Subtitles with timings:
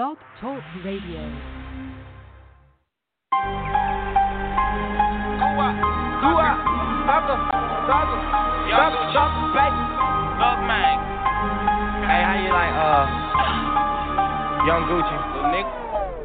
[0.00, 1.20] Blog Talk Radio.
[10.40, 10.96] Up, man.
[12.08, 13.04] Hey, how you like, uh,
[14.64, 15.16] Young Gucci?
[15.36, 15.68] Little nigga.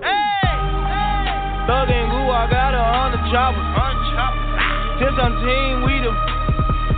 [0.08, 1.68] Hey!
[1.68, 3.60] Thug and Goo, I got her on the chopper.
[3.60, 5.04] Unchop.
[5.04, 6.16] Since I'm team, we the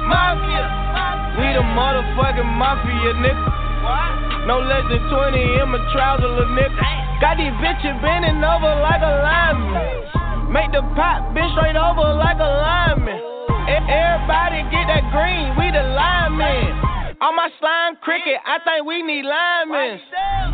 [0.05, 0.69] Mafia.
[1.41, 3.49] We the motherfucking mafia, nigga.
[3.81, 4.26] What?
[4.47, 6.79] No less than 20 in my trousers, little nigga.
[7.19, 10.47] Got these bitches bending over like a lineman.
[10.47, 13.19] Make the pot bend straight over like a lineman.
[13.67, 16.79] Everybody get that green, we the linemen.
[17.19, 19.99] On my slime cricket, I think we need linemen.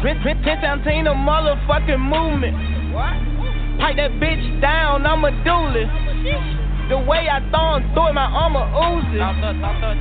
[0.02, 2.58] Prince Santino motherfucking movement.
[3.78, 5.94] Pipe that bitch down, I'm a duelist.
[6.90, 9.22] The way I throw him through it, my armor oozes.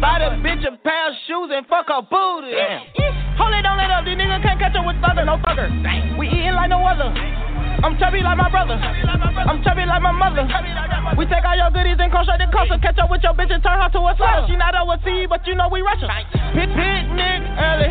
[0.01, 2.57] Buy the bitch a pair of shoes and fuck her booty.
[3.39, 4.05] Hold it, don't let up.
[4.05, 5.69] These niggas can't catch up with thugger, no thugger.
[6.19, 7.09] We eating like no other.
[7.83, 8.77] I'm chubby like my brother.
[8.77, 10.47] I'm chubby like my mother.
[11.17, 13.51] We take all your goodies and cross straight to coast Catch up with your bitch
[13.51, 14.47] and turn her to a slut.
[14.47, 16.07] She not overseas, but you know we Russian.
[16.55, 17.91] Pit picnic early,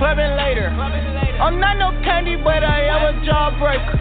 [0.00, 0.72] clubbing later.
[0.72, 4.00] I'm not no candy, but I am a jawbreaker.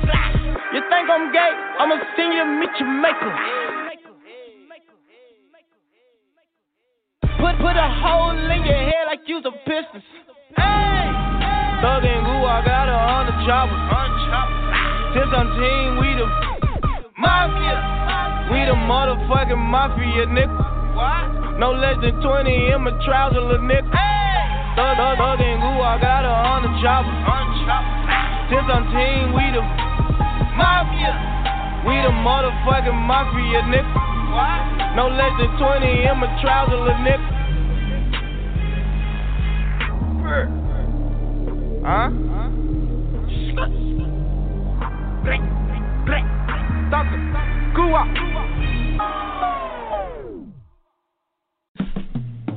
[0.71, 1.51] You think I'm gay?
[1.79, 3.31] I'ma send you meet your maker.
[7.41, 10.01] Put put a hole in your head like you's a piston.
[10.55, 11.05] Hey,
[11.83, 13.75] Thug and Goo, I got her on the chopper.
[13.75, 14.47] Unchop.
[15.15, 16.27] Since I'm team, we the
[17.19, 17.77] Mafia.
[18.51, 21.59] we the motherfucking mafia, nigga.
[21.59, 23.87] No less than 20 in my trousers, little nigga.
[23.91, 24.75] Hey!
[24.75, 27.11] Thug, thug, thug and Goo, I got her on the chopper.
[27.11, 27.83] Unchop.
[28.51, 29.63] Since I'm team, we the
[30.55, 31.83] Mafia.
[31.87, 33.91] we the motherfucking mafia, nigga.
[34.95, 37.44] No less than 20 in my trousers, little nigga.
[40.25, 42.09] Huh?
[46.89, 47.19] Sucker.
[47.75, 48.07] Goo up.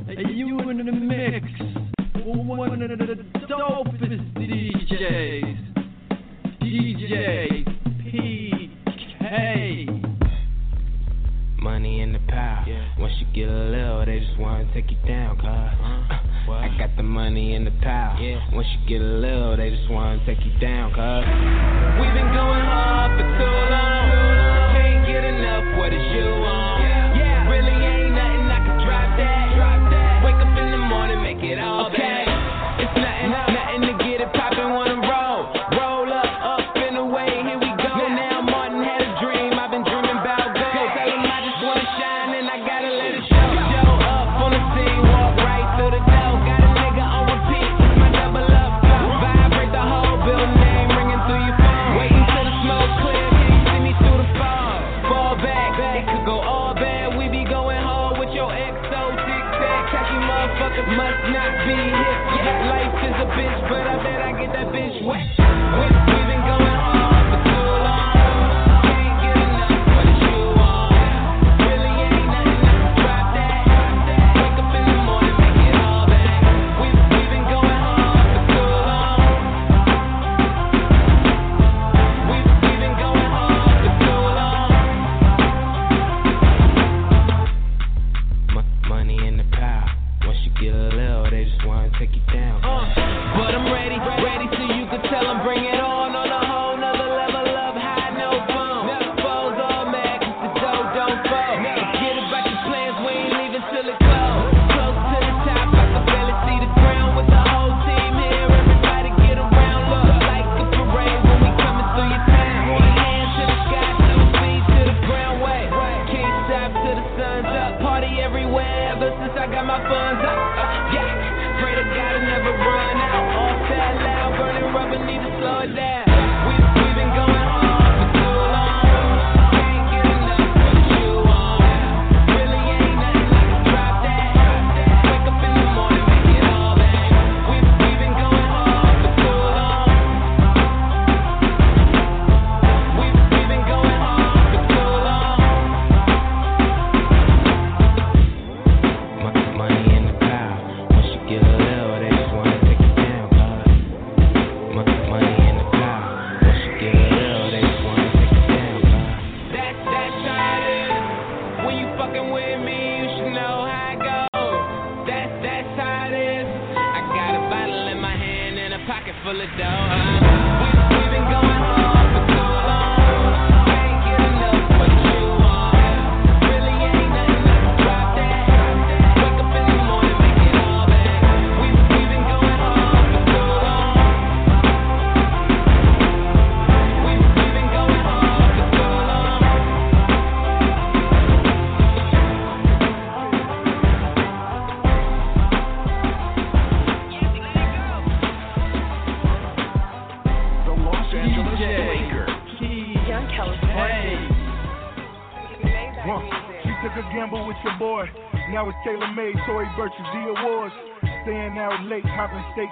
[0.06, 1.46] Hey, you in the mix
[2.24, 5.58] with one of the dopest DJs,
[6.62, 7.64] DJ
[9.20, 9.28] PK.
[11.58, 12.64] Money in the pile.
[12.98, 15.46] Once you get a little, they just wanna take you down, cuz.
[15.46, 18.16] Uh, I got the money in the pile.
[18.52, 21.24] Once you get a little, they just wanna take you down, cuz.
[22.00, 24.72] We've been going hard for too long.
[24.76, 26.67] Can't get enough, what is you on?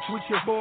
[0.08, 0.56] With your boy.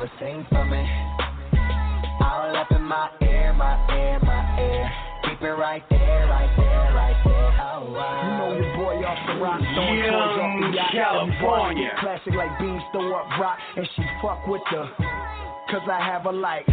[0.00, 0.80] She just wanna sing for me.
[2.20, 4.90] All up in my ear, my ear, my ear.
[5.24, 7.52] Keep it right there, right there, right there.
[7.60, 8.24] Oh wow.
[8.24, 10.92] You know your boy off the rock, throwing toys off the Young yacht.
[10.92, 11.90] California.
[12.00, 14.88] Classic like beans, throw up rock, and she fuck with the.
[15.70, 16.66] Cause I have a like.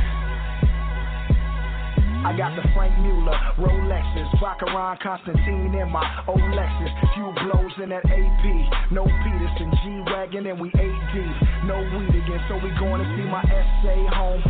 [2.25, 6.91] I got the Franck Muller, Rolexes, Vacheron Constantin in my old Lexus.
[7.13, 10.73] Few blows in that AP, no Peterson, G Wagon, and we 8
[11.13, 11.35] deep.
[11.65, 14.43] No weed again, so we going to see my SA home.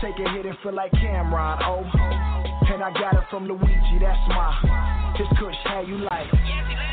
[0.00, 1.84] Take a hit and feel like Cameron, oh.
[2.72, 5.14] And I got it from Luigi, that's my.
[5.16, 6.85] His kush, how you like?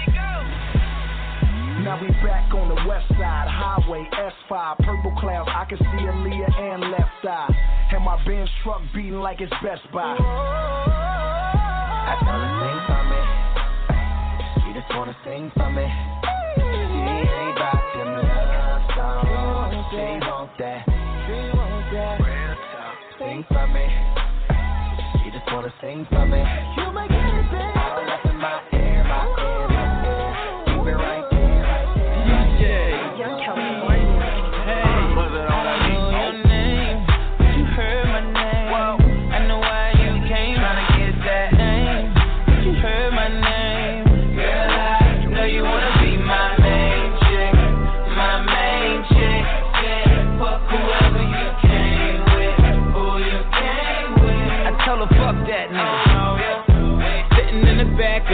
[1.83, 5.50] Now we back on the west side, highway S5, purple clouds.
[5.51, 7.52] I can see Aaliyah and left eye.
[7.92, 10.16] And my Benz truck beating like it's Best Buy.
[12.07, 13.19] I tell her sing for me.
[14.63, 15.83] She just wanna sing for me.
[16.56, 19.83] She ain't about them love songs.
[19.92, 20.87] She want that.
[21.28, 22.95] She Real talk.
[23.19, 23.92] Sing for me.
[25.19, 26.40] She just wanna sing for me.
[26.80, 27.12] You make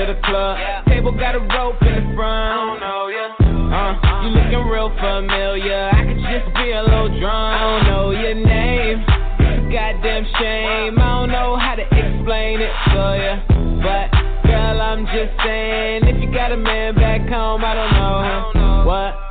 [0.09, 2.81] the club, table got a rope in the front.
[2.81, 3.93] Uh,
[4.25, 5.89] you looking real familiar.
[5.93, 7.53] I could just be a little drunk.
[7.53, 9.05] I don't know your name.
[9.05, 10.97] It's a goddamn shame.
[10.97, 13.37] I don't know how to explain it for ya.
[13.85, 14.09] But,
[14.49, 16.01] girl, I'm just saying.
[16.07, 18.85] If you got a man back home, I don't know.
[18.89, 19.28] What?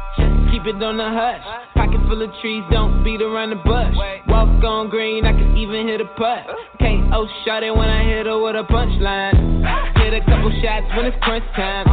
[0.68, 1.40] It on the hush.
[1.72, 3.96] Pocket full of trees, don't beat around the bush.
[4.28, 6.44] Walk on green, I can even hit a putt.
[6.78, 9.32] KO oh, shot it when I hit her with a punchline.
[9.96, 11.88] Hit a couple shots when it's crunch time.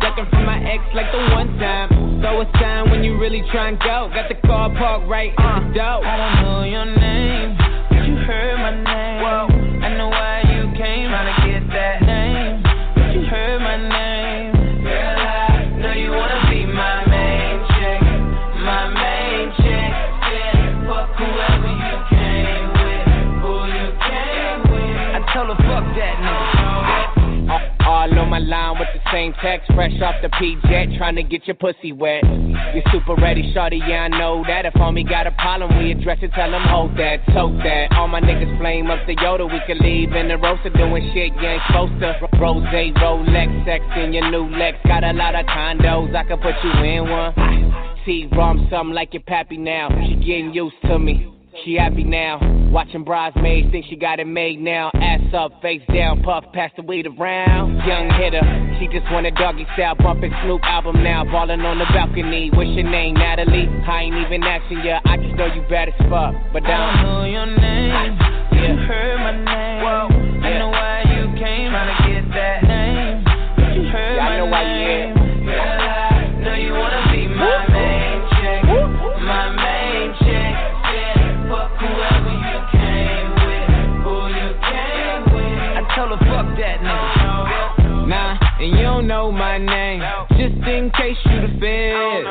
[0.00, 2.20] Ducking from my ex like the one time.
[2.20, 4.12] Throw a sign when you really try and go.
[4.12, 6.04] Got the car parked right at the door.
[6.04, 7.56] I don't know your name,
[7.88, 9.00] but you heard my name.
[9.80, 12.62] I know why you came trying to get that name,
[12.94, 14.09] but you heard my name.
[25.34, 27.30] Told her fuck that nigga.
[27.90, 29.72] All on my line with the same text.
[29.74, 32.22] Fresh off the P-Jet, trying to get your pussy wet.
[32.22, 34.66] You super ready, shorty, yeah, I know that.
[34.66, 37.90] If homie got a problem, we address it, tell him hold that, tote that.
[37.92, 41.32] All my niggas flame up the Yoda, we can leave in the roaster doing shit
[41.34, 42.14] you ain't supposed to.
[42.38, 44.78] Rose, Rolex, sex in your new Lex.
[44.86, 47.34] Got a lot of condos, I can put you in one.
[48.04, 49.88] T-Rom, something like your pappy now.
[50.06, 51.39] She getting used to me.
[51.64, 52.38] She happy now.
[52.70, 54.90] Watching bridesmaids, think she got it made now.
[54.94, 57.76] Ass up, face down, puff, pass the weed around.
[57.84, 58.40] Young hitter,
[58.78, 61.24] she just want a doggy style, bumping Snoop album now.
[61.24, 62.50] Ballin' on the balcony.
[62.54, 63.68] What's your name, Natalie?
[63.86, 66.32] I ain't even asking ya, I just know you bad as fuck.
[66.52, 67.90] But I don't know your name.
[67.90, 68.70] Yeah.
[68.70, 69.82] You heard my name.
[69.82, 70.08] Whoa.
[70.40, 70.46] Yeah.
[70.46, 71.70] I know why you came.
[71.74, 73.20] Trying to get that name.
[73.76, 74.52] You heard yeah, my I know name.
[74.52, 75.14] why you here.
[75.44, 77.89] Girl, I know you wanna be my main chick.
[88.60, 90.02] And you don't know my name.
[90.36, 92.26] Just in case you the fed.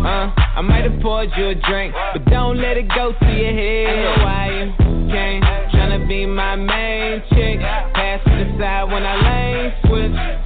[0.00, 3.52] Uh, I might have poured you a drink, but don't let it go to your
[3.52, 3.88] head.
[3.88, 5.42] I know why you came,
[5.74, 7.58] tryna be my main chick.
[7.60, 10.39] Pass to the side when I lane switch.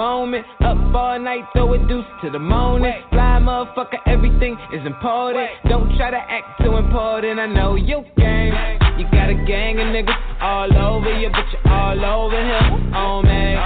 [0.00, 0.46] Moment.
[0.64, 2.94] Up all night, throw a deuce to the morning.
[3.10, 5.46] Fly motherfucker, everything is important.
[5.68, 7.38] Don't try to act too important.
[7.38, 8.54] I know you game.
[8.96, 12.94] You got a gang of niggas all over you, but you're all over here.
[12.96, 13.56] Oh man,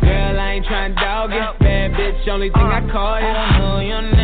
[0.00, 1.58] girl, I ain't trying to dog it.
[1.60, 3.26] Bad bitch, only thing I call you.
[3.26, 4.23] I know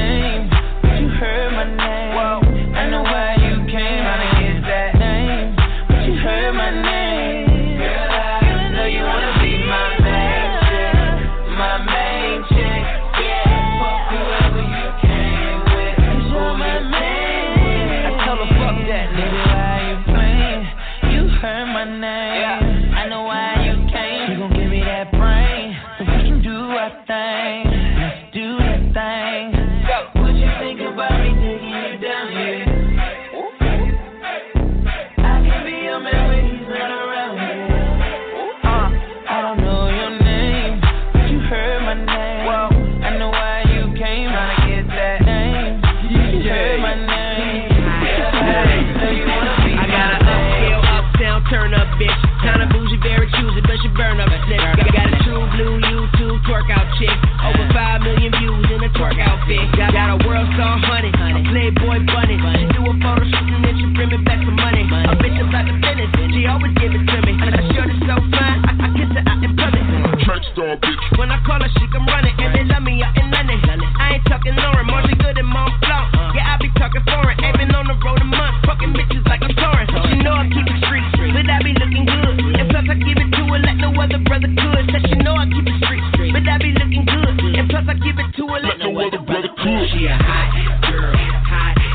[60.61, 62.37] got a world star honey, a playboy bunny.
[62.37, 64.85] She do a photo shoot and then she bring me back some money.
[64.85, 67.33] A bitch about the business, she always give it to me.
[67.41, 69.85] Her shirt is so fine, I, I kiss her out in public.
[70.21, 71.01] Track star bitch.
[71.17, 73.57] When I call her, she come running, and they love me out in London.
[73.97, 76.13] I ain't talking Lauren, more she good than Mont Blanc.
[76.37, 79.41] Yeah, I be talking foreign, ain't been on the road a month, fucking bitches like
[79.41, 79.89] I'm touring.
[80.13, 82.37] She know I keep it street, but I be looking good.
[82.61, 84.85] And plus I give it to her like no other brother could.
[84.93, 87.59] Said she know I keep it street, but I be looking good.
[87.59, 89.89] And plus I give it to her like no other brother could.
[89.93, 91.90] She a hot girl, hot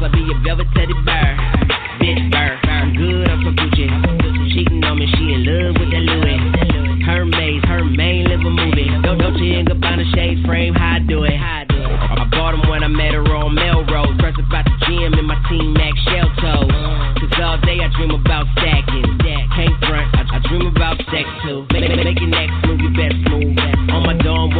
[0.00, 1.36] I'll be a velvet teddy bear.
[2.00, 2.56] Bitch, bear.
[2.64, 3.84] I'm good, I'm so Gucci.
[4.48, 6.40] Cheating on me, she in love with that Louis.
[7.04, 8.88] Hermes, her main liver movie.
[9.04, 11.36] Don't, don't you ain't Gabbana shades frame, how I do it.
[11.36, 14.16] I bought them when I met her on Melrose.
[14.24, 16.32] First about the gym and my team Max Shell.
[16.40, 19.04] Cause all day I dream about stacking.
[19.20, 21.68] Can't front, I, I dream about sex too.
[21.76, 23.52] Make, make, make your next move, you best move.
[23.92, 24.56] On my dorm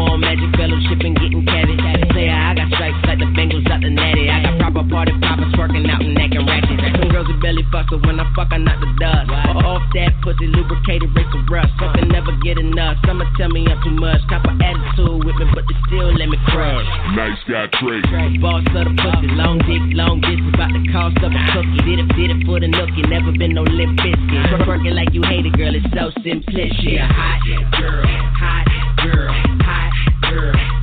[7.40, 9.30] Some girls are belly fuckers when I fuck, I knock the dust.
[9.64, 11.72] Off that pussy, lubricated, race the rust.
[11.80, 12.96] Something never get enough.
[13.06, 14.20] Some tell me I'm too much.
[14.28, 16.86] Cop a attitude with me, but they still let me crush.
[17.16, 18.00] Nice guy Trey.
[18.38, 21.80] Boss of the pussy, long dick, long distance, about the cost of a cookie.
[21.84, 24.66] Did it, did it for the nookie, never been no lip biscuit.
[24.66, 26.72] Working like you hate it, girl, it's so simplistic.
[26.82, 27.40] She a girl, hot
[27.80, 28.04] girl,
[28.36, 28.66] hot
[29.00, 29.32] girl,
[29.64, 29.92] hot
[30.28, 30.79] girl.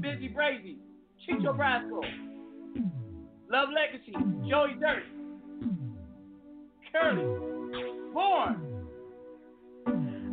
[0.00, 0.76] Busy Brazy,
[1.26, 2.00] Chicho Brasco,
[3.50, 4.12] Love Legacy,
[4.48, 5.04] Joey Dirt,
[6.92, 7.26] Curly,
[8.12, 8.56] Born.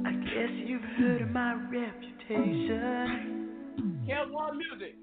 [0.05, 3.33] I guess you've heard of my reputation.
[4.07, 4.95] Kelmar Music.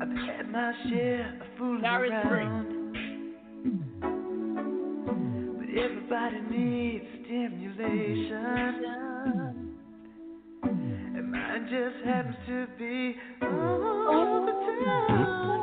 [0.00, 2.28] I've had my share of fooling around.
[2.28, 2.48] Free.
[5.58, 8.72] But everybody needs stimulation.
[11.32, 14.52] Mine just happens to be all the
[14.84, 15.62] time.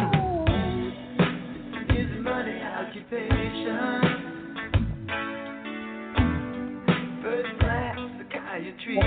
[2.23, 4.01] Money occupation.
[7.21, 8.97] First class psychiatry.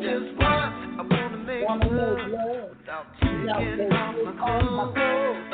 [0.00, 1.80] Just once, I wanna make love
[2.70, 5.53] without taking off my clothes.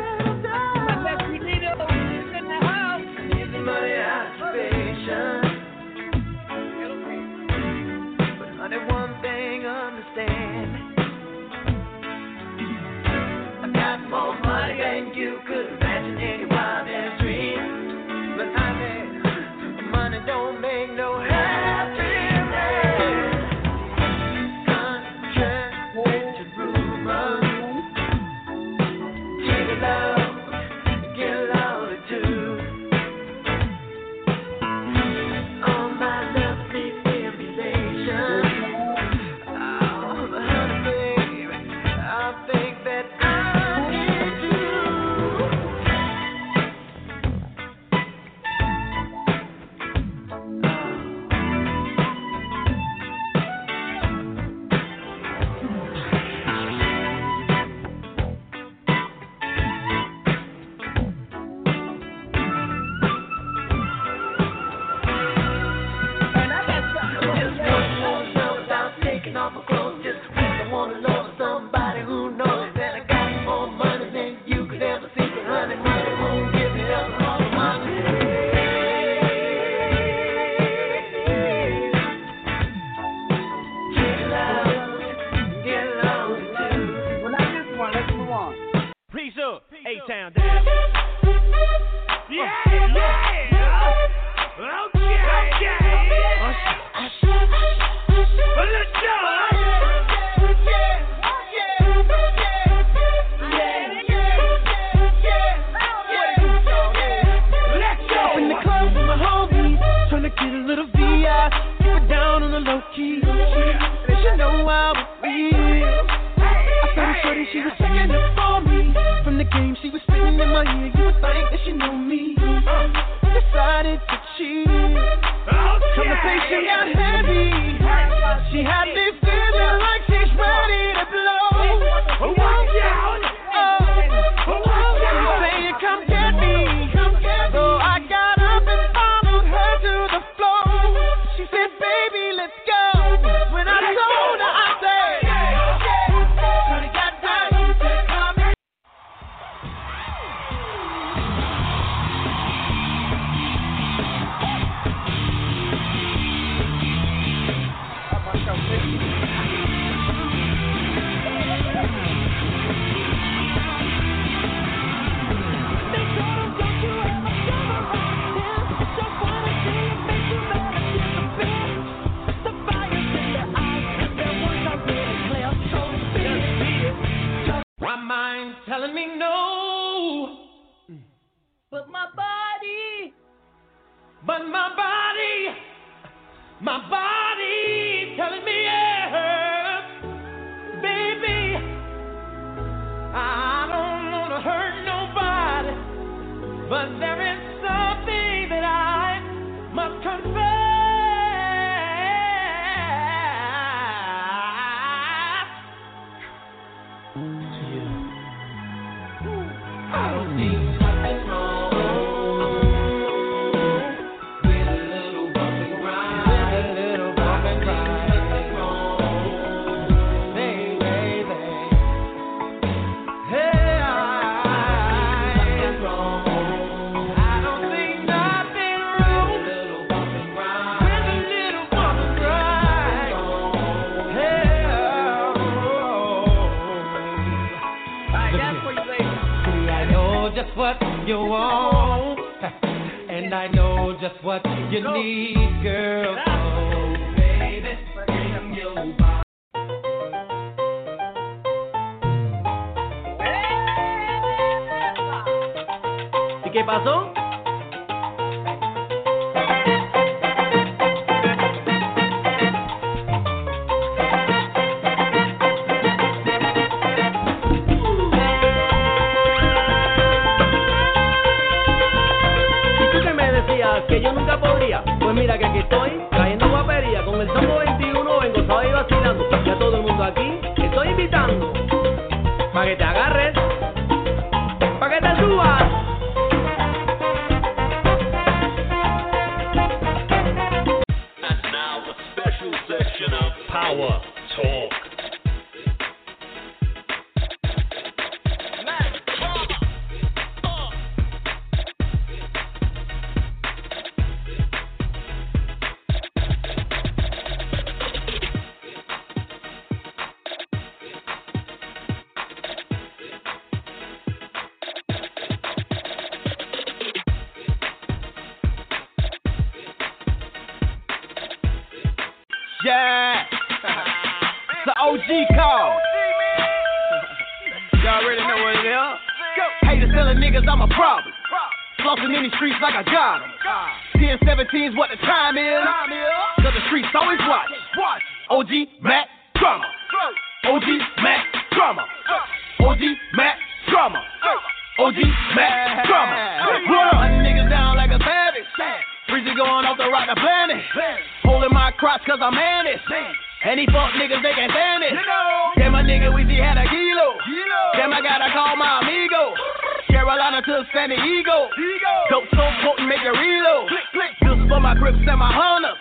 [364.81, 365.77] Just for my grips and my hunters.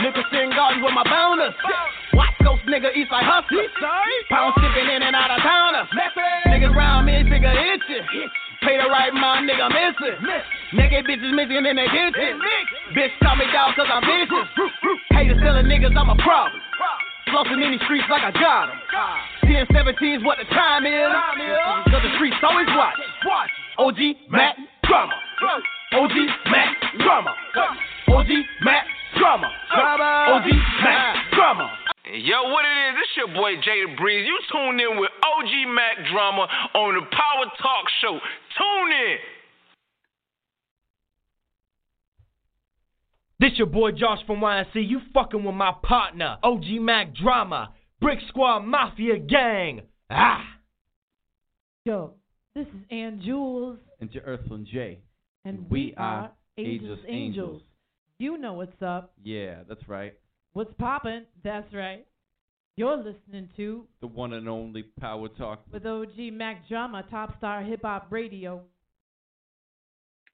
[0.00, 1.52] Nicholson Garden with my bonus.
[2.16, 3.68] Watch Coast nigga, East Side hustler.
[4.32, 5.88] Pound sipping in and out of towners.
[6.48, 8.00] Niggas round me, figure itchy.
[8.64, 10.16] Pay the right mind, nigga missing.
[10.72, 12.40] Naked bitches missing in the kitchen.
[12.96, 14.48] Bitch call me dog cause I'm vicious.
[15.12, 16.60] Haters telling niggas I'm a problem.
[17.28, 18.78] Flossing in these streets like I got 'em.
[19.44, 21.08] 10 17's what the time is.
[21.92, 22.96] Cause the streets always watch.
[23.78, 25.14] OG Mack Drama.
[25.92, 26.16] OG
[26.50, 27.34] Mack Drama.
[28.12, 28.28] OG
[28.62, 28.86] Mack
[29.18, 29.50] Drama.
[29.70, 30.40] Drama.
[30.40, 30.46] OG
[30.82, 31.70] Mack Drama.
[32.12, 33.02] Yo, what it is?
[33.02, 34.26] It's your boy Jada Breeze.
[34.26, 36.42] You tuned in with OG Mack Drama
[36.74, 38.18] on the Power Talk Show.
[38.58, 39.16] Tune in.
[43.38, 44.74] This your boy Josh from YNC.
[44.74, 49.82] You fucking with my partner, OG Mack Drama, Brick Squad Mafia Gang.
[50.10, 50.44] Ah!
[51.86, 52.14] Yo,
[52.54, 54.98] this is Ann Jules, And your Earthling J.
[55.46, 57.62] and we are Ageless Angels.
[58.20, 59.14] You know what's up.
[59.24, 60.12] Yeah, that's right.
[60.52, 61.24] What's poppin'?
[61.42, 62.06] That's right.
[62.76, 65.62] You're listening to The one and only Power Talk.
[65.72, 68.60] with OG Mack Drama, Top Star Hip Hop Radio.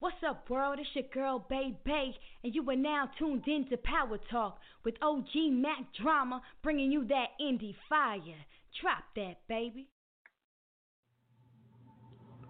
[0.00, 0.80] What's up, world?
[0.80, 4.94] It's your girl, Bay Bay, and you are now tuned in to Power Talk with
[5.00, 8.18] OG Mack Drama, bringing you that indie fire.
[8.82, 9.86] Drop that, baby.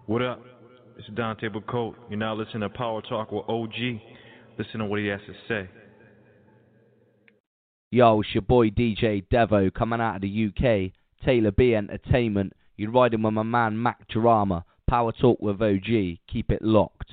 [0.07, 0.41] What up?
[0.97, 1.93] It's Dante Bacote.
[2.09, 4.01] You're now listening to Power Talk with OG.
[4.57, 5.69] Listen to what he has to say.
[7.91, 10.91] Yo, it's your boy DJ Devo coming out of the UK.
[11.23, 12.53] Taylor B Entertainment.
[12.75, 14.65] You're riding with my man Mack Drama.
[14.89, 16.17] Power Talk with OG.
[16.27, 17.11] Keep it locked.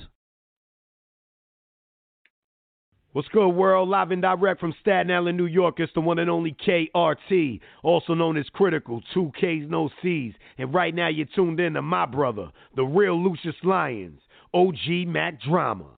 [3.12, 3.88] What's good, world?
[3.88, 5.78] Live and direct from Staten Island, New York.
[5.78, 10.34] It's the one and only KRT, also known as Kritikal, two Ks, no Cs.
[10.58, 14.20] And right now, you're tuned in to my brother, the real Lucius Lyons,
[14.52, 15.90] OG Mack Drama.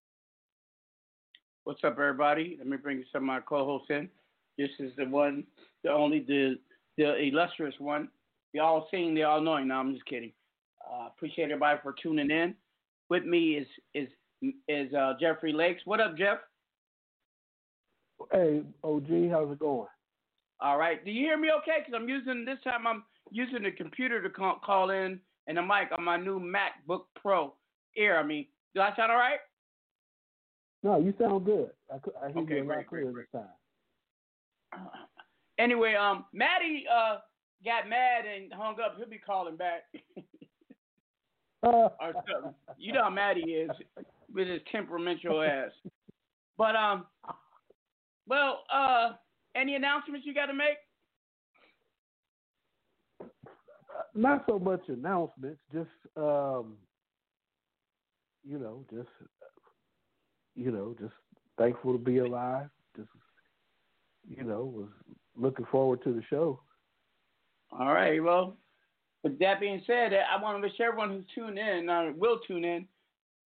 [1.66, 2.54] What's up, everybody?
[2.58, 4.08] Let me bring some of my co-hosts in.
[4.56, 5.42] This is the one,
[5.82, 6.60] the only, the
[6.96, 8.08] the illustrious one.
[8.54, 9.66] The all seeing, the all knowing.
[9.66, 10.30] No, I'm just kidding.
[10.88, 12.54] Uh, appreciate everybody for tuning in.
[13.10, 14.08] With me is is
[14.68, 15.82] is uh, Jeffrey Lakes.
[15.86, 16.38] What up, Jeff?
[18.30, 19.88] Hey, OG, how's it going?
[20.60, 21.04] All right.
[21.04, 21.78] Do you hear me okay?
[21.80, 22.86] Because I'm using this time.
[22.86, 23.02] I'm
[23.32, 27.54] using the computer to call, call in and the mic on my new MacBook Pro
[27.96, 28.20] Air.
[28.20, 29.40] I mean, do I sound all right?
[30.82, 31.70] No, you sound good.
[31.90, 34.88] I, I hear Okay, you a lot great, clearer great, this time.
[35.58, 37.16] Anyway, um, Matty uh
[37.64, 38.94] got mad and hung up.
[38.98, 39.84] He'll be calling back.
[41.62, 42.54] or something.
[42.78, 43.70] You know how Matty is
[44.32, 45.70] with his temperamental ass.
[46.58, 47.06] But um,
[48.28, 49.12] well, uh,
[49.54, 50.76] any announcements you got to make?
[54.14, 56.76] Not so much announcements, just um,
[58.46, 59.08] you know, just
[60.56, 61.14] you know, just
[61.58, 62.68] thankful to be alive.
[62.96, 63.08] Just
[64.28, 64.88] you know, was
[65.36, 66.60] looking forward to the show.
[67.70, 68.22] All right.
[68.22, 68.56] Well,
[69.22, 72.64] with that being said, I want to wish everyone who's tuned in, uh, will tune
[72.64, 72.86] in,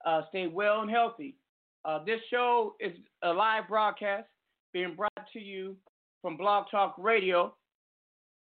[0.07, 1.37] uh, stay well and healthy.
[1.85, 2.93] Uh, this show is
[3.23, 4.27] a live broadcast
[4.73, 5.77] being brought to you
[6.21, 7.55] from Blog Talk Radio.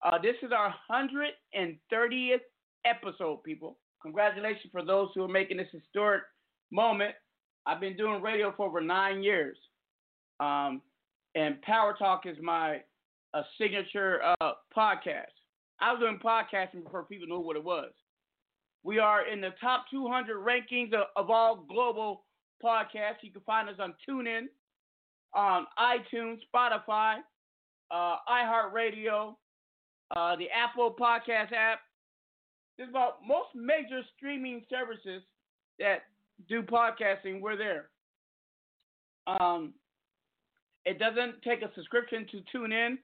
[0.05, 2.41] Uh, this is our 130th
[2.85, 3.79] episode, people.
[4.03, 6.23] Congratulations for those who are making this historic
[6.71, 7.15] moment.
[7.67, 9.57] I've been doing radio for over nine years.
[10.41, 10.83] Um,
[11.35, 12.81] and Power Talk is my
[13.33, 15.33] uh, signature uh, podcast.
[15.81, 17.91] I was doing podcasting before people knew what it was.
[18.85, 22.25] We are in the top 200 rankings of, of all global
[22.63, 23.23] podcasts.
[23.23, 24.47] You can find us on TuneIn,
[25.35, 27.17] on iTunes, Spotify,
[27.91, 29.35] uh, iHeartRadio,
[30.15, 31.81] uh, the Apple Podcast app.
[32.77, 35.23] There's about most major streaming services
[35.79, 36.03] that
[36.49, 37.41] do podcasting.
[37.41, 37.91] We're there.
[39.27, 39.75] Um,
[40.85, 42.99] it doesn't take a subscription to tune in,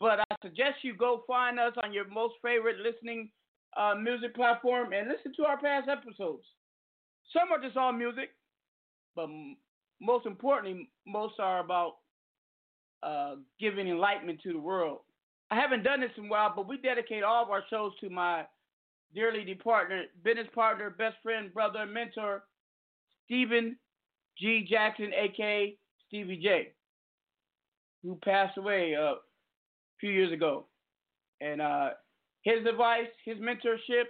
[0.00, 3.30] but I suggest you go find us on your most favorite listening
[3.76, 6.44] uh, music platform and listen to our past episodes.
[7.32, 8.30] Some are just all music,
[9.14, 9.56] but m-
[10.00, 11.96] most importantly, most are about
[13.02, 15.00] uh, giving enlightenment to the world.
[15.50, 18.08] I haven't done this in a while, but we dedicate all of our shows to
[18.08, 18.46] my
[19.14, 22.44] dearly departed business partner, best friend, brother, mentor,
[23.24, 23.76] Stephen
[24.38, 24.66] G.
[24.68, 26.72] Jackson, aka Stevie J,
[28.02, 29.16] who passed away uh, a
[30.00, 30.66] few years ago.
[31.40, 31.90] And uh,
[32.42, 34.04] his advice, his mentorship,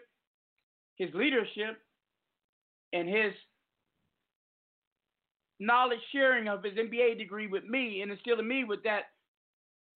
[0.96, 1.78] his leadership,
[2.92, 3.32] and his
[5.60, 9.04] knowledge sharing of his MBA degree with me and instilling me with that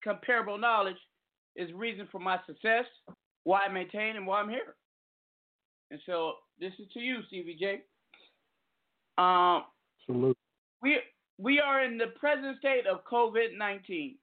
[0.03, 0.97] comparable knowledge
[1.55, 2.85] is reason for my success,
[3.43, 4.75] why I maintain, and why I'm here.
[5.91, 7.81] And so this is to you, Stevie J.
[9.17, 9.63] Um,
[10.05, 10.37] Salute.
[10.81, 10.97] we
[11.37, 14.17] we are in the present state of COVID nineteen.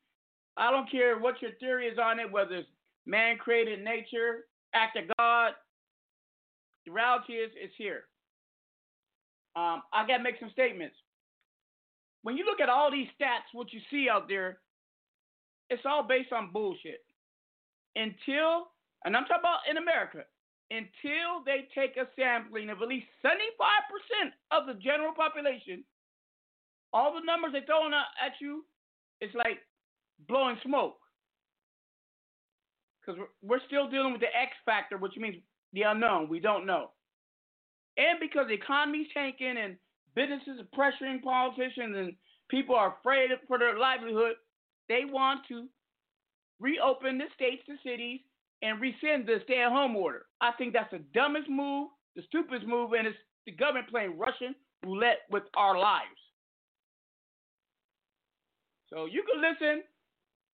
[0.56, 2.68] I don't care what your theory is on it, whether it's
[3.06, 5.52] man created nature, act of God.
[6.86, 8.04] The reality is, it's here.
[9.56, 10.96] Um, I got to make some statements.
[12.22, 14.58] When you look at all these stats, what you see out there,
[15.70, 17.04] it's all based on bullshit.
[17.96, 18.68] Until,
[19.04, 20.24] and I'm talking about in America,
[20.74, 23.30] until they take a sampling of at least 75%
[24.50, 25.84] of the general population,
[26.92, 28.64] all the numbers they're throwing at you,
[29.20, 29.58] it's like
[30.28, 30.96] blowing smoke.
[33.00, 35.36] Because we're still dealing with the X factor, which means
[35.72, 36.28] the unknown.
[36.28, 36.90] We don't know.
[37.96, 39.76] And because the economy's tanking and
[40.14, 42.12] businesses are pressuring politicians and
[42.48, 44.34] people are afraid for their livelihood,
[44.88, 45.66] they want to
[46.60, 48.20] reopen the states, the cities,
[48.64, 50.24] and rescind the stay at home order.
[50.40, 54.54] I think that's the dumbest move, the stupidest move, and it's the government playing Russian
[54.82, 56.08] roulette with our lives.
[58.88, 59.82] So you can listen,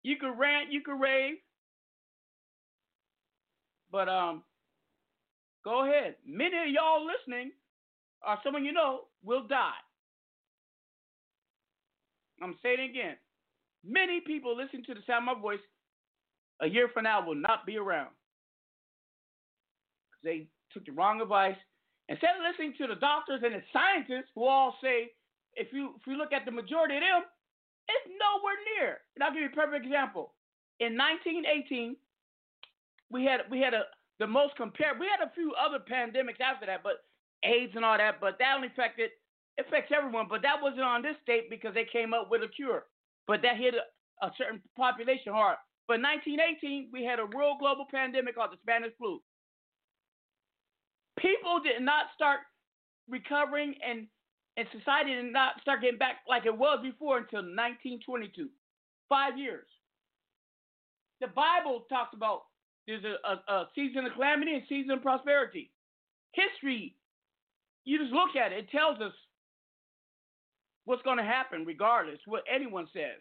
[0.03, 1.37] you can rant, you can rave,
[3.91, 4.43] but um,
[5.65, 6.17] go ahead.
[6.27, 7.53] Many of y'all listening,
[8.27, 9.81] or someone you know, will die.
[12.43, 13.17] I'm saying it again.
[13.87, 15.61] Many people listening to the sound of my voice
[16.61, 18.11] a year from now will not be around.
[20.23, 21.57] They took the wrong advice.
[22.09, 25.11] Instead of listening to the doctors and the scientists who all say,
[25.55, 27.23] if you if you look at the majority of them,
[27.89, 28.99] it's nowhere near.
[29.15, 30.35] And I'll give you a perfect example.
[30.81, 31.97] In 1918,
[33.11, 33.85] we had we had a
[34.19, 34.99] the most compared.
[34.99, 37.05] We had a few other pandemics after that, but
[37.43, 38.21] AIDS and all that.
[38.21, 39.11] But that only affected
[39.59, 40.27] affects everyone.
[40.29, 42.85] But that wasn't on this state because they came up with a cure.
[43.27, 45.57] But that hit a, a certain population hard.
[45.87, 49.21] But 1918, we had a real global pandemic called the Spanish flu.
[51.19, 52.41] People did not start
[53.09, 54.07] recovering and
[54.57, 58.49] and society did not start getting back like it was before until 1922.
[59.09, 59.67] Five years.
[61.21, 62.43] The Bible talks about
[62.87, 65.71] there's a, a, a season of calamity and season of prosperity.
[66.33, 66.95] History,
[67.85, 69.13] you just look at it, it tells us
[70.85, 73.21] what's going to happen regardless what anyone says.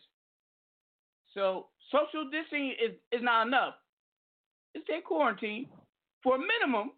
[1.34, 3.76] So social distancing is, is not enough.
[4.76, 5.68] Just stay quarantined
[6.22, 6.92] for a minimum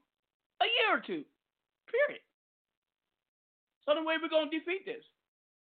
[0.61, 1.23] a year or two.
[1.91, 2.23] Period.
[3.85, 5.03] So the way we're gonna defeat this.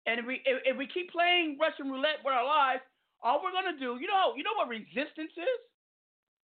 [0.05, 2.81] And if we if, if we keep playing Russian roulette with our lives,
[3.21, 5.59] all we're gonna do, you know, you know what resistance is?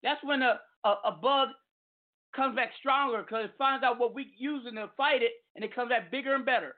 [0.03, 1.49] That's when a, a, a bug
[2.35, 5.73] comes back stronger because it finds out what we're using to fight it and it
[5.73, 6.75] comes back bigger and better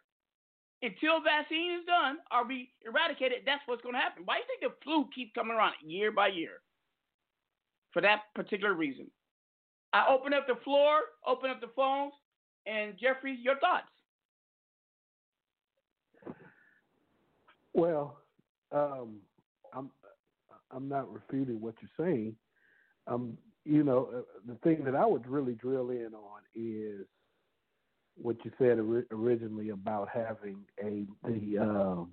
[0.82, 4.24] until vaccine is done or be eradicated, that's what's going to happen.
[4.26, 6.62] Why do you think the flu keeps coming around year by year?
[7.92, 9.10] For that particular reason.
[9.94, 12.14] I open up the floor, open up the phones,
[12.68, 13.88] and Jeffrey, your thoughts.
[17.74, 18.20] Well,
[18.72, 19.18] um,
[19.74, 19.90] I'm
[20.72, 22.36] I'm not refuting what you're saying.
[23.08, 27.08] Um, you know, uh, the thing that I would really drill in on is
[28.22, 32.12] what you said ori- originally about having a the um,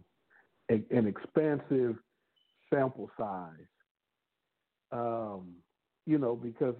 [0.70, 1.96] a, an expansive
[2.72, 3.50] sample size.
[4.92, 5.54] Um,
[6.06, 6.74] you know, because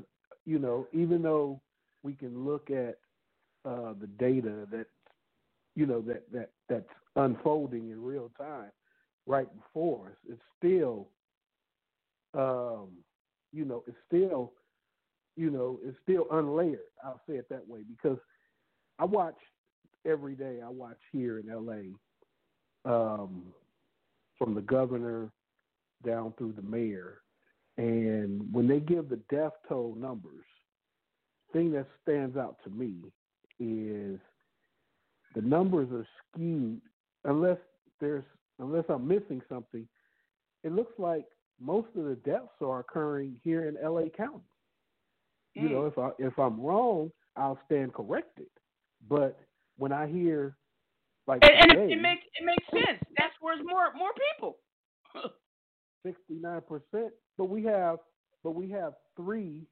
[0.45, 1.61] you know, even though
[2.03, 2.99] we can look at
[3.65, 4.87] uh, the data that
[5.75, 6.85] you know that that that's
[7.17, 8.71] unfolding in real time
[9.27, 11.09] right before us, it's still
[12.35, 12.89] um,
[13.53, 14.53] you know, it's still
[15.37, 16.79] you know, it's still unlayered.
[17.05, 18.19] I'll say it that way because
[18.99, 19.37] I watch
[20.05, 20.61] every day.
[20.65, 22.91] I watch here in L.A.
[22.91, 23.45] Um,
[24.39, 25.31] from the governor
[26.05, 27.23] down through the mayor,
[27.79, 30.45] and when they give the death toll numbers,
[31.53, 32.95] thing that stands out to me
[33.59, 34.21] is
[35.35, 36.81] the numbers are skewed
[37.25, 37.59] unless
[38.01, 38.25] there's
[38.59, 39.87] unless I'm missing something.
[40.65, 41.27] It looks like
[41.61, 44.45] most of the deaths are occurring here in LA County.
[45.55, 48.47] You know, if I if I'm wrong, I'll stand corrected.
[49.09, 49.39] But
[49.79, 50.57] when I hear
[51.27, 53.03] like And, and today, it, it makes it makes sense.
[53.17, 54.59] That's where it's more more people.
[56.07, 57.99] sixty nine percent, but we have
[58.45, 59.67] but we have three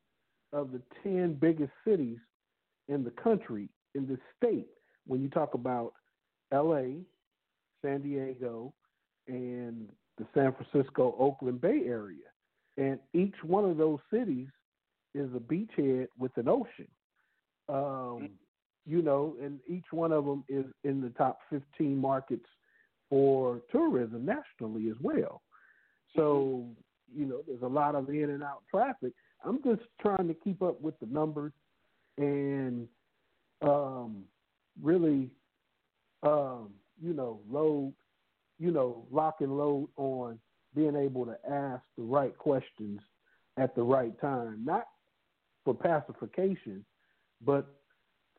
[0.53, 2.19] of the ten biggest cities
[2.89, 4.69] in the country in the state.
[5.07, 5.93] When you talk about
[6.53, 6.97] L.A.,
[7.83, 8.73] San Diego,
[9.29, 12.25] and the San Francisco Oakland Bay Area,
[12.77, 14.49] and each one of those cities
[15.15, 16.89] is a beachhead with an ocean.
[17.69, 18.31] Um,
[18.87, 22.47] you know, and each one of them is in the top 15 markets
[23.09, 25.43] for tourism nationally as well.
[26.17, 26.67] So,
[27.15, 29.13] you know, there's a lot of in and out traffic.
[29.45, 31.53] I'm just trying to keep up with the numbers
[32.19, 32.87] and
[33.63, 34.25] um,
[34.83, 35.31] really,
[36.23, 36.71] um,
[37.03, 37.93] you know, load,
[38.59, 40.39] you know, lock and load on
[40.75, 43.01] being able to ask the right questions
[43.57, 44.87] at the right time, not
[45.65, 46.85] for pacification,
[47.45, 47.67] but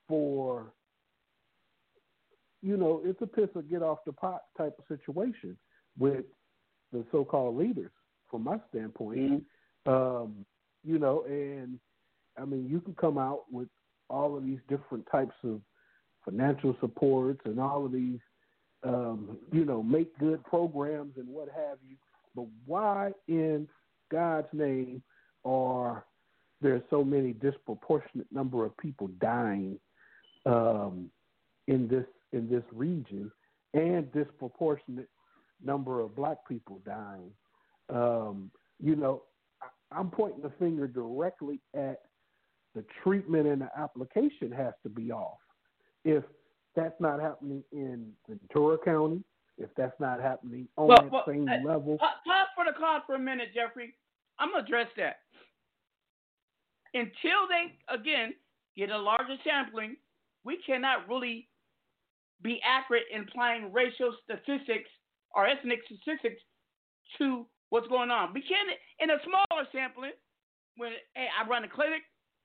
[0.07, 0.71] for
[2.65, 5.55] you know, it's a piss or get off the pot type of situation
[5.99, 6.25] with
[6.91, 7.91] the so-called leaders,
[8.29, 9.43] from my standpoint.
[9.85, 10.45] Um,
[10.83, 11.79] you know, and
[12.41, 13.67] I mean, you can come out with
[14.09, 15.61] all of these different types of
[16.23, 18.19] financial supports and all of these,
[18.83, 21.97] um, you know, make good programs and what have you.
[22.35, 23.67] But why in
[24.11, 25.03] God's name
[25.43, 26.03] are
[26.61, 29.79] there so many disproportionate number of people dying
[30.45, 31.09] um,
[31.67, 33.31] in this in this region,
[33.73, 35.09] and disproportionate
[35.63, 37.31] number of black people dying?
[37.89, 39.23] Um, you know,
[39.61, 42.01] I- I'm pointing the finger directly at
[42.73, 45.39] the treatment and the application has to be off.
[46.03, 46.23] If
[46.75, 49.23] that's not happening in Ventura County,
[49.57, 52.77] if that's not happening on Well, that well, same uh, level, Pa- Pause for the
[52.77, 53.95] cause for a minute, Jeffrey.
[54.39, 55.21] I'm gonna address that.
[56.93, 58.33] Until they again
[58.75, 59.95] get a larger sampling,
[60.45, 61.49] we cannot really
[62.41, 64.89] be accurate in applying racial statistics
[65.33, 66.41] or ethnic statistics
[67.17, 68.33] to what's going on.
[68.33, 68.69] We can
[68.99, 70.13] in a smaller sampling
[70.77, 72.03] when hey, I run a clinic,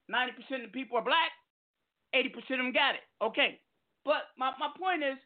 [0.08, 1.30] ninety percent of the people are black,
[2.14, 3.04] eighty percent of them got it.
[3.20, 3.60] Okay.
[4.04, 5.20] But my, my point is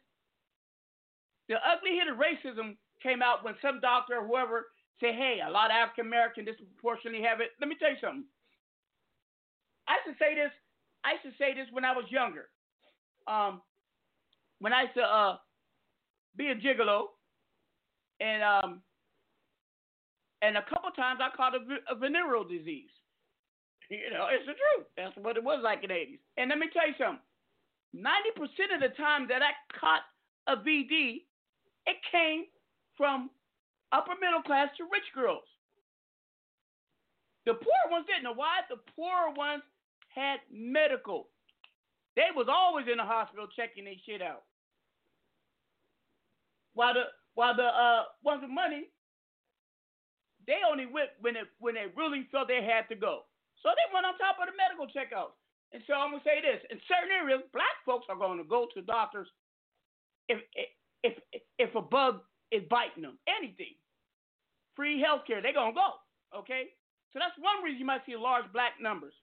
[1.47, 4.67] the ugly hit of racism came out when some doctor or whoever
[4.99, 7.55] say, hey, a lot of African American disproportionately have it.
[7.61, 8.27] Let me tell you something.
[9.87, 10.51] I used to say this.
[11.05, 12.49] I used to say this when I was younger.
[13.27, 13.61] Um,
[14.59, 15.37] when I used to uh,
[16.35, 17.05] be a gigolo,
[18.19, 18.81] and um,
[20.41, 22.89] and a couple times I caught a, a venereal disease.
[23.87, 24.87] You know, it's the truth.
[24.97, 26.17] That's what it was like in the 80s.
[26.37, 27.21] And let me tell you something.
[27.93, 30.01] 90% of the time that I caught
[30.47, 31.21] a VD,
[31.85, 32.45] it came
[32.97, 33.29] from
[33.91, 35.45] upper middle class to rich girls.
[37.45, 38.65] The poor ones didn't know why.
[38.69, 39.61] The poor ones
[40.09, 41.29] had medical.
[42.15, 44.43] They was always in the hospital checking their shit out.
[46.73, 47.05] While the
[47.35, 48.87] while the uh ones with money,
[50.47, 53.27] they only went when it when they really felt they had to go.
[53.63, 55.35] So they went on top of the medical checkouts.
[55.73, 58.67] And so I'm gonna say this: in certain areas, black folks are going to go
[58.73, 59.27] to doctors
[60.29, 60.39] if
[61.03, 63.75] if if, if a bug is biting them, anything,
[64.75, 65.99] free healthcare, they're gonna go.
[66.35, 66.71] Okay,
[67.11, 69.13] so that's one reason you might see large black numbers.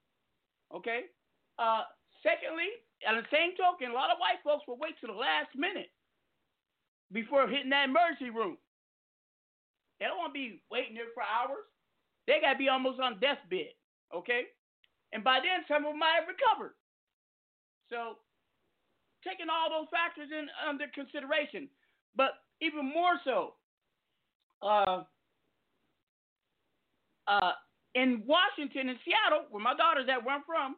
[0.73, 1.01] Okay.
[1.59, 1.83] Uh,
[2.23, 2.71] secondly,
[3.05, 5.91] on the same token, a lot of white folks will wait to the last minute
[7.11, 8.57] before hitting that emergency room.
[9.99, 11.67] They don't want to be waiting there for hours.
[12.25, 13.75] They got to be almost on deathbed.
[14.15, 14.49] Okay.
[15.11, 16.73] And by then, some of them might have recovered.
[17.91, 18.17] So,
[19.21, 21.69] taking all those factors in under consideration,
[22.15, 23.53] but even more so,
[24.63, 25.03] uh,
[27.27, 27.51] uh,
[27.95, 30.75] in Washington and Seattle, where my daughter's at, where I'm from,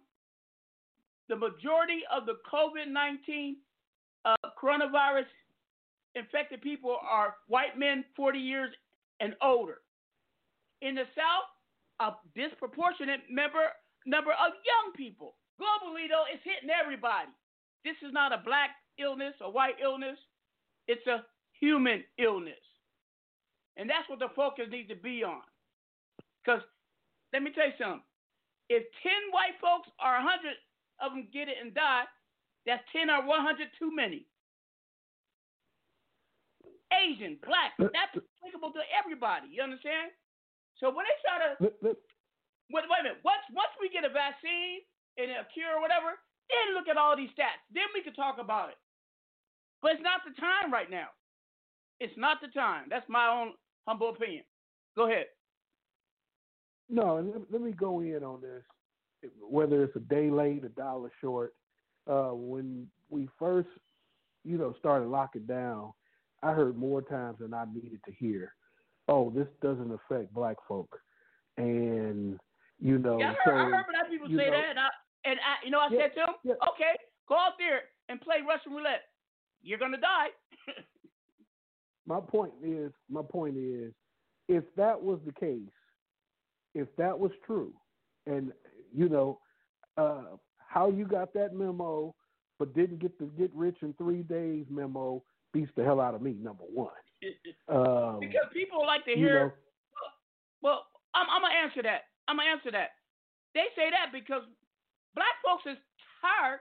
[1.29, 3.57] the majority of the COVID 19
[4.25, 5.25] uh, coronavirus
[6.15, 8.71] infected people are white men 40 years
[9.19, 9.81] and older.
[10.81, 11.49] In the South,
[11.99, 13.71] a disproportionate member,
[14.05, 15.35] number of young people.
[15.59, 17.31] Globally, though, it's hitting everybody.
[17.83, 20.17] This is not a black illness, a white illness.
[20.87, 21.23] It's a
[21.59, 22.59] human illness.
[23.77, 25.43] And that's what the focus needs to be on.
[26.43, 26.61] Because
[27.33, 28.03] let me tell you something.
[28.69, 30.55] If 10 white folks or 100
[31.01, 32.07] of them get it and die,
[32.65, 34.25] that's 10 or 100 too many.
[36.93, 39.51] Asian, black, that's applicable to everybody.
[39.51, 40.13] You understand?
[40.79, 41.95] So when they try to, wait,
[42.71, 44.83] wait a minute, once, once we get a vaccine
[45.19, 46.15] and a cure or whatever,
[46.47, 47.61] then look at all these stats.
[47.73, 48.79] Then we can talk about it.
[49.81, 51.11] But it's not the time right now.
[51.99, 52.85] It's not the time.
[52.89, 53.53] That's my own
[53.87, 54.43] humble opinion.
[54.95, 55.27] Go ahead.
[56.89, 58.63] No, let, let me go in on this.
[59.41, 61.53] Whether it's a day late, a dollar short.
[62.07, 63.69] Uh, when we first,
[64.43, 65.91] you know, started locking down,
[66.43, 68.53] I heard more times than I needed to hear.
[69.07, 70.99] Oh, this doesn't affect black folk,
[71.57, 72.39] and
[72.79, 73.19] you know.
[73.19, 74.87] Yeah, I heard, so, I heard black people say know, that, and I,
[75.25, 76.93] and I, you know, I Yeah, said to them, okay,
[77.27, 79.03] go out there and play Russian roulette.
[79.61, 80.27] You're gonna die.
[82.07, 83.91] my point is my point is
[84.47, 85.61] if that was the case
[86.73, 87.73] if that was true
[88.27, 88.51] and
[88.95, 89.39] you know
[89.97, 90.23] uh
[90.57, 92.13] how you got that memo
[92.57, 95.21] but didn't get the get rich in three days memo
[95.53, 96.91] beats the hell out of me number one
[97.69, 99.39] um because people like to you hear.
[99.39, 99.51] know,
[100.61, 102.09] Well, I'm, I'm gonna answer that.
[102.27, 102.97] I'm gonna answer that.
[103.53, 104.43] They say that because
[105.13, 105.77] black folks is
[106.19, 106.59] tired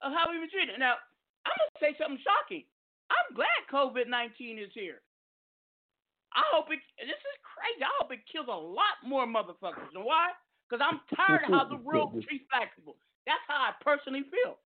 [0.00, 0.78] of how we've been treated.
[0.78, 0.96] Now,
[1.44, 2.64] I'm gonna say something shocking.
[3.10, 5.02] I'm glad COVID 19 is here.
[6.32, 6.78] I hope it.
[7.00, 7.82] This is crazy.
[7.82, 9.90] I hope it kills a lot more motherfuckers.
[9.94, 10.30] And why?
[10.68, 13.00] Because I'm tired of how the world treats black people.
[13.24, 14.60] That's how I personally feel.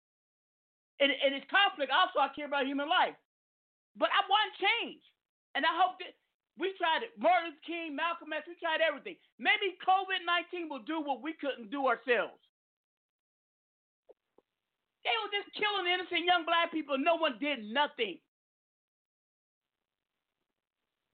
[0.98, 1.94] And, and it's conflict.
[1.94, 3.14] Also, I care about human life.
[3.94, 5.02] But I want change.
[5.54, 6.18] And I hope that
[6.58, 7.14] we tried it.
[7.18, 9.18] Martin Luther King, Malcolm X, we tried everything.
[9.38, 12.40] Maybe COVID 19 will do what we couldn't do ourselves.
[15.02, 16.98] They were just killing innocent young black people.
[16.98, 18.22] No one did nothing.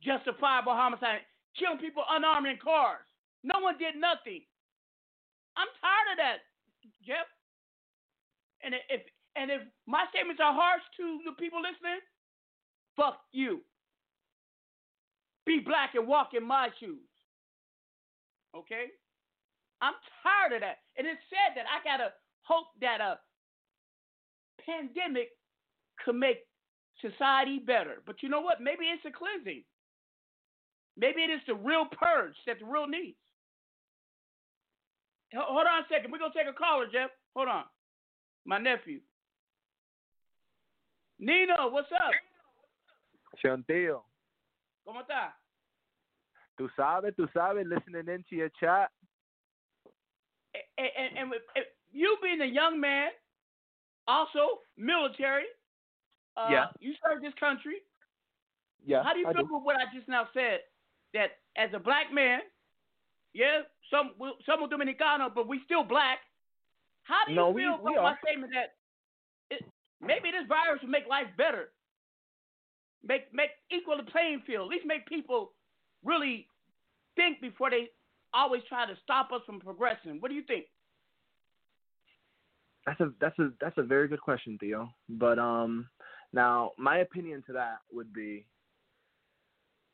[0.03, 1.23] Justifiable homicide.
[1.55, 3.07] Killing people unarmed in cars.
[3.43, 4.43] No one did nothing.
[5.57, 6.39] I'm tired of that,
[7.01, 7.25] Jeff.
[8.61, 9.01] And if
[9.35, 12.01] and if my statements are harsh to the people listening,
[12.95, 13.61] fuck you.
[15.45, 17.09] Be black and walk in my shoes.
[18.55, 18.93] Okay?
[19.81, 19.93] I'm
[20.23, 20.81] tired of that.
[20.97, 23.19] And it's said that I gotta hope that a
[24.65, 25.29] pandemic
[26.03, 26.45] could make
[27.01, 28.01] society better.
[28.05, 28.61] But you know what?
[28.61, 29.63] Maybe it's a cleansing.
[30.97, 33.21] Maybe it is the real purge that the real needs.
[35.35, 36.11] Ho- Hold on a second.
[36.11, 37.09] We're gonna take a caller, Jeff.
[37.35, 37.63] Hold on.
[38.45, 39.01] My nephew.
[41.19, 42.11] Nino, what's up?
[43.43, 44.03] Chantillo,
[44.87, 45.33] ¿Cómo está?
[46.57, 48.89] tú sabes, tú sabes, listening into your chat.
[50.77, 51.41] and, and, and with,
[51.91, 53.09] you being a young man,
[54.07, 55.45] also military,
[56.35, 56.65] uh, Yeah.
[56.79, 57.81] you served this country.
[58.85, 59.55] Yeah, How do you I feel do.
[59.55, 60.61] with what I just now said?
[61.13, 62.41] That as a black man,
[63.37, 63.61] yeah,
[63.91, 64.13] some
[64.45, 66.19] some are Dominicano, but we still black.
[67.03, 68.73] How do you No, feel we about my statement that
[69.55, 69.63] it,
[70.01, 71.69] maybe this virus will make life better,
[73.03, 75.53] make make equal the playing field, at least make people
[76.03, 76.47] really
[77.15, 77.89] think before they
[78.33, 80.17] always try to stop us from progressing.
[80.19, 80.65] What do you think?
[82.87, 84.89] That's a that's a that's a very good question, Theo.
[85.09, 85.87] But um,
[86.33, 88.47] now my opinion to that would be,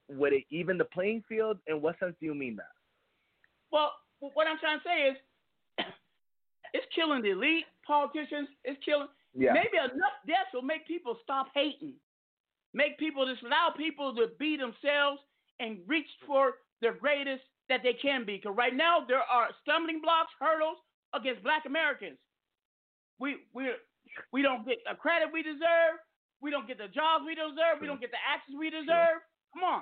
[0.07, 1.57] would it even the playing field?
[1.67, 2.71] In what sense do you mean that?
[3.73, 5.17] Well, what I'm trying to say is,
[6.77, 8.47] it's killing the elite politicians.
[8.63, 9.09] It's killing.
[9.33, 9.57] Yeah.
[9.57, 11.97] Maybe enough deaths will make people stop hating.
[12.73, 15.19] Make people just allow people to be themselves
[15.59, 18.37] and reach for their greatest that they can be.
[18.37, 20.77] Because right now there are stumbling blocks, hurdles
[21.13, 22.17] against Black Americans.
[23.19, 23.73] We we
[24.31, 25.97] we don't get the credit we deserve.
[26.41, 27.81] We don't get the jobs we deserve.
[27.81, 29.25] We don't get the access we deserve.
[29.53, 29.81] Come on,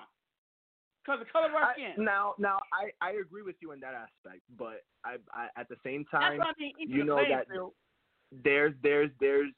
[1.04, 3.93] because the color of our I- now, now I, I agree with you in that
[3.93, 6.74] aspect, but I, I at the same time, I mean.
[6.78, 7.74] you know that field.
[8.43, 9.52] there's there's there's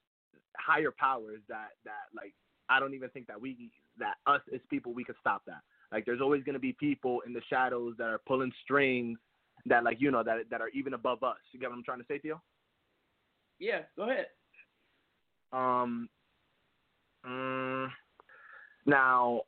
[0.57, 2.33] higher powers that that like
[2.69, 5.61] I don't even think that we that us as people we could stop that.
[5.91, 9.19] Like there's always gonna be people in the shadows that are pulling strings
[9.65, 11.37] that like you know that that are even above us.
[11.51, 12.41] You get what I'm trying to say, Theo?
[13.59, 14.27] Yeah, go ahead.
[15.51, 16.09] Um.
[17.25, 17.89] mm,
[18.85, 19.41] now,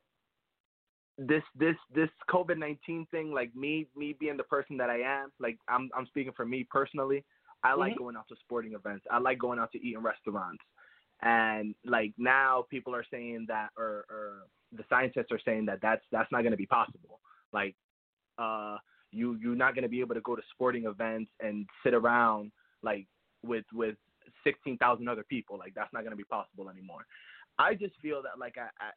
[1.17, 5.31] this this this COVID nineteen thing, like me me being the person that I am,
[5.39, 7.23] like I'm I'm speaking for me personally.
[7.63, 7.99] I like Mhm.
[7.99, 9.05] going out to sporting events.
[9.09, 10.63] I like going out to eat in restaurants.
[11.21, 16.03] And like now, people are saying that, or, or the scientists are saying that that's
[16.11, 17.21] that's not going to be possible.
[17.53, 17.75] Like,
[18.37, 18.77] uh,
[19.11, 22.51] you you're not going to be able to go to sporting events and sit around
[22.83, 23.07] like
[23.43, 23.95] with with
[24.43, 25.57] sixteen thousand other people.
[25.57, 27.05] Like that's not going to be possible anymore.
[27.57, 28.91] I just feel that like I, I,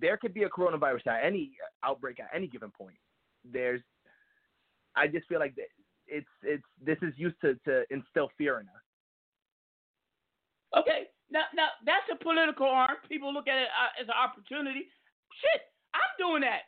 [0.00, 1.52] there could be a coronavirus at any
[1.84, 2.96] outbreak at any given point.
[3.44, 3.80] There's,
[4.96, 5.54] I just feel like
[6.06, 8.84] it's it's this is used to to instill fear in us.
[10.82, 12.96] Okay, now now that's a political arm.
[13.08, 14.90] People look at it uh, as an opportunity.
[15.40, 15.62] Shit,
[15.94, 16.66] I'm doing that.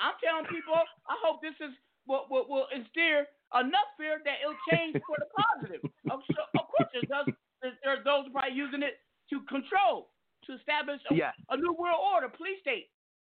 [0.00, 0.74] I'm telling people.
[1.08, 1.74] I hope this is
[2.06, 3.24] what will, will instill
[3.60, 5.82] enough fear that it'll change for the positive.
[6.10, 7.32] Of, of course, there's those,
[7.62, 9.00] there- there are those probably using it
[9.30, 10.12] to control,
[10.46, 11.34] to establish a, Yes.
[11.50, 12.90] a new world order, police state.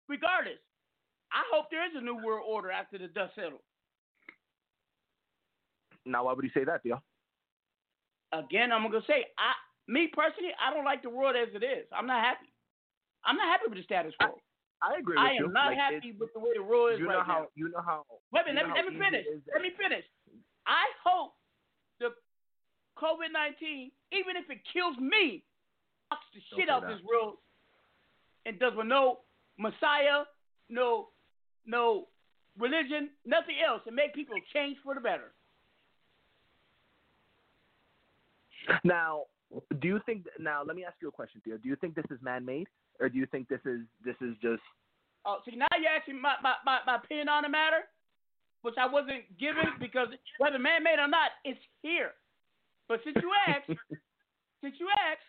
[0.08, 0.58] Regardless,
[1.32, 3.62] I hope there is a new world order after the dust settles.
[6.06, 7.02] Now, why would you say that, Theo?
[8.32, 9.54] again, I'm gonna say, I,
[9.88, 11.86] me personally, I don't like the world as it is.
[11.92, 12.46] I'm not happy.
[13.26, 14.38] I'm not happy with the status quo.
[14.82, 15.46] I agree with I you.
[15.46, 17.48] am not Like, happy with the way the world is You know right how now.
[17.56, 18.06] you know how.
[18.32, 19.26] Wait a you minute, let me, let me finish.
[19.26, 20.06] it is that- Let me finish.
[20.66, 21.34] I hope
[22.00, 22.14] the
[23.02, 25.44] COVID 19, even if it kills me,
[26.10, 27.38] the Don't shit out this world
[28.46, 29.20] and does with no
[29.58, 30.26] Messiah,
[30.70, 31.10] no
[31.66, 32.08] no
[32.58, 35.32] religion, nothing else, and make people change for the better.
[38.84, 39.24] Now,
[39.80, 40.26] do you think?
[40.40, 41.58] Now, let me ask you a question, Theo.
[41.58, 42.68] Do you think this is man-made,
[43.00, 44.62] or do you think this is this is just?
[45.26, 47.84] Oh, see, now you're asking my, my, my, my opinion on the matter,
[48.62, 50.08] which I wasn't given because
[50.38, 52.12] whether man made or not, it's here.
[52.88, 53.68] But since you asked,
[54.64, 55.28] since you asked,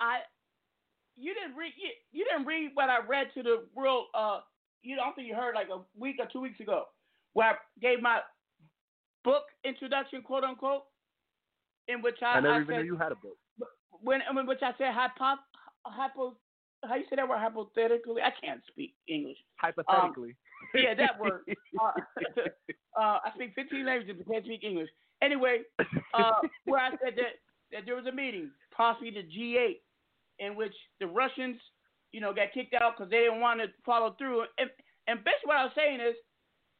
[0.00, 0.20] I
[1.16, 4.06] you didn't read you, you didn't read what I read to the world.
[4.14, 4.40] Uh,
[4.82, 6.84] you don't think you heard like a week or two weeks ago,
[7.34, 8.20] where I gave my
[9.22, 10.84] book introduction, quote unquote,
[11.88, 13.36] in which I, I never I even said, knew you had a book.
[13.90, 15.40] when in which I said hypo,
[15.84, 16.36] hypo
[16.84, 18.22] how you say that word hypothetically?
[18.22, 19.36] I can't speak English.
[19.56, 20.30] Hypothetically.
[20.74, 21.42] Um, yeah, that word.
[21.80, 21.92] Uh,
[23.00, 24.88] uh, I speak 15 languages, but can't speak English.
[25.22, 25.60] Anyway,
[26.14, 26.32] uh,
[26.64, 27.38] where I said that,
[27.72, 29.76] that there was a meeting, possibly the G8,
[30.40, 31.60] in which the Russians,
[32.12, 34.44] you know, got kicked out because they didn't want to follow through.
[34.58, 34.70] And,
[35.06, 36.16] and basically what I was saying is,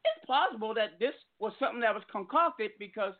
[0.03, 3.13] it's plausible that this was something that was concocted because,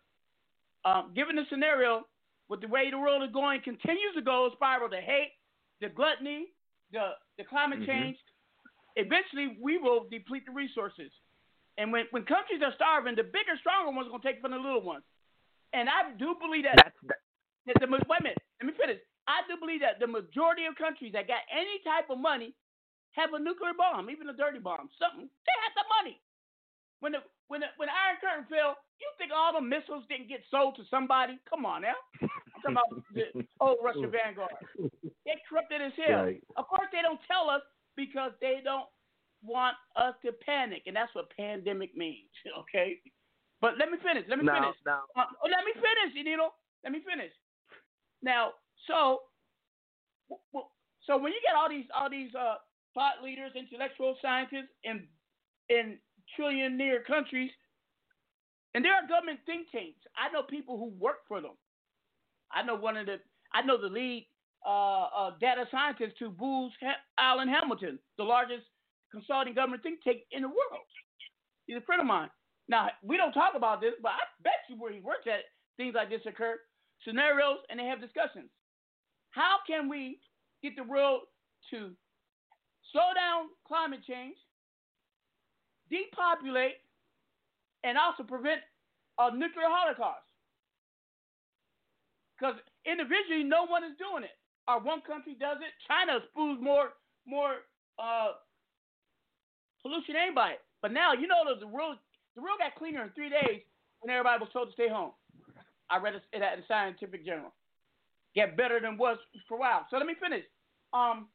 [0.85, 2.09] um, given the scenario,
[2.49, 5.33] with the way the world is going, continues to go spiral to hate,
[5.81, 6.49] the gluttony,
[6.91, 7.87] the the climate Mhm.
[7.87, 8.19] change.
[8.97, 11.13] Eventually, we will deplete the resources,
[11.79, 14.51] and when when countries are starving, the bigger, stronger ones are going to take from
[14.51, 15.05] the little ones.
[15.73, 16.77] And I do believe that.
[16.77, 17.21] That's that,
[17.67, 19.01] that the, wait a minute, let me finish.
[19.31, 22.51] I do believe that the majority of countries that got any type of money
[23.15, 25.31] have a nuclear bomb, even a dirty bomb, something.
[25.47, 26.19] They had the money.
[26.99, 30.29] When the when the when the Iron Curtain fell, you think all the missiles didn't
[30.29, 31.39] get sold to somebody?
[31.49, 31.99] Come on now.
[32.21, 33.27] I'm talking about the
[33.63, 34.53] old Russian Vanguard.
[35.25, 36.27] They corrupted as hell.
[36.27, 36.43] Right.
[36.59, 37.63] Of course, they don't tell us
[37.97, 38.91] because they don't
[39.43, 42.31] want us to panic, and that's what pandemic means.
[42.67, 42.99] Okay.
[43.61, 44.25] But let me finish.
[44.25, 44.81] Let me now, finish.
[44.89, 46.49] now, Uh, oh, let me finish, Inito.
[46.83, 47.29] Let me finish.
[48.25, 48.57] Now,
[48.87, 49.21] so,
[51.07, 52.55] so when you get all these all these uh,
[52.95, 55.07] thought leaders, intellectual scientists in
[55.69, 55.99] in
[56.39, 57.51] trillionaire countries,
[58.75, 59.99] and there are government think tanks.
[60.17, 61.57] I know people who work for them.
[62.53, 63.17] I know one of the
[63.53, 64.27] I know the lead
[64.67, 66.73] uh, uh, data scientist to Booz
[67.19, 68.65] Allen Hamilton, the largest
[69.11, 70.87] consulting government think tank in the world.
[71.67, 72.31] He's a friend of mine.
[72.69, 75.95] Now we don't talk about this, but I bet you where he works at, things
[75.95, 76.59] like this occur,
[77.05, 78.51] scenarios, and they have discussions.
[79.31, 80.19] How can we
[80.63, 81.23] get the world
[81.71, 81.91] to
[82.93, 84.37] slow down climate change,
[85.91, 86.83] depopulate,
[87.85, 88.61] and also prevent
[89.19, 90.27] a nuclear holocaust?
[92.35, 92.57] Because
[92.87, 94.37] individually, no one is doing it.
[94.67, 95.73] Or one country does it.
[95.87, 96.95] China spews more
[97.27, 97.67] more
[97.99, 98.33] uh,
[99.83, 100.55] pollution than anybody.
[100.83, 101.97] But now you know the world
[102.35, 103.63] the world got cleaner in three days
[104.01, 105.13] when everybody was told to stay home.
[105.91, 107.53] I read it at the Scientific Journal.
[108.35, 109.19] Get better than was
[109.49, 109.87] for a while.
[109.91, 110.45] So let me finish.
[110.93, 111.29] Um.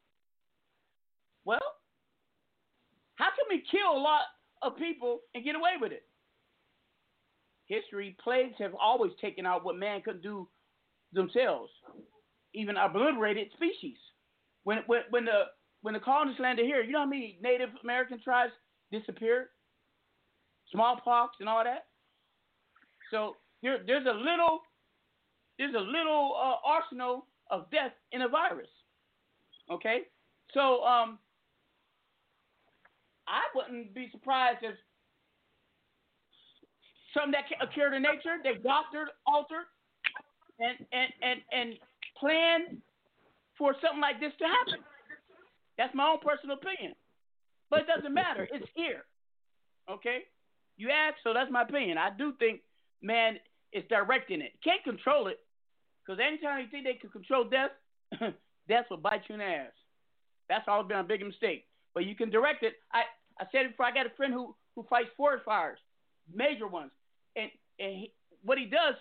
[1.43, 1.60] Well,
[3.16, 4.22] how can we kill a lot
[4.62, 6.04] of people and get away with it?
[7.68, 10.48] History, plagues have always taken out what man couldn't do
[11.14, 11.72] themselves,
[12.54, 13.98] even obliterated species.
[14.64, 15.43] When when when the
[15.82, 18.54] when the colonists landed here, you know how many Native American tribes
[18.91, 19.48] disappeared?
[20.72, 21.86] Smallpox and all that.
[23.12, 24.62] So there, there's a little
[25.58, 28.70] there's a little uh, arsenal of death in a virus.
[29.72, 30.01] Okay,
[30.53, 31.18] so um,
[33.28, 34.76] I wouldn't be surprised if
[37.14, 39.66] something that occurred in nature, they doctored, altered,
[40.60, 41.74] and and and and
[42.20, 42.82] planned
[43.58, 44.84] for something like this to happen.
[45.78, 46.93] That's my own personal opinion,
[47.70, 48.47] but it doesn't matter.
[48.51, 49.06] It's here.
[49.89, 50.26] Okay,
[50.78, 51.97] you asked, so that's my opinion.
[51.97, 52.62] I do think
[53.01, 53.38] man
[53.74, 54.53] is directing it.
[54.64, 55.39] Can't control it,
[56.06, 57.72] because anytime you think they can control death,
[58.70, 59.72] death will bite you in the ass.
[60.49, 61.66] That's always been a big mistake.
[61.93, 62.74] But you can direct it.
[62.93, 63.03] I,
[63.39, 63.86] I said it before.
[63.88, 65.80] I got a friend who who fights forest fires,
[66.32, 66.91] major ones,
[67.36, 67.49] and
[67.80, 68.12] and he,
[68.43, 68.95] what he does,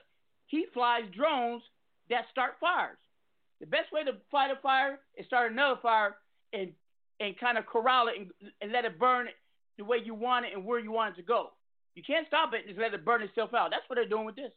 [0.47, 1.63] he flies drones
[2.11, 2.99] that start fires.
[3.61, 6.17] The best way to fight a fire is start another fire
[6.53, 6.73] and
[7.21, 8.31] and kind of corral it and,
[8.61, 9.29] and let it burn
[9.79, 11.51] the way you want it and where you want it to go.
[11.95, 13.71] You can't stop it and just let it burn itself out.
[13.71, 14.53] That's what they're doing with this.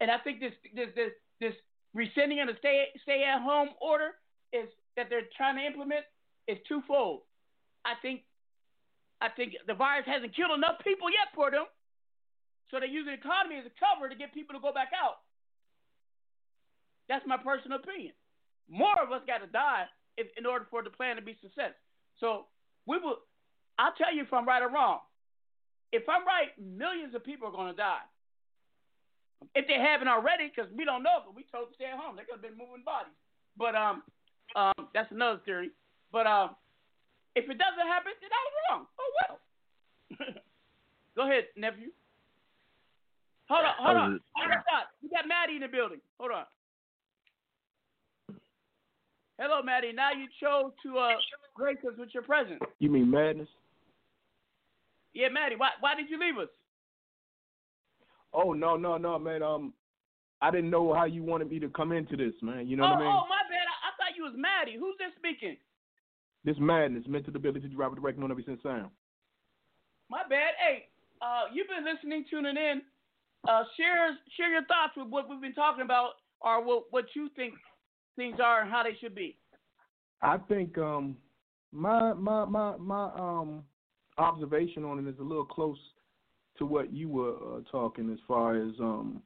[0.00, 1.54] And I think this this this, this
[1.94, 4.12] rescinding of the stay stay at home order
[4.52, 6.04] is that they're trying to implement
[6.46, 7.22] is twofold.
[7.84, 8.22] I think
[9.20, 11.64] I think the virus hasn't killed enough people yet for them,
[12.70, 15.22] so they use the economy as a cover to get people to go back out.
[17.08, 18.12] That's my personal opinion.
[18.68, 19.84] More of us got to die
[20.16, 21.76] if, in order for the plan to be success.
[22.20, 22.46] So
[22.86, 23.18] we will.
[23.78, 25.00] I'll tell you if I'm right or wrong.
[25.92, 28.02] If I'm right, millions of people are going to die.
[29.54, 31.98] If they haven't already, because we don't know, but we told them to stay at
[31.98, 32.16] home.
[32.16, 33.14] They could have been moving bodies.
[33.56, 34.02] But um,
[34.56, 35.70] um, that's another theory.
[36.10, 36.56] But um,
[37.34, 38.82] if it doesn't happen, then I was wrong.
[38.98, 39.34] Oh well.
[41.16, 41.90] Go ahead, nephew.
[43.48, 44.20] Hold on, hold on.
[44.34, 44.62] Hold on.
[44.66, 44.86] stop.
[45.02, 46.00] We got Matty in the building.
[46.18, 46.44] Hold on.
[49.38, 49.92] Hello, Matty.
[49.92, 51.18] Now you chose to uh,
[51.54, 52.60] grace us with your presence.
[52.78, 53.48] You mean madness?
[55.12, 55.56] Yeah, Matty.
[55.56, 56.48] Why why did you leave us?
[58.34, 59.42] Oh no no no man.
[59.42, 59.72] Um,
[60.42, 62.66] I didn't know how you wanted me to come into this, man.
[62.66, 63.08] You know oh, what I mean?
[63.08, 63.64] oh, my bad.
[63.64, 64.76] I, I thought you was Matty.
[64.78, 65.56] Who's this speaking?
[66.44, 68.90] This madness, mental ability to drive a direct on every sense sound.
[70.10, 70.52] My bad.
[70.60, 70.88] Hey,
[71.22, 72.82] uh, you've been listening, tuning in.
[73.48, 77.30] Uh, share share your thoughts with what we've been talking about, or what what you
[77.36, 77.54] think
[78.16, 79.36] things are and how they should be.
[80.20, 81.16] I think um
[81.72, 83.64] my my my my um
[84.18, 85.78] observation on it is a little close
[86.58, 89.22] to what you were uh, talking as far as um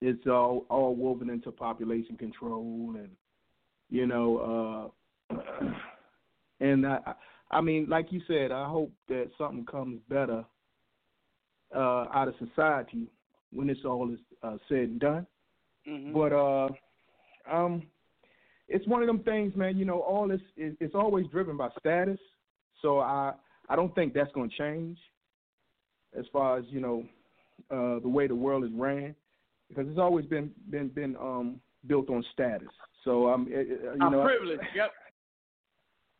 [0.00, 3.10] it's all all woven into population control and
[3.90, 4.92] you know
[5.30, 5.34] uh
[6.60, 6.98] and I
[7.50, 10.44] I mean like you said I hope that something comes better
[11.74, 13.08] uh out of society
[13.52, 15.26] when this all is uh, said and done.
[15.88, 16.12] Mm-hmm.
[16.14, 16.68] but uh
[17.50, 17.82] um
[18.68, 21.68] it's one of them things man you know all this is it's always driven by
[21.78, 22.18] status.
[22.82, 23.32] So i
[23.68, 24.98] i don't think that's going to change
[26.18, 27.04] as far as you know
[27.70, 29.14] uh the way the world is ran
[29.68, 32.68] because it's always been been been um built on status
[33.04, 34.62] so um it, it, you I'm know privileged.
[34.74, 34.90] Yep.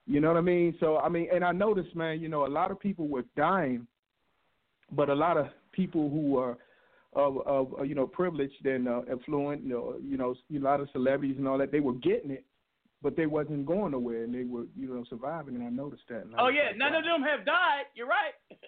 [0.07, 0.75] you know what I mean?
[0.81, 3.87] So I mean, and I noticed, man, you know, a lot of people were dying,
[4.93, 6.59] but a lot of people who are
[7.15, 10.81] of, of uh, you know privileged and uh, affluent, you know, you know, a lot
[10.81, 12.45] of celebrities and all that, they were getting it,
[13.03, 15.55] but they wasn't going nowhere, and they were you know surviving.
[15.55, 16.25] And I noticed that.
[16.27, 16.99] And I Oh yeah, like, none wow.
[16.99, 17.85] of them have died.
[17.95, 18.35] You're right.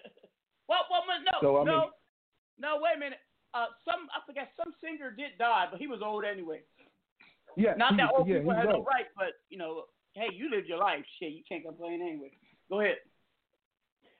[0.67, 1.89] well, well, no, So, I no, mean-
[2.59, 2.79] no.
[2.81, 3.19] Wait a minute.
[3.53, 6.61] Uh, some I forget some singer did die, but he was old anyway.
[7.55, 10.67] Yeah, Not that old yeah, people have no right, but you know, hey, you lived
[10.67, 11.03] your life.
[11.19, 12.31] Shit, you can't complain anyway.
[12.69, 12.97] Go ahead.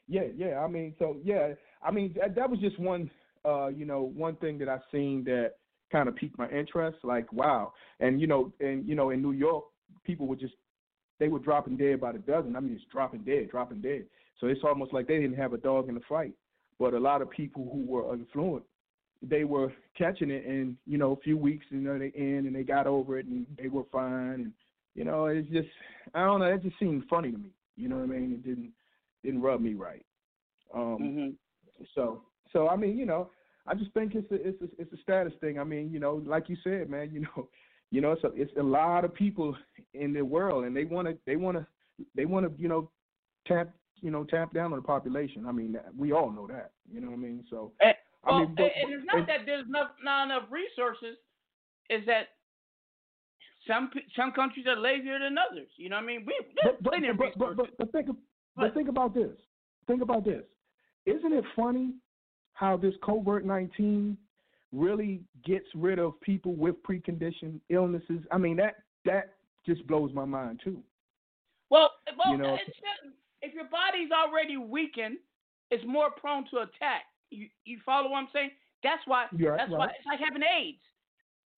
[0.08, 0.60] Yeah, yeah.
[0.60, 1.54] I mean, so yeah.
[1.84, 3.12] I mean, that, that was just one,
[3.46, 5.54] uh, you know, one thing that I seen that
[5.92, 6.98] kind of piqued my interest.
[7.04, 7.74] Like, wow.
[8.00, 9.66] And you know, and you know, in New York,
[10.04, 10.54] people were just
[11.20, 12.56] they were dropping dead by the dozen.
[12.56, 14.06] I mean, just dropping dead, dropping dead.
[14.40, 16.34] So it's almost like they didn't have a dog in the fight.
[16.80, 18.64] But a lot of people who were affluent,
[19.22, 21.66] they were catching it in you know a few weeks.
[21.70, 24.34] You know, they in and they got over it and they were fine.
[24.34, 24.52] And
[24.94, 25.70] you know, it's just
[26.14, 26.46] I don't know.
[26.46, 27.50] It just seemed funny to me.
[27.76, 28.34] You know what I mean?
[28.34, 28.72] It didn't
[29.24, 30.06] didn't rub me right.
[30.74, 31.30] Um, Mm-hmm.
[31.94, 33.30] So, so I mean, you know,
[33.68, 35.60] I just think it's a it's a, it's a status thing.
[35.60, 37.50] I mean, you know, like you said, man, you know,
[37.92, 39.56] you know, it's a, it's a lot of people
[39.94, 41.66] in the world, and they want to they want to
[42.16, 42.90] they want to you know
[43.48, 43.70] tap
[44.02, 45.46] you know tap down on the population.
[45.48, 46.72] I mean, we all know that.
[46.92, 47.44] You know what I mean?
[47.50, 51.18] So, And, I well, mean, but, and it's not that there's not, not enough resources.
[51.90, 52.30] Is that
[53.68, 55.68] some some countries are lazier than others?
[55.78, 56.24] You know what I mean?
[56.26, 56.34] We
[56.64, 57.58] there's but, but, plenty of but, resources.
[57.78, 58.18] but, but, think
[58.56, 59.36] but think about this.
[59.88, 60.44] Think about this.
[61.06, 61.94] Isn't it funny
[62.54, 64.18] how this COVID nineteen
[64.74, 68.20] really gets rid of people with preconditioned illnesses?
[68.32, 68.76] I mean that
[69.06, 69.34] that
[69.66, 70.82] just blows my mind too.
[71.70, 72.78] Well, well, You know- it's
[73.42, 75.18] if your body's already weakened,
[75.72, 77.06] it's more prone to attack.
[77.30, 78.52] You you follow what I'm saying?
[78.84, 79.28] That's why.
[79.36, 80.82] You're right, that's why it's like having AIDS.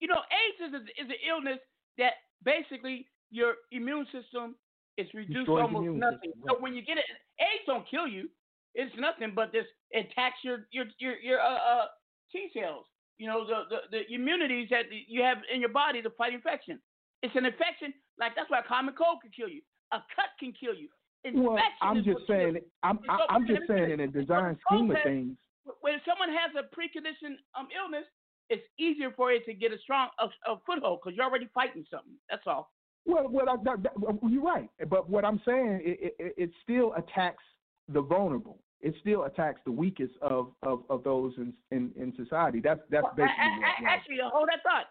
[0.00, 1.60] You know, AIDS is a, is an illness
[1.98, 4.56] that basically your immune system
[4.96, 6.32] is reduced Destroys almost nothing.
[6.34, 7.04] system, So when you get it,
[7.38, 8.28] AIDS don't kill you.
[8.74, 11.86] It's nothing but this it attacks your your your your uh, uh
[12.32, 12.86] T cells.
[13.18, 16.80] You know the, the the immunities that you have in your body to fight infection.
[17.22, 19.62] It's an infection like that's why a common cold can kill you.
[19.92, 20.88] A cut can kill you.
[21.34, 22.58] Well, I'm just saying.
[22.82, 25.36] I'm So, I, I'm just saying in a design scheme of things.
[25.80, 28.06] when someone has a preconditioned um, illness,
[28.48, 31.84] it's easier for it to get a strong a, a foothold because you're already fighting
[31.90, 32.14] something.
[32.28, 32.72] That's all.
[33.06, 33.92] Well, well, I, that, that,
[34.28, 34.68] you're right.
[34.88, 37.42] But what I'm saying, it, it, it still attacks
[37.88, 38.58] the vulnerable.
[38.82, 42.60] It still attacks the weakest of, of, of those in, in, in society.
[42.62, 44.86] That's that's Well, basically a- what, what actually, hold that thought.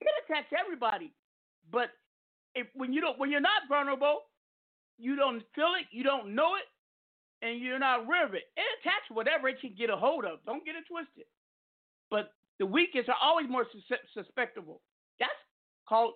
[0.00, 1.12] It attacks everybody,
[1.70, 1.90] but
[2.54, 4.22] if when you don't when you're not vulnerable,
[5.00, 6.68] you don't feel it, you don't know it,
[7.42, 8.44] and you're not aware of it.
[8.56, 10.44] It attacks whatever it can get a hold of.
[10.44, 11.24] Don't get it twisted.
[12.10, 13.66] But the weakest are always more
[14.14, 14.82] susceptible.
[15.18, 15.32] That's
[15.88, 16.14] called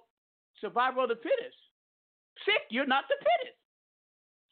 [0.60, 1.56] survival of the fittest.
[2.44, 3.58] Sick, you're not the fittest.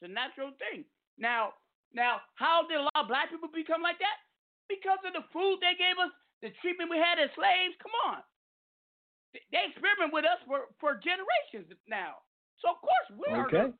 [0.00, 0.84] It's a natural thing.
[1.18, 1.52] Now,
[1.92, 4.16] now, how did a lot of black people become like that?
[4.68, 6.08] Because of the food they gave us,
[6.40, 7.76] the treatment we had as slaves.
[7.82, 8.22] Come on,
[9.34, 12.22] They- experiment with us for, for generations now.
[12.64, 13.68] So of course we are Okay.
[13.70, 13.78] the-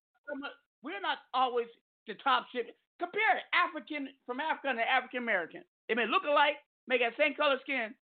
[0.82, 1.66] we're not always
[2.06, 2.74] the top ship.
[2.98, 5.62] Compare African from Africa to African American.
[5.88, 6.56] They may look alike,
[6.86, 7.94] may have same color skin,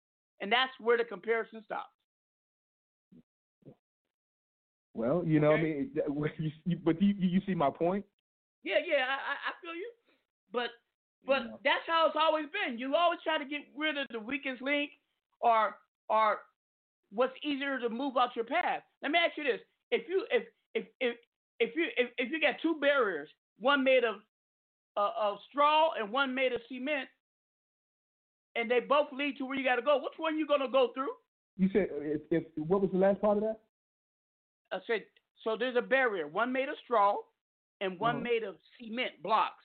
[0.41, 1.95] and that's where the comparison stops.
[4.95, 5.91] Well, you know, I mean,
[6.85, 8.05] but you, you see my point.
[8.65, 9.91] Yeah, yeah, I, I, I feel you.
[10.53, 10.71] But
[11.27, 12.79] but that's how it's always been.
[12.79, 14.91] You always try to get rid of the weakest link
[15.41, 15.77] or
[16.09, 16.39] or
[17.13, 18.83] what's easier to move out your path.
[19.03, 19.61] Let me ask you this.
[19.91, 20.45] If you if
[20.75, 21.17] if if
[21.61, 23.29] if you if, if you got two barriers,
[23.59, 24.17] one made of
[24.97, 27.09] uh, of straw and one made of cement,
[28.57, 30.91] and they both lead to where you got to go, which one you gonna go
[30.95, 31.13] through?
[31.57, 33.61] You said if, if what was the last part of that?
[34.71, 35.05] I said,
[35.43, 37.17] so there's a barrier, one made of straw
[37.81, 38.25] and one Uh-huh.
[38.25, 39.65] made of cement blocks.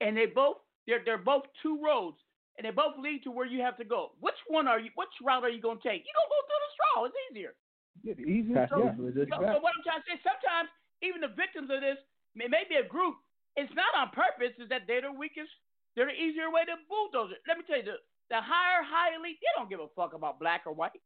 [0.00, 2.18] And they both they're they're both two roads
[2.56, 4.12] and they both lead to where you have to go.
[4.20, 6.02] Which one are you which route are you gonna take?
[6.02, 7.54] You don't go through the straw, it's easier.
[8.02, 8.70] Yeah, the easiest.
[8.70, 8.94] So, yeah,
[9.30, 10.68] so, so what I'm trying to say, sometimes
[11.02, 11.98] even the victims of this
[12.34, 13.16] may, may be a group,
[13.56, 15.50] it's not on purpose, is that they're the weakest,
[15.94, 17.42] they're the easier way to bulldoze it.
[17.46, 17.98] Let me tell you, the,
[18.30, 21.02] the higher, high elite, they don't give a fuck about black or white.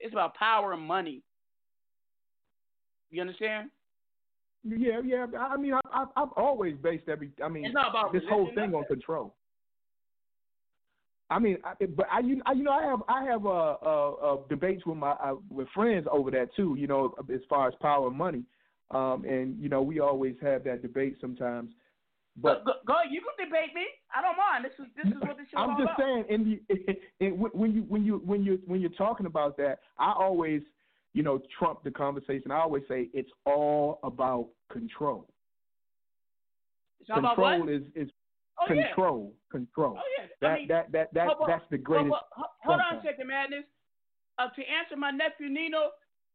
[0.00, 1.22] It's about power and money.
[3.10, 3.70] You understand?
[4.64, 5.26] Yeah, yeah.
[5.38, 7.30] I mean, I, I, I've always based every.
[7.42, 9.34] I mean, It's not about this whole thing on control.
[11.30, 14.12] I mean, I, but I, you, I, you know, I have, I have uh, uh,
[14.12, 16.76] uh, debates with my uh, with friends over that too.
[16.78, 18.44] You know, as far as power and money,
[18.90, 21.70] um, and you know, we always have that debate sometimes.
[22.36, 23.86] But go, go, you can debate me.
[24.14, 24.64] I don't mind.
[24.64, 26.94] This is this is what this show's I'm just saying, in the
[27.26, 30.62] in, when you when you when you when you're talking about that, I always,
[31.14, 32.50] you know, trump the conversation.
[32.50, 35.28] I always say it's all about control.
[37.00, 37.70] It's all about control what?
[37.70, 38.10] is is
[38.58, 38.88] Oh, yeah.
[38.88, 39.98] control, control.
[40.00, 40.26] Oh yeah.
[40.40, 42.08] That I mean, that that that hold that's the greatest.
[42.08, 43.64] Hold, hold, hold on a second, madness.
[44.38, 45.92] Uh, to answer my nephew Nino,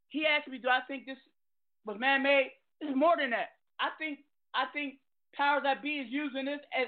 [0.09, 1.17] he asked me, "Do I think this
[1.85, 2.51] was man-made?"
[2.81, 3.57] It's more than that.
[3.79, 4.19] I think
[4.53, 4.95] I think
[5.35, 6.87] powers that be is using this as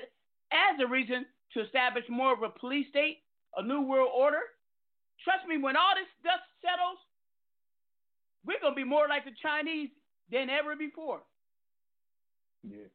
[0.52, 3.24] as a reason to establish more of a police state,
[3.58, 4.42] a new world order.
[5.24, 6.98] Trust me, when all this dust settles,
[8.46, 9.90] we're gonna be more like the Chinese
[10.32, 11.22] than ever before.
[12.64, 12.88] Yeah,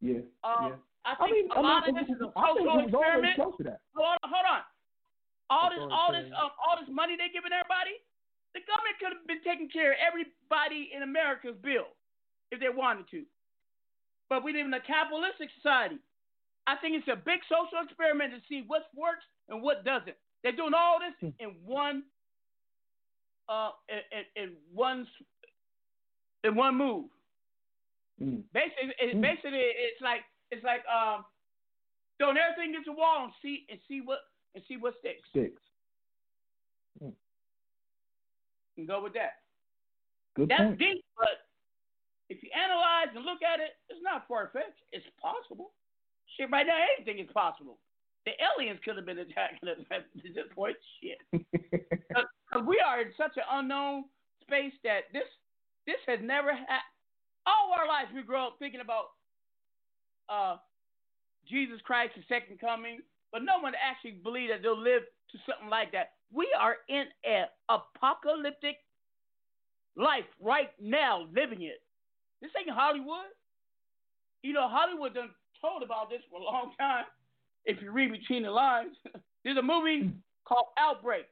[0.00, 0.76] yeah, Um, yeah.
[1.04, 2.78] I I think mean, a I lot mean, of this is a I think social
[2.78, 3.36] it was experiment.
[3.64, 3.80] that.
[3.94, 4.62] Hold on, hold on.
[5.50, 7.96] All That's this, what I'm all this, um, all this money they're giving everybody,
[8.54, 11.88] the government could have been taking care of everybody in America's bill
[12.50, 13.24] if they wanted to.
[14.28, 15.96] But we live in a capitalistic society.
[16.66, 20.16] I think it's a big social experiment to see what works and what doesn't.
[20.42, 21.34] They're doing all this Hmm.
[21.40, 22.04] in one,
[23.48, 25.06] uh, in, in, one,
[26.44, 27.06] in one move.
[28.20, 28.42] Mm.
[28.52, 29.20] Basically, it, Mm.
[29.22, 31.24] basically, it's like it's like um,
[32.18, 34.18] throwing everything against the wall and see and see what
[34.54, 35.28] and see what sticks.
[35.32, 35.54] Six.
[38.78, 39.42] And go with that.
[40.38, 40.78] Good That's point.
[40.78, 41.50] deep, but
[42.30, 44.78] if you analyze and look at it, it's not far fetched.
[44.94, 45.74] It's possible.
[46.38, 47.78] Shit, right now, anything is possible.
[48.24, 50.76] The aliens could have been attacking us at this point.
[51.02, 54.04] Shit, because we are in such an unknown
[54.42, 55.26] space that this
[55.86, 56.84] this has never had.
[57.46, 59.16] All our lives, we grow up thinking about
[60.28, 60.56] uh,
[61.48, 63.00] Jesus Christ, the second coming,
[63.32, 65.02] but no one actually believes that they'll live
[65.32, 66.12] to something like that.
[66.32, 68.76] We are in an apocalyptic
[69.96, 71.82] life right now, living it.
[72.40, 73.28] This ain't Hollywood.
[74.42, 77.04] You know, Hollywood done told about this for a long time.
[77.64, 78.96] If you read between the lines,
[79.44, 80.10] there's a movie
[80.46, 81.26] called Outbreak.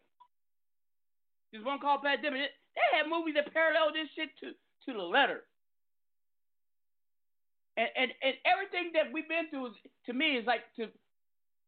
[1.52, 2.50] There's one called Pandemic.
[2.74, 4.52] They had movies that parallel this shit to
[4.84, 5.44] to the letter.
[7.76, 9.76] And and and everything that we've been through is,
[10.06, 10.88] to me is like to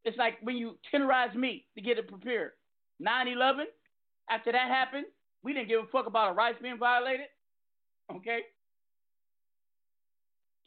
[0.05, 2.53] it's like when you tenderize meat to get it prepared.
[3.01, 3.65] 9/11,
[4.31, 5.07] after that happened,
[5.43, 7.27] we didn't give a fuck about our rights being violated.
[8.13, 8.41] Okay.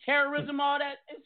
[0.06, 0.96] Terrorism, all that.
[1.10, 1.26] It's,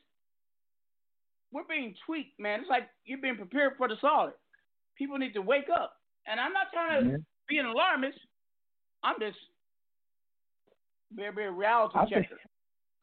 [1.51, 2.61] we're being tweaked, man.
[2.61, 4.33] It's like you're being prepared for the slaughter.
[4.97, 5.93] People need to wake up.
[6.27, 7.17] And I'm not trying to Yeah.
[7.47, 8.17] be an alarmist.
[9.03, 9.37] I'm just
[11.11, 12.27] very, very reality I think-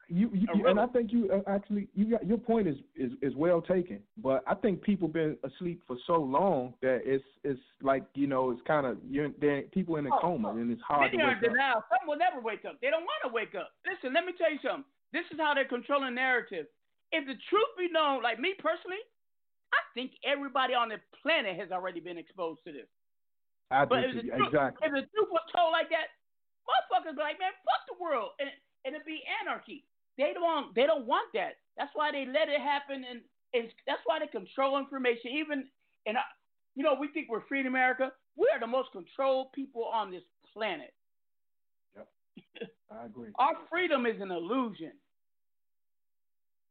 [0.08, 3.12] You, you A and I think you uh, actually you got your point is, is
[3.22, 7.60] is well taken, but I think people been asleep for so long that it's it's
[7.80, 9.30] like you know it's kind of you're
[9.72, 11.40] people in a Oh, coma and it's hard to wake up.
[11.40, 11.84] denial.
[11.88, 12.80] Some will never wake up.
[12.82, 13.72] They don't want to wake up.
[13.88, 14.84] Listen, let me tell you something.
[15.12, 16.66] This is how they're controlling narrative.
[17.12, 19.00] If the truth be known, like me personally,
[19.72, 22.88] I think everybody on the planet has already been exposed to this.
[23.70, 24.36] I But do if the, too.
[24.36, 24.80] truth, exactly.
[24.84, 26.12] if the truth was told like that,
[26.68, 28.48] motherfuckers be like, man, fuck the world, and
[28.84, 29.84] and it'd be anarchy.
[30.18, 31.56] They don't want, they don't want that.
[31.76, 33.20] That's why they let it happen, and,
[33.54, 35.30] and that's why they control information.
[35.32, 35.64] Even
[36.06, 36.16] and
[36.74, 38.12] you know, we think we're free in America.
[38.36, 40.92] We are the most controlled people on this planet.
[42.90, 43.30] I agree.
[43.38, 44.92] Our freedom is an illusion.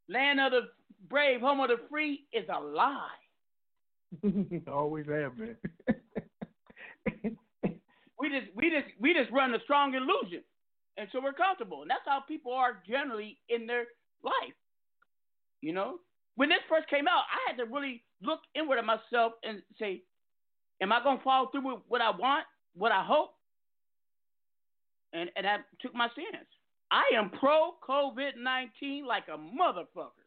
[0.10, 0.62] Land of the
[1.10, 3.08] brave, home of the free is a lie.
[4.68, 5.56] Always have been.
[8.22, 10.44] We just we just we just run a strong illusion.
[10.98, 11.82] And so we're comfortable.
[11.82, 13.86] And that's how people are generally in their
[14.24, 14.56] life.
[15.62, 15.98] You know?
[16.36, 20.04] When this first came out, I had to really look inward at myself and say,
[20.82, 23.36] Am I gonna follow through with what I want, what I hope?
[25.14, 26.48] And and I took my stance.
[26.90, 30.26] I am pro COVID nineteen like a motherfucker.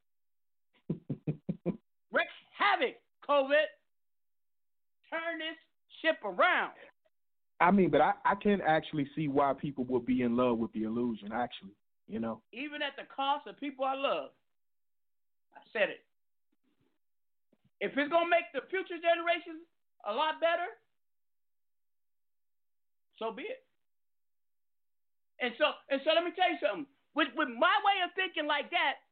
[2.13, 2.95] Wreak havoc,
[3.29, 3.67] COVID.
[5.11, 5.59] Turn this
[6.01, 6.73] ship around.
[7.61, 10.73] I mean, but I I can actually see why people would be in love with
[10.73, 11.31] the illusion.
[11.33, 11.75] Actually,
[12.09, 12.43] you know.
[12.53, 14.31] even at the cost of people I love.
[15.55, 16.03] I said it.
[17.81, 19.63] If it's gonna make the future generations
[20.07, 20.69] a lot better,
[23.19, 23.63] so be it.
[25.41, 26.87] And so, and so, let me tell you something.
[27.15, 29.03] With with my way of thinking like that,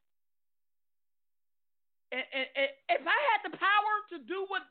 [2.10, 2.70] and, and, and
[3.00, 4.62] if I had the power to do what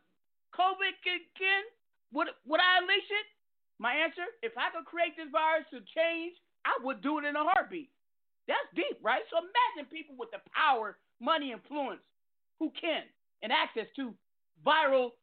[0.56, 1.64] COVID can, can
[2.12, 3.28] would would I unleash it?
[3.82, 6.38] My answer: If I could create this virus to change,
[6.70, 7.90] I would do it in a heartbeat.
[8.48, 9.26] That's deep, right?
[9.34, 12.06] So imagine people with the power, money, influence,
[12.60, 13.04] who can,
[13.42, 14.14] and access to
[14.66, 15.18] viral,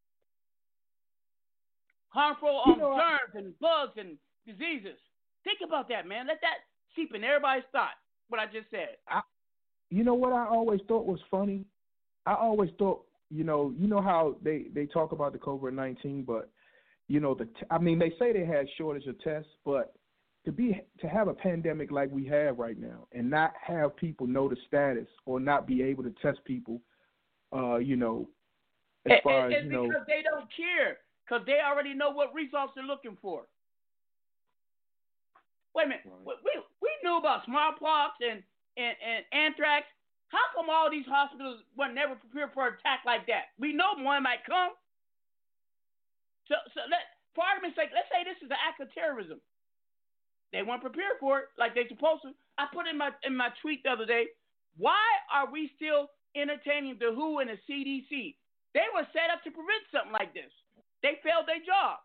[2.09, 4.99] harmful um, You know, I- germs and bugs and diseases.
[5.45, 6.27] Think about that, man.
[6.27, 7.95] Let that seep in everybody's thought.
[8.29, 8.99] What I just said.
[9.91, 11.65] You know what I always thought was funny?
[12.27, 16.25] I always thought, you know, you know how they they talk about the COVID nineteen,
[16.25, 16.51] but
[17.09, 19.95] you know the t- I mean they say they had shortage of tests, but
[20.45, 24.27] to be to have a pandemic like we have right now and not have people
[24.27, 26.81] know the status or not be able to test people,
[27.53, 28.29] uh, you know,
[29.07, 31.95] as It- far it- as it's you know, because they don't care, because they already
[31.95, 33.47] know what results they're looking for.
[35.75, 36.53] Wait a minute, we, we
[36.83, 38.43] we knew about smallpox and,
[38.77, 39.87] and, and anthrax.
[40.29, 43.55] How come all these hospitals were never prepared for an attack like that?
[43.59, 44.73] We know one might come.
[46.49, 47.05] So, so let,
[47.36, 49.38] for argument's sake, let's say this is an act of terrorism.
[50.51, 52.32] They weren't prepared for it like they supposed to.
[52.57, 54.32] I put in my in my tweet the other day.
[54.80, 58.32] Why are we still entertaining the WHO and the CDC?
[58.72, 60.49] They were set up to prevent something like this.
[61.05, 62.01] They failed their job.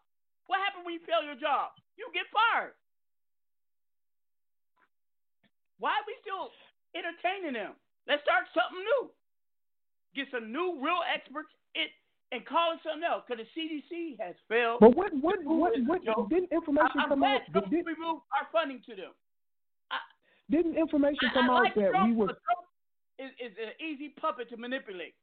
[0.51, 1.71] What happened when you fail your job?
[1.95, 2.75] You get fired.
[5.79, 6.51] Why are we still
[6.95, 7.75] entertaining them?
[8.07, 9.03] Let's start something new.
[10.15, 11.87] Get some new real experts in,
[12.33, 13.23] and call it something else.
[13.27, 14.79] Because the CDC has failed.
[14.81, 17.41] but what what what what didn't information I, come out?
[17.51, 19.11] Trump Did, removed our funding to them.
[20.49, 22.65] didn't information I, come I out like that Trump, we were Trump
[23.19, 25.13] is, is an easy puppet to manipulate.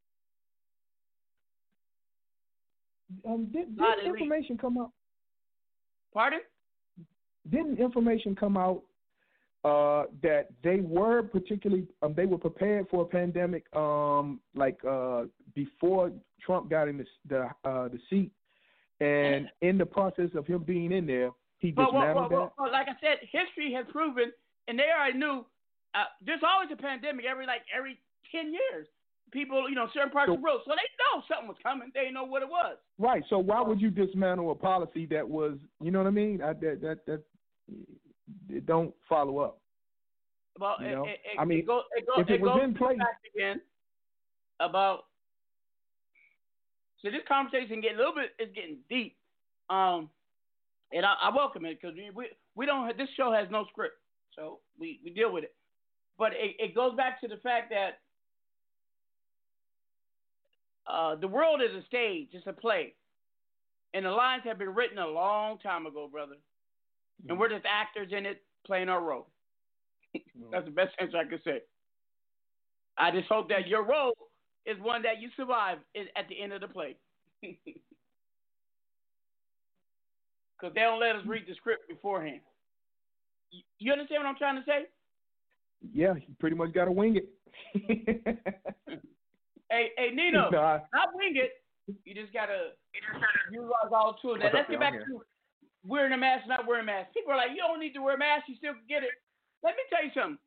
[3.26, 4.06] um did, elite.
[4.06, 4.92] information come out?
[6.14, 6.40] Pardon?
[7.50, 8.82] didn't information come out
[9.64, 15.24] uh, that they were particularly um, they were prepared for a pandemic um, like uh,
[15.54, 16.10] before
[16.44, 18.30] Trump got in the the, uh, the seat,
[19.00, 22.34] and in the process of him being in there, he well, dismantled well, that.
[22.36, 24.32] well, well, like I said, history has proven,
[24.68, 25.44] and they already knew.
[25.92, 27.98] Uh, there's always a pandemic every like every
[28.32, 28.86] ten years.
[29.32, 31.92] People, you know, certain parts So- of the world, so they know something was coming.
[31.94, 32.78] They know what it was.
[32.98, 33.22] Right.
[33.28, 36.42] So why would you dismantle a policy that was, you know what I mean?
[36.42, 37.22] I, that that that
[38.48, 39.60] it don't follow up.
[40.58, 41.04] Well, You know?
[41.04, 42.98] it, it, I mean, it goes, it goes, if it was in place-
[43.34, 43.60] again
[44.58, 45.04] about.
[47.02, 49.16] So this conversation getting a little bit is getting deep.
[49.70, 50.10] Um,
[50.92, 52.26] and I, I welcome it because we, we
[52.56, 52.96] we don't.
[52.98, 53.96] This show has no script,
[54.36, 55.54] so we we deal with it.
[56.18, 58.00] But it, it goes back to the fact that
[60.86, 62.94] uh, the world is a stage, it's a play,
[63.94, 66.36] and the lines have been written a long time ago, brother.
[67.28, 69.26] And we're just actors in it playing our role.
[70.16, 70.50] Mm-hmm.
[70.52, 71.60] That's the best answer I could say.
[72.98, 74.14] I just hope that your role
[74.66, 75.78] is one that you survive
[76.16, 76.96] at the end of the play.
[80.58, 82.40] Because they don't let us read the script beforehand.
[83.50, 84.86] You- You understand what I'm trying to say?
[85.92, 87.28] Yeah, you pretty much got to wing it.
[89.72, 90.80] Hey, hey, Nino, Nah.
[90.92, 91.52] not wing it.
[92.04, 92.72] You just gotta
[93.52, 94.38] utilize all the tools.
[94.40, 95.22] Now let's get back I'm to
[95.86, 97.12] wearing a mask, not wearing a mask.
[97.14, 99.10] People are like, you don't need to wear a mask, you still can get it.
[99.62, 100.38] Let me tell you something.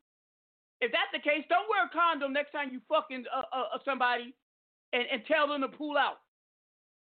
[0.81, 3.79] If that's the case, don't wear a condom next time you fucking uh, uh, uh,
[3.85, 4.33] somebody
[4.91, 6.19] and, and tell them to pull out.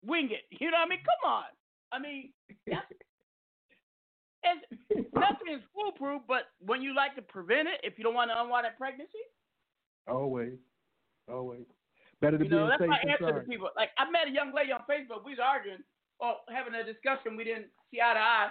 [0.04, 0.46] Wing it.
[0.50, 1.02] You know what I mean?
[1.04, 1.50] Come on.
[1.92, 2.32] I mean,
[2.66, 4.64] it's,
[5.14, 8.40] nothing is foolproof, but when you like to prevent it, if you don't want to
[8.40, 9.18] unwind that pregnancy,
[10.06, 10.56] always,
[11.30, 11.66] always.
[12.20, 13.70] Better to you be know, that's safe my answer to people.
[13.76, 15.24] Like I met a young lady on Facebook.
[15.24, 15.84] We was arguing
[16.20, 17.36] or having a discussion.
[17.36, 18.50] We didn't see eye to eye,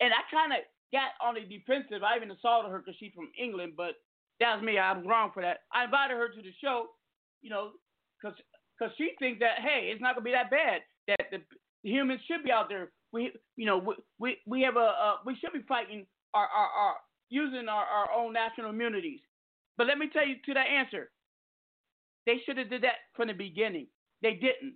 [0.00, 0.62] and I kind of
[0.92, 2.02] got on the defensive.
[2.02, 4.00] I even assaulted her because she's from England, but
[4.40, 4.78] that was me.
[4.78, 5.66] I'm wrong for that.
[5.72, 6.94] I invited her to the show,
[7.42, 7.76] you know,
[8.16, 8.36] because
[8.78, 10.82] because she thinks that hey, it's not gonna be that bad.
[11.08, 11.38] That the,
[11.84, 12.92] the humans should be out there.
[13.12, 16.94] We you know we we, we have a we should be fighting our our, our
[17.30, 19.20] using our, our own national immunities.
[19.76, 21.10] But let me tell you to that answer.
[22.26, 23.86] They should have did that from the beginning.
[24.22, 24.74] They didn't.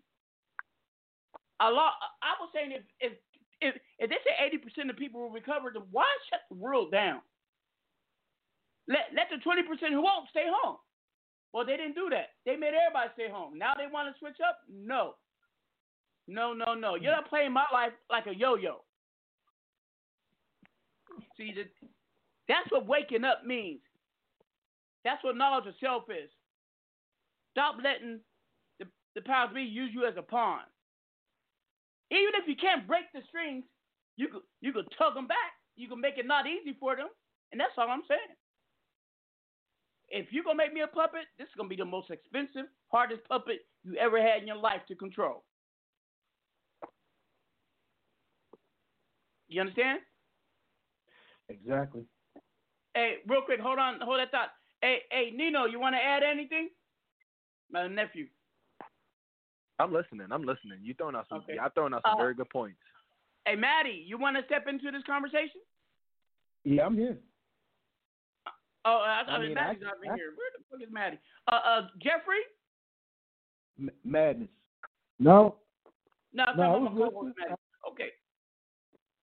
[1.63, 1.95] A lot.
[2.23, 3.13] I was saying if if
[3.61, 6.91] if, if they say eighty percent of people will recover, then why shut the world
[6.91, 7.23] down?
[8.89, 10.79] Let let the twenty percent who won't stay home.
[11.53, 12.31] Well, they didn't do that.
[12.45, 13.59] They made everybody stay home.
[13.59, 14.59] Now they want to switch up?
[14.69, 15.15] No.
[16.27, 16.95] No, no, no.
[16.95, 18.83] You're not playing my life like a yo-yo.
[21.37, 21.53] See,
[22.49, 23.81] that's what waking up means.
[25.05, 26.31] That's what knowledge of self is.
[27.51, 28.21] Stop letting
[28.79, 30.61] the, the powers be use you as a pawn.
[32.13, 33.65] Even if you can't break the strings,
[34.17, 35.57] you could you could tug them back.
[35.77, 37.09] You can make it not easy for them,
[37.53, 38.37] and that's all I'm saying.
[40.09, 43.23] If you're gonna make me a puppet, this is gonna be the most expensive, hardest
[43.29, 45.45] puppet you ever had in your life to control.
[49.49, 50.01] You understand?
[51.49, 52.03] Exactly.
[52.95, 54.51] Hey, real quick, hold on, hold that thought.
[54.83, 56.71] Hey, hey, Nino, you want to add anything?
[57.71, 58.27] My nephew.
[59.83, 60.27] I'm listening.
[60.31, 60.79] I'm listening.
[60.83, 61.39] You throwing out some.
[61.39, 61.57] Okay.
[61.57, 62.79] Y'all throwing out some Uh, very good points.
[63.45, 65.61] Hey, Matty, you want to step into this conversation?
[66.65, 67.19] Yeah, I'm here.
[68.85, 70.31] Oh, I, I, I mean, Matty's I- not been I- here.
[70.37, 71.19] Where the fuck is Matty?
[71.49, 72.43] Uh, uh, Jeffrey?
[73.81, 74.49] M- madness.
[75.19, 75.57] No,
[76.33, 77.37] No, I'm No, I talking was about co-host.
[77.39, 77.55] Matty.
[77.91, 78.09] Okay.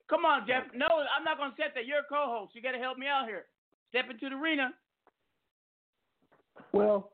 [0.10, 0.64] Come on, Jeff.
[0.74, 1.86] No, I'm not gonna set that.
[1.86, 2.56] You're a co-host.
[2.56, 3.46] You got to help me out here.
[3.90, 4.72] Step into the arena.
[6.72, 7.12] Well,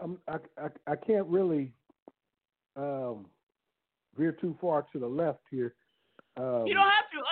[0.00, 1.72] I'm, I, I, I can't really
[2.76, 3.26] um,
[4.16, 5.74] veer too far to the left here.
[6.36, 7.22] Um, You don't have to.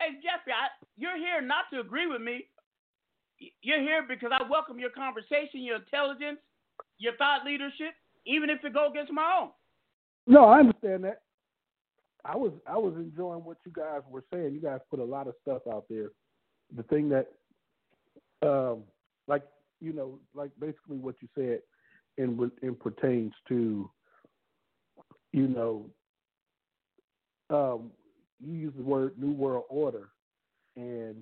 [0.00, 2.46] Hey, Jeffrey, I, you're here not to agree with me.
[3.62, 6.38] You're here because I welcome your conversation, your intelligence,
[6.98, 7.94] your thought leadership,
[8.26, 9.50] even if it go against my own.
[10.26, 11.22] No, I understand that.
[12.24, 14.52] I was I was enjoying what you guys were saying.
[14.52, 16.10] You guys put a lot of stuff out there.
[16.76, 17.28] The thing that,
[18.46, 18.82] um,
[19.26, 19.42] like
[19.80, 21.60] you know, like basically what you said,
[22.18, 23.90] in in pertains to,
[25.32, 25.86] you know,
[27.50, 27.90] um,
[28.40, 30.08] you use the word new world order,
[30.76, 31.16] and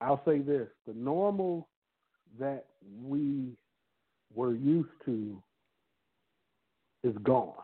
[0.00, 1.68] I'll say this: the normal
[2.38, 2.66] that
[3.04, 3.56] we
[4.34, 5.42] were used to
[7.04, 7.54] is gone.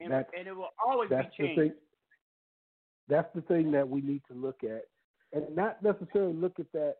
[0.00, 1.60] And, That's- and it will always that's be the changed.
[1.60, 1.74] thing.
[3.08, 4.84] That's the thing that we need to look at,
[5.32, 6.96] and not necessarily look at that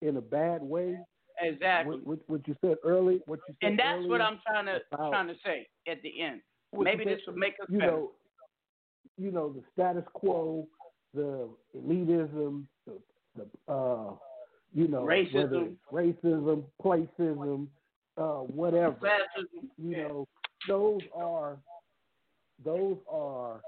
[0.00, 0.98] in a bad way.
[1.42, 1.98] Exactly.
[2.04, 5.10] What, what, you said early, what you said And that's what I'm trying to about-
[5.10, 6.40] trying to say at the end.
[6.76, 7.90] Maybe said, this will make us you better.
[7.92, 8.10] know,
[9.18, 10.66] you know the status quo,
[11.14, 12.92] the elitism, the,
[13.36, 14.12] the uh,
[14.72, 15.74] you know, Racism.
[15.92, 17.68] racism, placism,
[18.16, 18.92] uh, whatever.
[19.02, 19.68] Classism.
[19.78, 20.28] You know,
[20.68, 21.56] those are
[22.64, 23.60] those are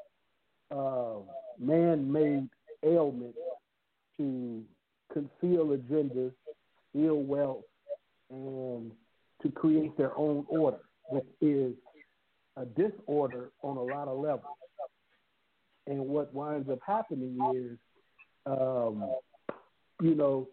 [0.70, 1.18] uh,
[1.58, 2.48] man-made
[2.84, 3.38] ailments
[4.16, 4.62] to
[5.12, 6.32] conceal agendas,
[6.92, 7.64] steal wealth,
[8.30, 8.92] and
[9.42, 11.74] to create their own order, which is
[12.56, 14.56] a disorder on a lot of levels.
[15.86, 17.78] And what winds up happening is,
[18.46, 19.10] um,
[20.00, 20.48] you know,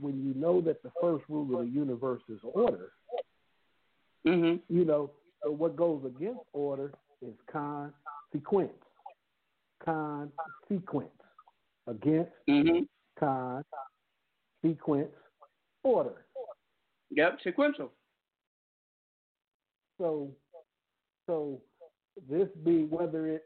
[0.00, 2.92] when you know that the first rule of the universe is order,
[4.26, 4.56] Mm-hmm.
[4.74, 5.10] you know,
[5.42, 8.72] so what goes against order is consequence.
[9.84, 11.08] Consequence.
[11.86, 12.80] Against Mm-hmm.
[13.18, 13.64] con
[14.62, 15.12] sequence
[15.82, 16.24] order.
[17.10, 17.92] Yep, sequential.
[19.98, 20.30] So
[21.26, 21.60] so
[22.28, 23.44] this be whether it's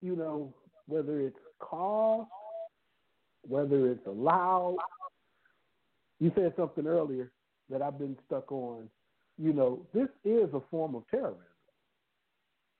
[0.00, 0.54] you know,
[0.86, 2.26] whether it's cause,
[3.42, 4.76] whether it's allowed.
[6.20, 7.30] You said something earlier
[7.70, 8.88] that I've been stuck on.
[9.38, 11.42] You know, this is a form of terrorism.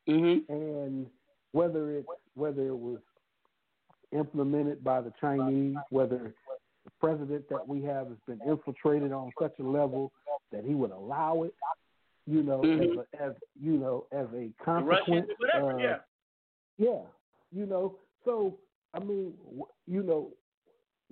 [0.09, 0.53] Mm-hmm.
[0.53, 1.07] And
[1.53, 2.99] whether it whether it was
[4.13, 6.35] implemented by the Chinese, whether
[6.89, 10.13] the president that we have has been infiltrated on such a level
[10.53, 11.55] that he would allow it,
[12.27, 12.93] you know, Mhm.
[12.93, 15.31] as, a, as you know, as a consequence.
[15.39, 15.73] Whatever.
[15.73, 15.99] uh, yeah.
[16.79, 17.03] yeah,
[17.53, 17.99] you know.
[18.25, 18.59] So
[18.95, 19.35] I mean,
[19.87, 20.31] you know,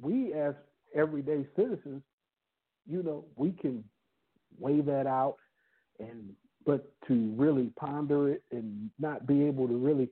[0.00, 0.54] we as
[0.94, 2.02] everyday citizens,
[2.86, 3.84] you know, we can
[4.58, 5.36] weigh that out,
[5.98, 6.34] and
[6.64, 10.10] but to really ponder it and not be able to really,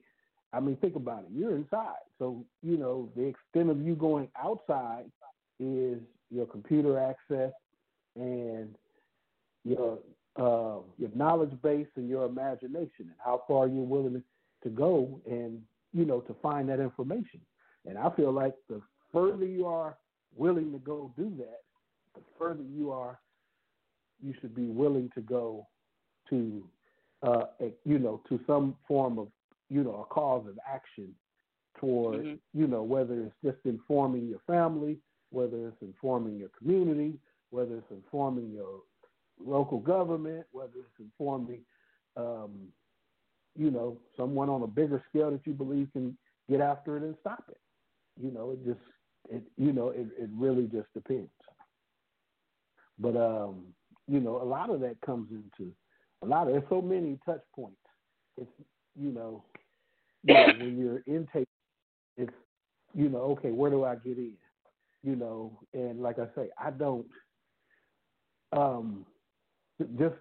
[0.53, 1.31] I mean, think about it.
[1.31, 5.11] You're inside, so you know the extent of you going outside
[5.59, 5.99] is
[6.29, 7.51] your computer access
[8.15, 8.75] and
[9.63, 9.99] your
[10.37, 14.21] uh, your knowledge base and your imagination and how far you're willing
[14.63, 15.61] to go and
[15.93, 17.39] you know to find that information.
[17.85, 18.81] And I feel like the
[19.13, 19.97] further you are
[20.35, 21.61] willing to go do that,
[22.15, 23.19] the further you are,
[24.21, 25.67] you should be willing to go
[26.29, 26.67] to,
[27.23, 29.27] uh, a, you know, to some form of,
[29.69, 31.15] you know, a cause of action
[31.79, 32.39] toward, Mhm.
[32.53, 34.99] you know, whether it's just informing your family,
[35.31, 37.19] whether it's informing your community,
[37.49, 38.81] whether it's informing your
[39.43, 41.61] local government, whether it's informing,
[42.17, 42.51] um,
[43.57, 46.17] you know, someone on a bigger scale that you believe can
[46.49, 47.59] get after it and stop it.
[48.21, 48.79] You know, it just,
[49.29, 51.29] it, you know, it, it really just depends.
[52.99, 53.65] But, um,
[54.07, 55.71] you know, a lot of that comes into
[56.21, 57.77] a lot of, there's so many touch points.
[58.37, 58.49] It's,
[58.97, 59.43] you know,
[60.23, 61.47] you know when you're intake,
[62.17, 62.33] it's,
[62.93, 64.33] you know, okay, where do I get in?
[65.05, 67.05] You know, and like I say, I don't,
[68.51, 69.05] um,
[69.99, 70.15] just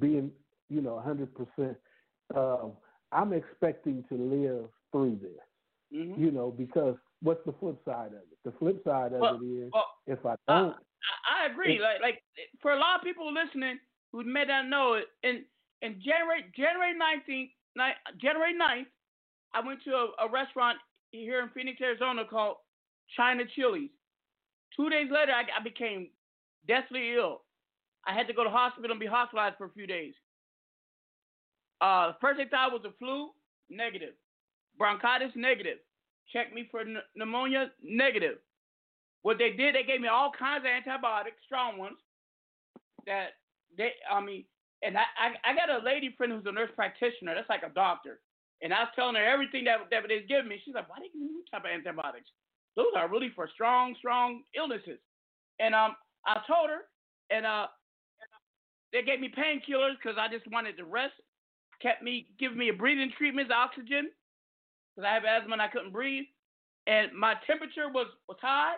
[0.00, 0.30] being,
[0.70, 1.76] you know, 100%,
[2.34, 2.72] um,
[3.12, 5.42] I'm expecting to live through this,
[5.92, 6.18] Mhm.
[6.18, 8.38] you know, because what's the flip side of it?
[8.44, 10.74] The flip side of Well- it is well, if I uh, don't,
[11.28, 11.78] I, I agree.
[11.78, 12.22] Like, like
[12.60, 13.78] for a lot of people listening
[14.10, 15.44] who may not know it, in
[15.82, 17.50] in January January nineteenth,
[18.16, 18.86] January 9th,
[19.52, 20.78] I went to a, a restaurant
[21.10, 22.56] here in Phoenix, Arizona called
[23.16, 23.90] China Chili's.
[24.76, 26.08] Two days later, I, I became
[26.66, 27.42] deathly ill.
[28.06, 30.14] I had to go to hospital and be hospitalized for a few days.
[31.80, 33.30] Uh, first they thought was a flu,
[33.70, 34.14] negative.
[34.78, 35.78] Bronchitis, negative.
[36.32, 38.38] Checked me for pn- pneumonia, negative.
[39.22, 41.96] What they did, they gave me all kinds of antibiotics, strong ones.
[43.06, 43.40] That
[43.76, 44.44] they, I mean,
[44.82, 47.34] and I, I, I got a lady friend who's a nurse practitioner.
[47.34, 48.20] That's like a doctor.
[48.62, 50.60] And I was telling her everything that that they've given me.
[50.64, 52.28] She's like, "Why you give me these type of antibiotics?
[52.76, 54.98] Those are really for strong, strong illnesses."
[55.60, 55.96] And um,
[56.26, 56.82] I told her,
[57.30, 57.66] and uh,
[58.92, 61.14] they gave me painkillers because I just wanted to rest.
[61.82, 64.10] Kept me giving me a breathing treatment, oxygen,
[64.94, 66.24] because I have asthma and I couldn't breathe.
[66.86, 68.74] And my temperature was was high,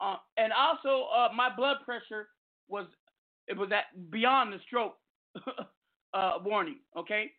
[0.00, 2.28] uh, and also uh, my blood pressure
[2.68, 2.86] was
[3.48, 4.96] it was at beyond the stroke
[6.14, 6.78] uh, warning.
[6.96, 7.32] Okay,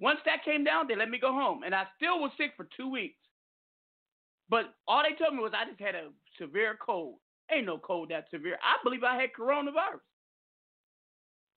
[0.00, 2.68] once that came down, they let me go home, and I still was sick for
[2.76, 3.18] two weeks.
[4.52, 7.16] But all they told me was I just had a severe cold.
[7.48, 8.60] Ain't no cold that severe.
[8.60, 10.04] I believe I had coronavirus.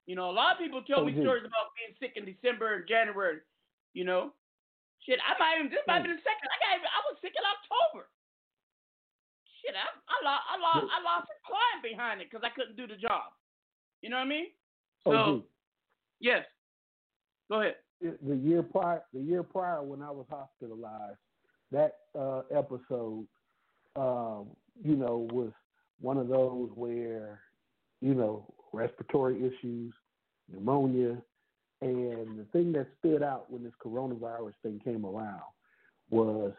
[0.07, 1.19] You know, a lot of people tell me Mhm.
[1.27, 3.41] stories about being sick in December and January.
[3.91, 4.34] You know,
[5.03, 6.47] shit, I might even this might be the second.
[6.47, 8.07] I got even, I was sick in October.
[9.59, 12.77] Shit, I I lost I lost I lost a client behind it because I couldn't
[12.77, 13.34] do the job.
[14.01, 14.53] You know what I mean?
[15.03, 15.43] So OG.
[16.19, 16.47] yes,
[17.49, 17.76] go ahead.
[17.99, 21.19] the year prior, the year prior when I was hospitalized,
[21.72, 23.28] that uh, episode,
[23.96, 24.48] um,
[24.84, 25.52] you know, was
[26.02, 27.42] one of those where,
[28.02, 29.94] you know, respiratory issues,
[30.52, 31.18] pneumonia,
[31.82, 35.42] and the thing that stood out when this coronavirus thing came around
[36.10, 36.54] was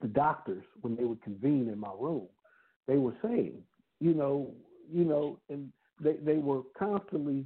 [0.00, 2.26] the doctors when they would convene in my room,
[2.86, 3.54] they were saying,
[4.00, 4.52] you know,
[4.92, 7.44] you know, and they they were constantly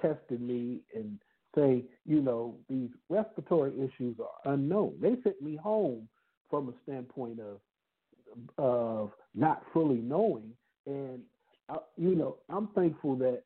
[0.00, 1.18] testing me and
[1.56, 4.94] say, you know, these respiratory issues are unknown.
[5.00, 6.08] They sent me home
[6.50, 7.60] from a standpoint of
[8.58, 10.52] of not fully knowing,
[10.86, 11.20] and
[11.68, 13.42] uh, you know, I'm thankful that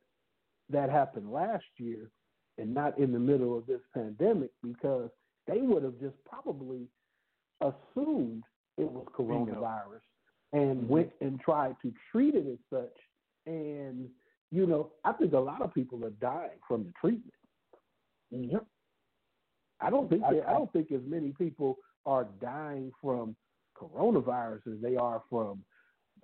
[0.71, 2.11] that happened last year
[2.59, 5.11] and not in the middle of this pandemic because
[5.47, 6.87] they would have just probably
[7.61, 8.43] assumed
[8.79, 10.01] it was coronavirus
[10.53, 12.97] and went and tried to treat it as such.
[13.47, 14.09] And,
[14.51, 17.33] you know, I think a lot of people are dying from the treatment.
[18.31, 18.65] Yep.
[19.81, 21.77] I don't think that, I don't think as many people
[22.07, 23.35] are dying from
[23.77, 25.65] coronavirus as they are from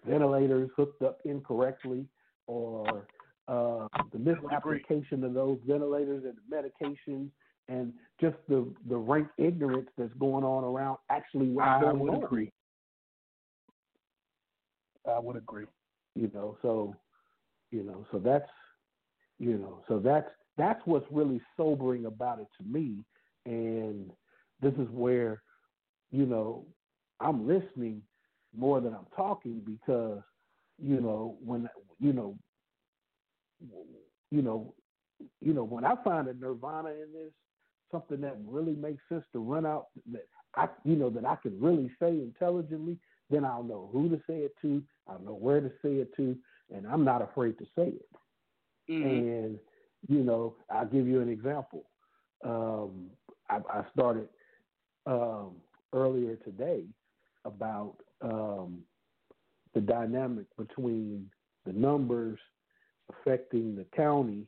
[0.06, 2.06] ventilators hooked up incorrectly
[2.46, 3.06] or
[3.48, 7.30] uh, the misapplication of those ventilators and the medications
[7.68, 12.14] and just the the rank ignorance that's going on around actually what's I going would
[12.14, 12.24] on.
[12.24, 12.52] agree.
[15.08, 15.66] I would agree.
[16.14, 16.94] You know, so
[17.70, 18.48] you know, so that's
[19.38, 23.04] you know, so that's that's what's really sobering about it to me.
[23.44, 24.10] And
[24.60, 25.42] this is where,
[26.10, 26.66] you know,
[27.20, 28.02] I'm listening
[28.56, 30.20] more than I'm talking because,
[30.78, 31.68] you know, when
[32.00, 32.36] you know
[34.30, 34.74] you know
[35.40, 37.32] you know, when I find a nirvana in this,
[37.90, 41.58] something that really makes sense to run out that I you know, that I can
[41.60, 42.98] really say intelligently,
[43.30, 46.36] then I'll know who to say it to, I'll know where to say it to,
[46.74, 48.08] and I'm not afraid to say it.
[48.90, 49.06] Mm-hmm.
[49.06, 49.58] And
[50.08, 51.84] you know, I'll give you an example.
[52.44, 53.06] Um,
[53.48, 54.28] I, I started
[55.06, 55.56] um,
[55.92, 56.84] earlier today
[57.44, 58.80] about um,
[59.74, 61.30] the dynamic between
[61.64, 62.38] the numbers
[63.10, 64.46] affecting the county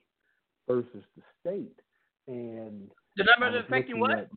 [0.68, 1.80] versus the state,
[2.26, 4.28] and The numbers affecting what?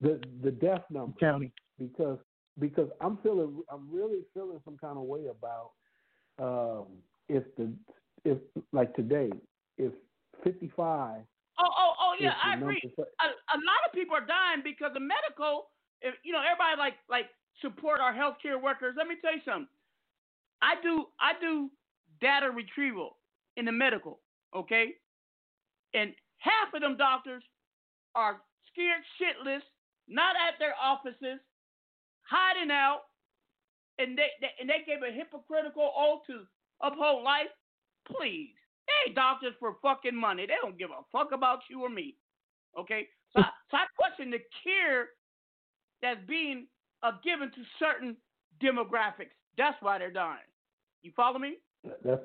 [0.00, 2.18] The the death number county because
[2.58, 5.70] because I'm feeling I'm really feeling some kind of way about
[6.38, 6.86] um,
[7.28, 7.72] if the
[8.24, 8.38] if
[8.72, 9.30] like today
[9.78, 9.92] if
[10.42, 11.20] 55
[11.56, 12.82] Oh, oh, oh, yeah, I agree.
[12.98, 15.70] A, a lot of people are dying because of medical.
[16.02, 17.26] If, you know, everybody like like
[17.62, 18.94] support our healthcare workers.
[18.98, 19.68] Let me tell you something.
[20.62, 21.70] I do I do
[22.20, 23.16] data retrieval
[23.56, 24.20] in the medical,
[24.54, 24.94] okay?
[25.94, 27.42] And half of them doctors
[28.14, 28.40] are
[28.72, 29.62] scared shitless,
[30.08, 31.38] not at their offices,
[32.22, 33.02] hiding out,
[33.98, 36.42] and they, they and they gave a hypocritical oath to
[36.82, 37.52] uphold life.
[38.10, 40.46] Please, they doctors for fucking money.
[40.46, 42.16] They don't give a fuck about you or me.
[42.78, 45.08] Okay, so I, so I question the care
[46.02, 46.66] that's being
[47.02, 48.16] uh, given to certain
[48.62, 49.34] demographics.
[49.56, 50.38] That's why they're dying.
[51.02, 51.58] You follow me?
[52.04, 52.22] that's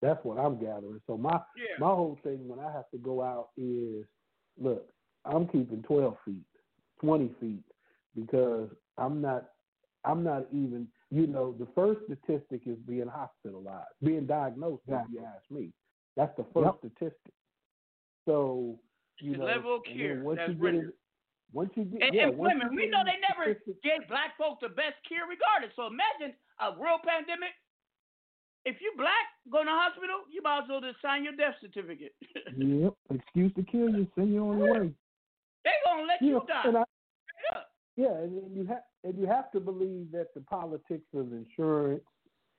[0.00, 1.00] that's what I'm gathering.
[1.06, 1.78] So my Yeah.
[1.78, 4.04] my whole thing when I have to go out is
[4.60, 4.88] look,
[5.24, 6.44] I'm keeping 12 feet,
[7.00, 7.64] 20 feet
[8.14, 8.68] because
[8.98, 9.50] I'm not
[10.04, 14.82] I'm not even you know the first statistic is being hospitalized, being diagnosed.
[14.88, 15.70] If you ask me,
[16.16, 17.34] that's the first statistic.
[18.26, 18.78] So
[19.20, 20.84] you the know, level of and care once that's you get rendered.
[20.84, 20.92] in-
[21.52, 24.08] once you get And, yeah, and once women, you we know they never statistics- gave
[24.08, 25.76] black folks the best care regardless.
[25.76, 26.32] So imagine
[26.64, 27.52] a real pandemic.
[28.64, 31.56] If you black, go to the hospital, you might as well just sign your death
[31.60, 32.14] certificate.
[32.56, 32.94] Yep.
[33.12, 34.06] Excuse to kill you.
[34.16, 34.92] Send you on your way.
[35.64, 36.62] they gonna let you die.
[36.64, 36.88] and I, Straight up.
[37.96, 42.04] Yeah, and then you have and you have to believe that the politics of insurance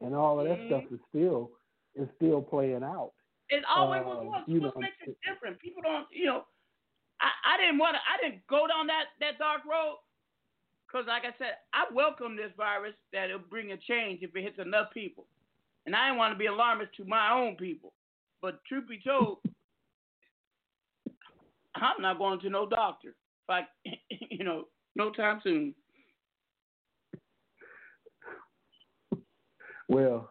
[0.01, 0.65] and all of that Mhm.
[0.67, 1.51] stuff is still
[1.95, 3.13] is still playing out.
[3.49, 5.59] It always Uh, was What know, makes it different?
[5.59, 6.45] People don't, you know.
[7.19, 8.01] I, I didn't want to.
[8.07, 9.99] I didn't go down that that dark road
[10.85, 14.41] because, like I said, I welcome this virus that it'll bring a change if it
[14.43, 15.27] hits enough people,
[15.85, 17.93] and I didn't want to be alarmist to my own people.
[18.41, 19.39] But truth be told,
[21.75, 23.15] I'm not going to no doctor.
[23.49, 23.67] I,
[24.09, 25.73] you know, no time soon.
[29.87, 30.29] Well,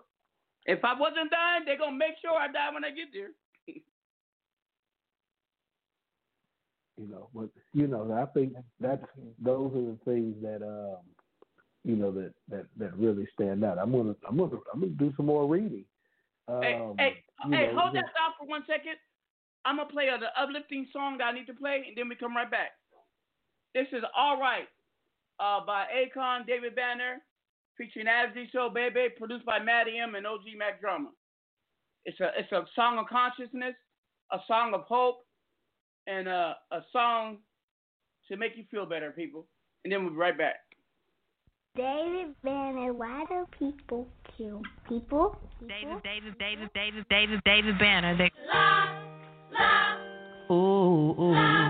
[0.66, 3.30] If I wasn't dying, they're gonna make sure I die when I get there.
[6.96, 9.02] you know, but you know, I think that's
[9.38, 10.98] those are the things that um
[11.84, 13.78] you know that that that really stand out.
[13.78, 15.84] I'm gonna I'm gonna I'm gonna do some more reading.
[16.48, 18.96] Um, hey, hey, hey, know, hold just- that thought for one second.
[19.64, 22.34] I'm gonna play the uplifting song that I need to play, and then we come
[22.36, 22.72] right back.
[23.74, 24.68] This is All Right
[25.40, 27.22] uh, by Akon, David Banner,
[27.78, 31.08] featuring Abdi Show Baby, produced by Matty M and OG Mack Drama.
[32.04, 33.74] It's a it's a song of consciousness,
[34.30, 35.24] a song of hope,
[36.06, 37.38] and a, a song
[38.28, 39.46] to make you feel better, people.
[39.84, 40.56] And then we'll be right back.
[41.74, 45.38] David Banner, why do people kill people?
[45.60, 48.18] David, David, David, David, David, David Banner.
[48.18, 48.30] They...
[50.52, 51.32] Ooh, ooh.
[51.34, 51.61] Ooh,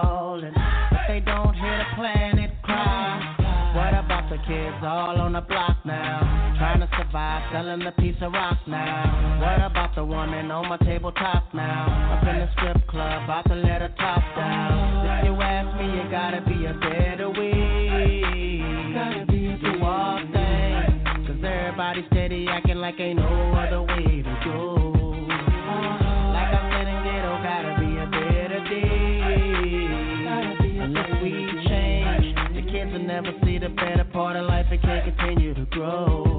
[0.00, 0.50] busy
[0.90, 3.72] but they don't hear the planet cry.
[3.74, 6.54] What about the kids all on the block now.
[6.58, 9.38] Trying to survive, selling a piece of rock now.
[9.40, 12.16] What about the woman on my tabletop now?
[12.16, 15.18] Up in the strip club, about to let her top down.
[15.18, 18.62] If you ask me, it gotta be a better way.
[18.94, 21.26] Gotta be a do all things.
[21.26, 24.95] Cause everybody steady acting like ain't no other way to go.
[33.22, 36.35] Never see the better part of life and can't continue to grow.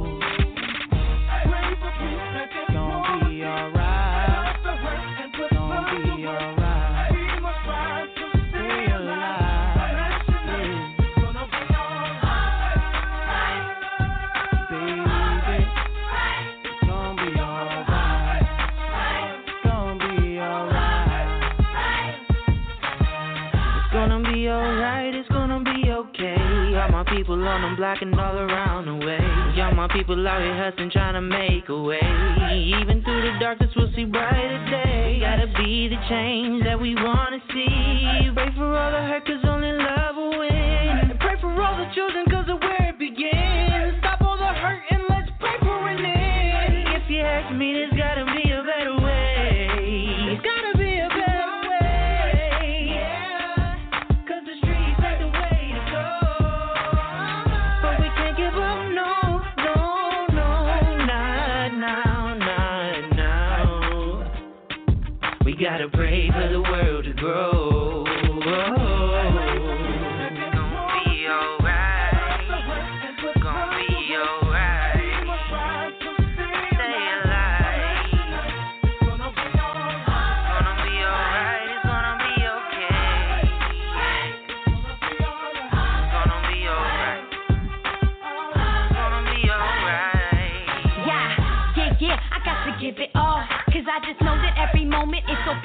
[27.18, 29.18] People on them block and all around the way.
[29.62, 32.00] All my people out here hustling, trying to make a way.
[32.54, 35.18] Even through the darkness, we'll see brighter day.
[35.20, 38.30] Gotta be the change that we wanna see.
[38.36, 40.52] Pray for all the hurt, cause only love will win.
[40.54, 43.57] And pray for all the children, cause of where it begins.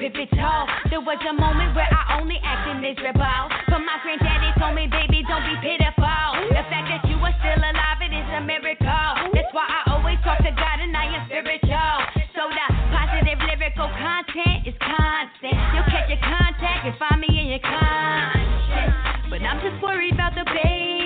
[0.04, 0.66] Is so pivotal.
[0.90, 3.42] There was a moment where I only acted miserable.
[3.70, 6.50] But my granddaddy told me, baby, don't be pitiful.
[6.50, 9.30] The fact that you are still alive, it is a miracle.
[9.34, 11.94] That's why I always talk to God and I am spiritual.
[12.34, 15.56] So the positive lyrical content is constant.
[15.74, 19.30] You'll catch your contact and find me in your conscience.
[19.30, 21.01] But I'm just worried about the babies.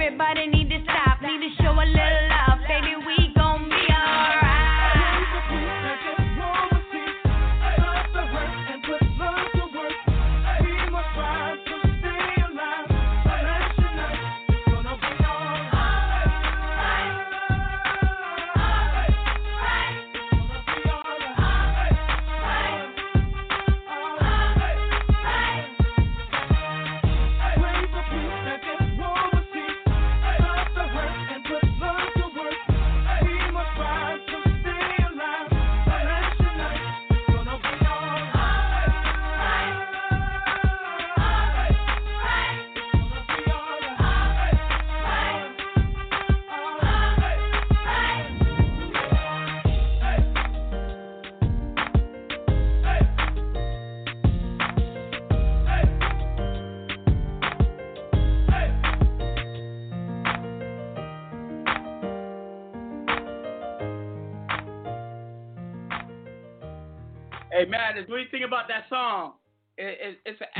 [0.00, 0.57] Everybody need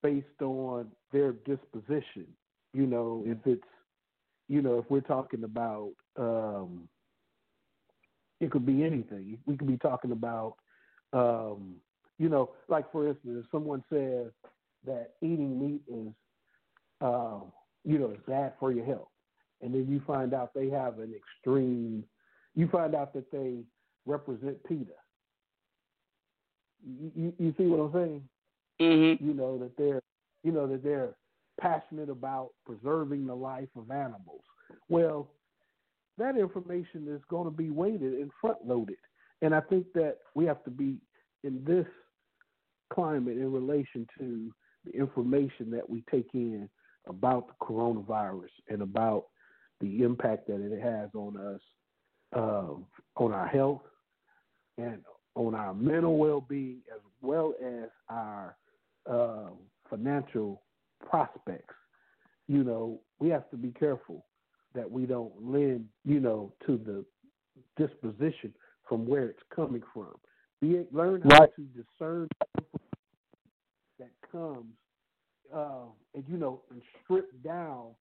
[0.01, 2.27] based on their disposition
[2.73, 3.63] you know if it's
[4.49, 6.87] you know if we're talking about um
[8.41, 10.55] it could be anything we could be talking about
[11.13, 11.75] um
[12.19, 14.27] you know like for instance if someone says
[14.85, 16.13] that eating meat is
[17.01, 17.39] uh,
[17.83, 19.09] you know is bad for your health
[19.61, 22.03] and then you find out they have an extreme
[22.55, 23.63] you find out that they
[24.05, 24.91] represent PETA.
[26.85, 28.23] You, you, you see what I'm saying?
[28.81, 29.25] Mm-hmm.
[29.25, 30.01] You know that they're
[30.43, 31.15] you know that they're
[31.59, 34.41] passionate about preserving the life of animals.
[34.89, 35.29] Well,
[36.17, 38.97] that information is going to be weighted and front loaded,
[39.41, 40.97] and I think that we have to be
[41.43, 41.85] in this
[42.91, 44.51] climate in relation to
[44.85, 46.69] the information that we take in
[47.07, 49.25] about the coronavirus and about
[49.81, 51.61] the impact that it has on us,
[52.35, 52.73] uh,
[53.17, 53.81] on our health,
[54.77, 54.99] and
[55.35, 58.55] on our mental well-being, as well as our
[59.09, 59.49] uh,
[59.89, 60.61] financial
[61.05, 61.75] prospects.
[62.47, 64.25] You know, we have to be careful
[64.75, 67.05] that we don't lend, you know, to the
[67.77, 68.53] disposition
[68.87, 70.13] from where it's coming from.
[70.61, 71.55] Be learn how Right.
[71.55, 72.27] to discern
[74.33, 74.65] comes,
[75.55, 77.91] uh, and you know, and strip down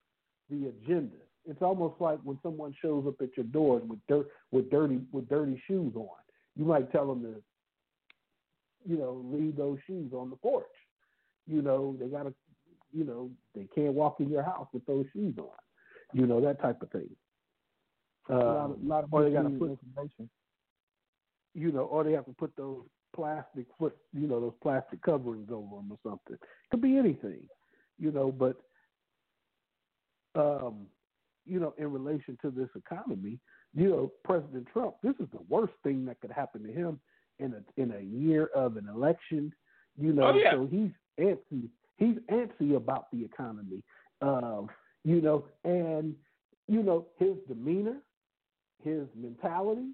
[0.50, 1.16] the agenda.
[1.48, 5.28] It's almost like when someone shows up at your door with dirt, with dirty, with
[5.28, 6.08] dirty shoes on.
[6.56, 7.34] You might tell them to,
[8.88, 10.66] you know, leave those shoes on the porch.
[11.46, 12.32] You know, they gotta,
[12.92, 15.46] you know, they can't walk in your house with those shoes on.
[16.12, 17.08] You know that type of thing.
[18.30, 20.30] Uh, a lot of, lot of or they gotta put information.
[21.54, 22.84] you know, or they have to put those
[23.14, 26.34] plastic foot, you know, those plastic coverings over them or something.
[26.34, 26.40] It
[26.70, 27.40] Could be anything,
[27.98, 28.32] you know.
[28.32, 28.56] But,
[30.34, 30.86] um,
[31.44, 33.38] you know, in relation to this economy,
[33.74, 37.00] you know, President Trump, this is the worst thing that could happen to him
[37.38, 39.52] in a in a year of an election.
[39.98, 40.52] You know, Oh, yeah.
[40.52, 40.90] so he's
[41.20, 41.68] antsy.
[41.96, 43.82] He's antsy about the economy.
[44.20, 44.68] Um,
[45.04, 46.14] you know, and
[46.68, 47.98] you know his demeanor,
[48.82, 49.88] his mentality.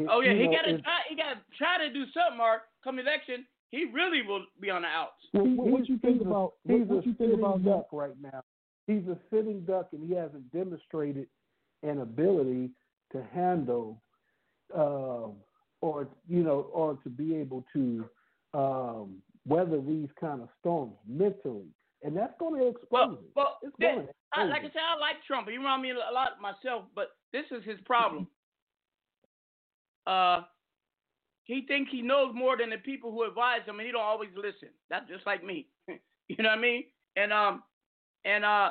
[0.00, 0.98] His, Oh yeah, he know, got to try.
[1.08, 2.38] He got to try to do something.
[2.38, 5.20] Mark, come election, he really will be on the outs.
[5.32, 8.42] Well, What- what you think about- He's what- what you think about duck right now.
[8.86, 11.28] He's a sitting duck, and he hasn't demonstrated
[11.82, 12.70] an ability
[13.12, 14.02] to handle,
[14.74, 15.36] um,
[15.80, 18.08] or you know, or to be able to
[18.52, 21.68] um, weather these kind of storms mentally,
[22.02, 23.18] and that's going to expose Well, him.
[23.36, 24.70] well, It's this- going to I, like I him.
[24.72, 25.48] said, I like Trump.
[25.48, 28.26] He remind me a lot of myself, but this is his problem.
[30.06, 30.42] Uh,
[31.44, 34.30] he thinks he knows more than the people who advise him, and he don't always
[34.36, 34.70] listen.
[34.88, 35.66] That's just like me.
[35.88, 36.84] you know what I mean?
[37.16, 37.62] And um,
[38.24, 38.70] and uh,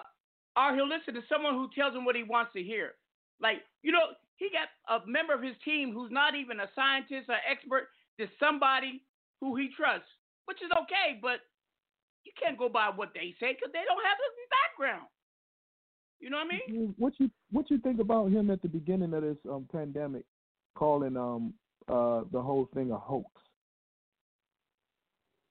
[0.55, 2.93] or he'll listen to someone who tells him what he wants to hear.
[3.41, 7.29] Like you know, he got a member of his team who's not even a scientist
[7.29, 7.89] or expert.
[8.19, 9.03] Just somebody
[9.39, 10.07] who he trusts,
[10.45, 11.39] which is okay, but
[12.25, 15.07] you can't go by what they say because they don't have the background.
[16.19, 16.93] You know what I mean?
[16.97, 20.25] What you what you think about him at the beginning of this um, pandemic,
[20.75, 21.53] calling um
[21.87, 23.29] uh the whole thing a hoax?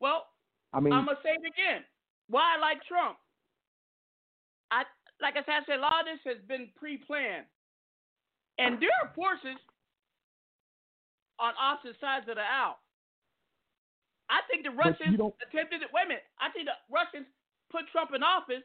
[0.01, 0.27] Well,
[0.73, 1.85] I mean, I'm gonna say it again.
[2.29, 3.17] Why I like Trump?
[4.71, 4.85] I
[5.21, 7.47] like I said, I said a lot of this has been pre-planned,
[8.59, 9.59] and there are forces
[11.41, 12.79] on opposite sides of the aisle.
[14.31, 15.89] I think the Russians attempted it.
[15.93, 16.29] Wait a minute.
[16.37, 17.27] I think the Russians
[17.73, 18.65] put Trump in office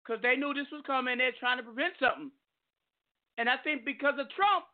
[0.00, 1.18] because they knew this was coming.
[1.18, 2.32] They're trying to prevent something.
[3.36, 4.64] And I think because of Trump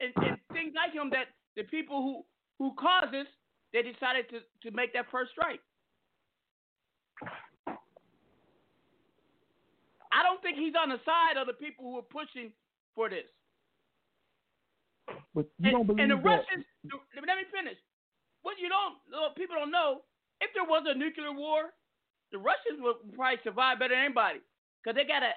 [0.00, 2.24] and, and things like him, that the people who
[2.58, 3.26] who caused this,
[3.72, 5.60] they decided to to make that first strike.
[10.16, 12.52] I don't think he's on the side of the people who are pushing
[12.94, 13.28] for this.
[15.36, 16.24] but you don't believe and the that.
[16.24, 16.64] Russians,
[17.12, 17.76] let me finish.
[18.40, 20.00] What you don't, what people don't know,
[20.40, 21.76] if there was a nuclear war,
[22.32, 24.40] the Russians would probably survive better than anybody
[24.80, 25.36] because they got a,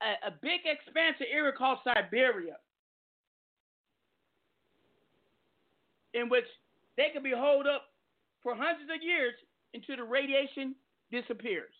[0.00, 2.56] a a big expanse of area called Siberia,
[6.14, 6.46] in which
[6.96, 7.84] they could be holed up
[8.42, 9.34] for hundreds of years
[9.74, 10.74] until the radiation
[11.12, 11.74] disappears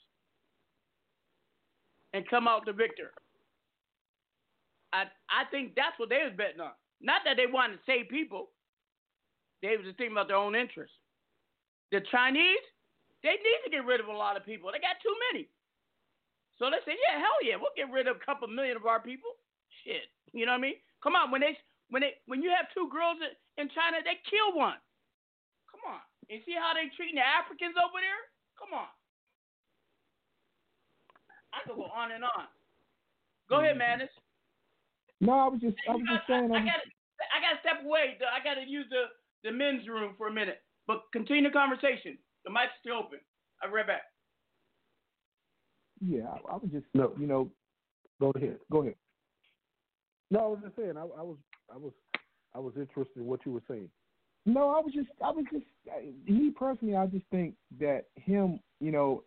[2.15, 3.13] and come out the victor.
[4.93, 6.73] I I think that's what they was betting on.
[7.03, 8.51] Not that they wanted to save people,
[9.63, 10.97] They was just thinking about their own interests.
[11.93, 12.65] The Chinese,
[13.23, 14.71] they need to get rid of a lot of people.
[14.73, 15.49] They got too many.
[16.59, 19.01] So they say, yeah, hell yeah, we'll get rid of a couple million of our
[19.01, 19.31] people.
[19.85, 20.79] Shit, you know what I mean?
[21.03, 21.59] Come on, when they
[21.91, 23.19] when they when you have two girls
[23.57, 24.79] in- in China, they kill one.
[25.71, 28.23] Come on, you see how they treating the Africans over there?
[28.59, 28.89] Come on.
[31.53, 32.47] I could go on and on.
[33.49, 33.79] Go ahead, mm-hmm.
[33.79, 34.11] Madness.
[35.21, 36.51] No, I was just I was just saying.
[36.51, 36.91] I I'm, got to
[37.31, 38.19] I got to step away.
[38.21, 39.05] I got to use the
[39.45, 40.63] the men's room for a minute.
[40.87, 42.19] But continue the conversation.
[42.45, 43.21] The mic's still open.
[43.63, 44.03] I'll be right back.
[46.01, 47.13] yeah, I, I was just No.
[47.19, 47.51] you know.
[48.21, 48.59] Go ahead.
[48.71, 48.95] Go ahead.
[50.31, 50.97] No, I was just saying.
[50.97, 51.37] I, I was,
[51.73, 51.93] I was,
[52.55, 53.89] I was interested in what you were saying.
[54.47, 55.65] No, I was just, I was just,
[56.29, 59.25] me personally, I just think that him, you know,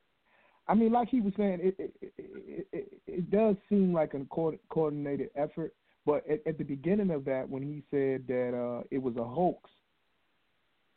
[0.68, 4.14] I mean, like he was saying, it it, it, it, it, it does seem like
[4.14, 4.22] a
[4.70, 5.74] coordinated effort,
[6.06, 9.24] but at, at the beginning of that, when he said that uh, it was a
[9.24, 9.70] hoax,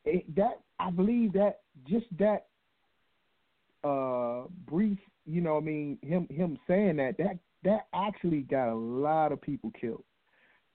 [0.05, 2.47] it, that I believe that just that
[3.85, 8.75] uh, brief, you know, I mean, him him saying that that that actually got a
[8.75, 10.05] lot of people killed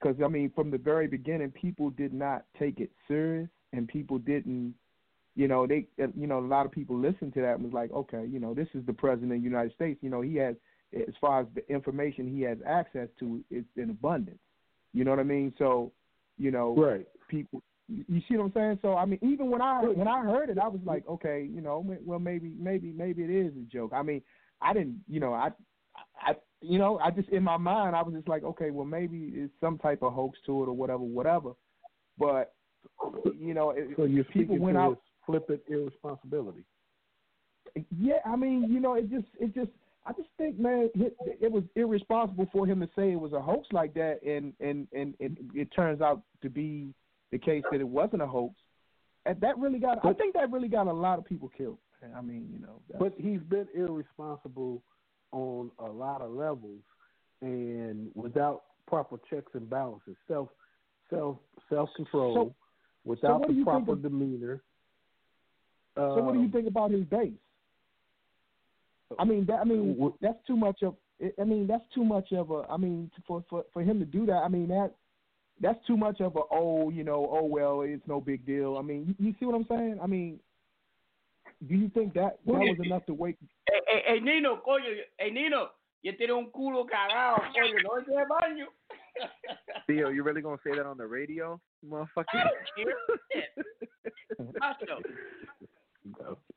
[0.06, 4.20] because I mean, from the very beginning, people did not take it serious, and people
[4.20, 4.76] didn't,
[5.36, 7.74] you know, they, uh, you know, a lot of people listened to that and was
[7.74, 10.00] like, okay, you know, this is the president of the United States.
[10.02, 10.56] You know, he has,
[10.96, 14.40] as far as the information he has access to, it's in abundance.
[14.94, 15.54] You know what I mean?
[15.58, 15.92] So,
[16.38, 17.08] you know, Right.
[17.28, 17.62] people.
[17.88, 18.80] You see what I'm saying?
[18.82, 21.62] So I mean, even when I when I heard it, I was like, okay, you
[21.62, 23.92] know, well maybe maybe maybe it is a joke.
[23.94, 24.24] I mean,
[24.60, 25.52] I didn't, you know, I
[26.20, 26.34] I,
[26.68, 29.54] you know, I just in my mind, I was just like, okay, well, maybe it's
[29.62, 31.52] some type of hoax to it or whatever, whatever.
[32.18, 32.54] But
[33.40, 35.00] you know, it, So you're people went out.
[35.26, 36.64] flippant irresponsibility.
[37.98, 39.72] Yeah, I mean, you know, it just, it just,
[40.06, 43.42] I just think, man, it, it was irresponsible for him to say it was a
[43.42, 46.94] hoax like that, and and and it, it turns out to be
[47.32, 48.54] the case that it wasn't a hoax.
[49.26, 51.80] And that really got, I think that really got a lot of people killed.
[52.16, 54.84] I mean, you know, But he's been irresponsible
[55.36, 56.82] on a lot of levels,
[57.42, 60.50] and without proper checks and balances, self
[61.10, 61.38] self
[61.70, 62.56] self control, So-
[63.04, 64.62] without what do the proper of- demeanor.
[65.96, 67.32] So what do you um, think about his base?
[69.20, 70.96] I mean, that, I mean, that's too much of.
[71.40, 72.66] I mean, that's too much of a.
[72.70, 74.92] I mean, for for for him to do that, I mean that
[75.62, 76.42] that's too much of a.
[76.52, 78.78] Oh, you know, oh well, it's no big deal.
[78.78, 80.00] I mean, you, you see what I'm saying?
[80.02, 80.40] I mean,
[81.68, 83.38] do you think that that was enough to wake?
[83.70, 85.70] Hey, hey, hey, Nino, coño, hey, Nino,
[86.04, 88.66] yo tiene un culo cagado, coño, no es de baño.
[89.88, 92.26] Theo, you really gonna say that on the radio, motherfucker?
[92.34, 92.96] I don't care.
[93.34, 94.56] Shit.
[94.60, 94.74] My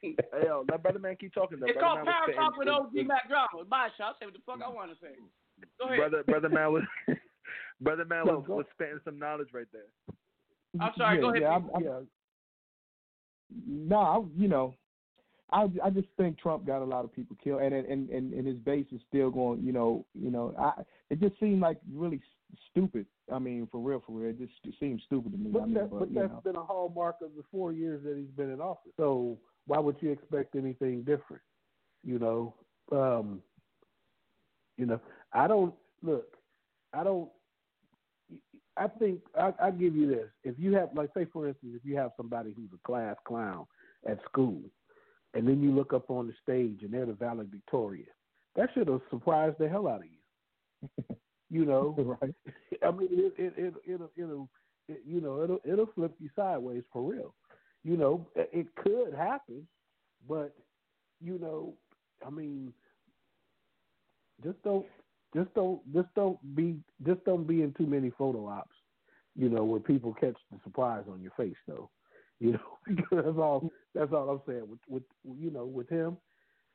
[0.03, 0.15] hey,
[0.45, 1.59] yo, let brother man keep talking.
[1.61, 1.67] Though.
[1.67, 3.65] It's brother called man Power spitting- Talk with OG Mack Drama.
[3.71, 4.05] My show.
[4.05, 5.15] I'll say what the fuck I want to say.
[5.79, 5.99] Go ahead.
[5.99, 6.83] brother, brother man was,
[7.81, 9.89] brother man was, go- was spitting some knowledge right there.
[10.81, 11.17] I'm sorry.
[11.17, 11.43] Yeah, go ahead.
[11.43, 12.09] yeah, I'm- I'm-
[13.67, 14.75] No, I, you know,
[15.51, 18.47] I I just think Trump got a lot of people killed, and and and, and
[18.47, 19.63] his base is still going.
[19.63, 22.21] You know, you know, I it just seemed like really
[22.71, 23.07] stupid.
[23.33, 25.51] I mean, for real, for real, it just it seemed stupid to me.
[25.51, 26.41] But, I mean, that, but, but that's know.
[26.45, 28.93] been a hallmark of the four years that he's been in office.
[28.97, 31.43] So why would you expect anything different?
[32.05, 32.55] You know,
[32.93, 33.43] um,
[34.77, 35.01] you know,
[35.33, 36.37] I don't look.
[36.93, 37.29] I don't.
[38.77, 40.29] I think I, I give you this.
[40.45, 43.67] If you have, like, say for instance, if you have somebody who's a class clown
[44.09, 44.61] at school,
[45.35, 48.07] and then you look up on the stage and they're the valedictorian,
[48.57, 51.17] that should have surprised the hell out of you.
[51.51, 52.35] you know, right?
[52.87, 54.49] I mean, it it it it'll it'll
[54.89, 57.35] it, you know it'll it'll flip you sideways for real.
[57.85, 59.67] You know, it it could happen,
[60.29, 60.55] but
[61.21, 61.75] you know,
[62.27, 62.73] I mean,
[64.43, 64.87] just don't
[65.35, 68.75] just don't just don't be just don't be in too many photo ops.
[69.37, 71.91] You know, where people catch the surprise on your face, though.
[72.41, 74.69] You know, that's all that's all I'm saying.
[74.69, 75.03] With with
[75.41, 76.17] you know with him,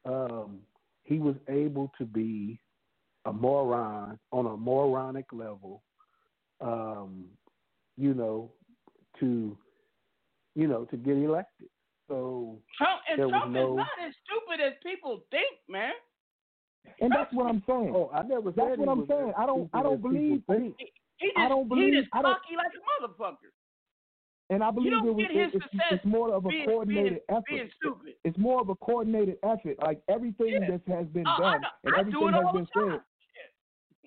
[0.06, 0.60] um,
[1.03, 2.60] he was able to be
[3.26, 5.81] a moron on a moronic level,
[6.61, 7.26] um,
[7.98, 8.52] you know,
[9.22, 9.57] to
[10.56, 11.69] you know to get elected.
[12.10, 15.94] So Trump and Trump no- is not as stupid as people think, man.
[16.99, 17.94] And that's what I'm saying.
[17.95, 19.31] Oh, I never That's said what I'm saying.
[19.38, 19.69] I don't.
[19.73, 20.44] I don't believe.
[20.48, 20.76] think.
[21.18, 21.85] He just, I don't believe.
[21.85, 23.52] he believe- just I don't- cocky like a motherfucker.
[24.53, 25.25] And I believe it was.
[25.30, 27.71] It, it's, success it's more of a being- coordinated being- effort.
[28.03, 28.15] being.
[28.23, 29.77] It's more of a coordinated effort.
[29.81, 33.01] Like everything that has been I- I done and everything has been said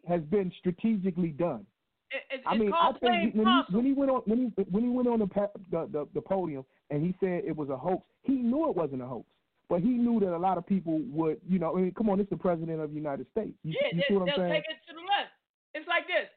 [0.08, 1.66] has been strategically done.
[2.12, 4.84] It, it, I mean, I think when he, when he went on when he when
[4.84, 5.28] he went on the,
[5.72, 9.02] the the the podium and he said it was a hoax, he knew it wasn't
[9.02, 9.26] a hoax,
[9.68, 12.20] but he knew that a lot of people would, you know, I mean, come on,
[12.20, 13.54] it's the president of the United States.
[13.64, 14.52] You, yeah, you see what I'm they'll saying?
[14.52, 15.34] take it to the left.
[15.74, 16.30] It's like this.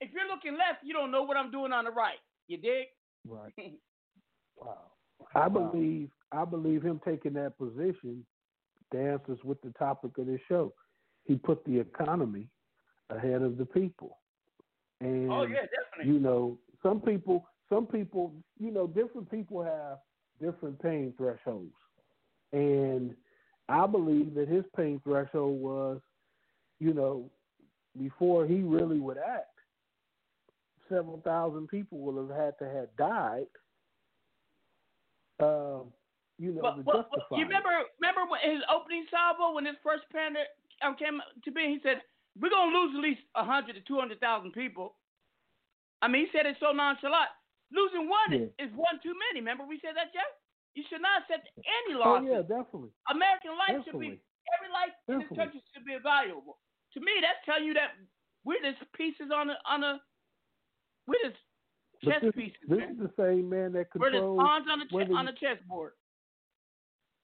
[0.00, 2.22] If you're looking left, you don't know what I'm doing on the right.
[2.46, 2.86] You dig?
[3.28, 3.52] Right.
[4.58, 4.78] Wow.
[5.34, 8.24] I believe I believe him taking that position
[8.90, 10.72] dances with the topic of this show.
[11.24, 12.48] He put the economy
[13.10, 14.16] ahead of the people.
[15.02, 16.10] And Oh, yeah, definitely.
[16.10, 19.98] you know, some people some people you know, different people have
[20.40, 21.74] different pain thresholds.
[22.54, 23.14] And
[23.68, 26.00] I believe that his pain threshold was,
[26.78, 27.30] you know,
[27.98, 29.55] before he really would act,
[30.88, 33.46] several thousand people will have had to have died.
[35.40, 35.92] Um,
[36.38, 39.64] you know, But, to but, but justify you remember remember when his opening salvo when
[39.64, 40.44] his first panda
[40.84, 41.68] um, came to be?
[41.68, 42.00] He said
[42.40, 44.96] we're gonna lose at least a hundred to two hundred thousand people.
[46.02, 47.32] I mean, he said it so nonchalant.
[47.72, 48.64] Losing one Yeah.
[48.64, 49.40] is one too many.
[49.40, 50.28] Remember we said that, Jeff?
[50.76, 52.92] You should not accept any Oh yeah, definitely.
[53.08, 54.20] American life should be
[54.56, 55.36] every life in this Definitely.
[55.36, 56.60] country should be valuable.
[56.92, 57.96] To me, that's telling you that
[58.44, 60.00] we're just pieces on a on a
[61.06, 61.36] we're just
[62.04, 62.56] chess this, pieces.
[62.68, 62.90] this man.
[62.92, 65.30] is the same man that We're just controls pawns on the, whether che- on you-
[65.30, 65.92] a chessboard.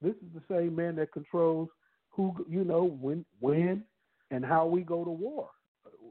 [0.01, 1.69] this is the same man that controls
[2.11, 3.85] who you know when when
[4.31, 5.49] and how we go to war.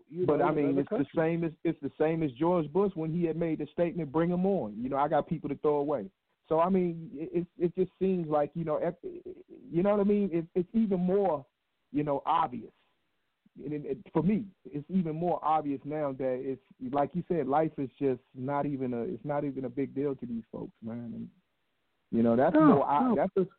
[0.10, 1.07] You but know, I mean, it's countries.
[1.15, 4.11] the same as it's the same as George Bush when he had made the statement,
[4.11, 6.10] "Bring them on." You know, I got people to throw away.
[6.49, 8.77] So I mean, it it, it just seems like you know,
[9.72, 10.30] you know what I mean.
[10.34, 11.45] It, it's even more,
[11.93, 12.72] you know, obvious.
[13.64, 16.61] And it, it, for me, it's even more obvious now that it's
[16.94, 20.15] like you said, life is just not even a it's not even a big deal
[20.15, 21.11] to these folks, man.
[21.14, 21.30] And
[22.11, 23.15] you know, that's No, more I no.
[23.15, 23.49] that's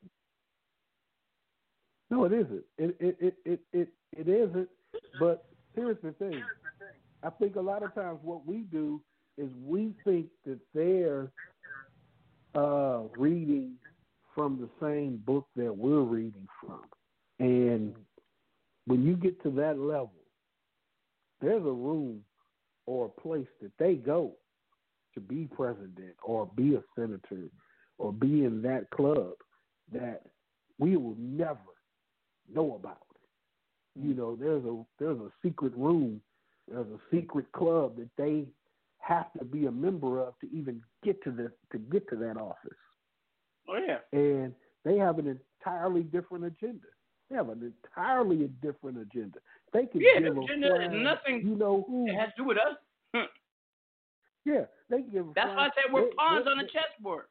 [2.10, 2.64] No, it isn't.
[2.78, 4.68] It it it it it, it isn't.
[5.18, 5.44] But
[5.74, 6.42] here's the thing.
[7.22, 9.00] I think a lot of times what we do
[9.38, 11.30] is we think that they're
[12.54, 13.74] uh, reading
[14.34, 16.82] from the same book that we're reading from,
[17.38, 17.94] and
[18.86, 20.12] when you get to that level,
[21.40, 22.20] there's a room
[22.86, 24.32] or a place that they go
[25.14, 27.48] to be president or be a senator
[27.98, 29.34] or be in that club
[29.92, 30.22] that
[30.78, 31.58] we will never
[32.52, 32.98] know about.
[33.94, 34.16] You mm.
[34.16, 36.20] know, there's a there's a secret room,
[36.68, 38.46] there's a secret club that they
[38.98, 42.36] have to be a member of to even get to the to get to that
[42.36, 42.78] office.
[43.68, 43.98] Oh yeah.
[44.12, 44.54] And
[44.84, 46.88] they have an entirely different agenda.
[47.32, 49.38] They have an entirely different agenda.
[49.72, 52.06] They can Yeah, give the a agenda is nothing You know who?
[52.06, 52.76] It has to do with us.
[53.14, 53.22] Hmm.
[54.44, 55.28] Yeah, they give.
[55.28, 57.24] a That's why I said we're pawns on a chessboard.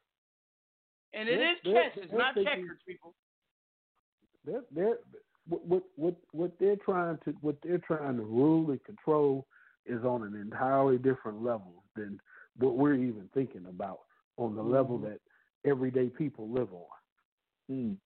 [1.14, 3.14] And it is chess, it's not checkers, people.
[4.46, 4.98] they're, they're
[5.48, 9.46] what, what what they're trying to what they're trying to rule and control
[9.86, 12.20] is on an entirely different level than
[12.58, 14.00] what we're even thinking about
[14.38, 15.10] on the level Mhm.
[15.10, 15.20] that
[15.70, 16.86] everyday people live on.
[17.70, 17.98] Mm.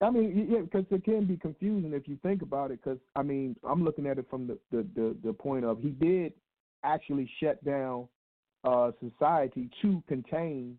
[0.00, 2.80] I mean, yeah, because it can be confusing if you think about it.
[2.82, 5.90] Because I mean, I'm looking at it from the the the, the point of he
[5.90, 6.32] did
[6.84, 8.08] actually shut down
[8.64, 10.78] uh, society to contain.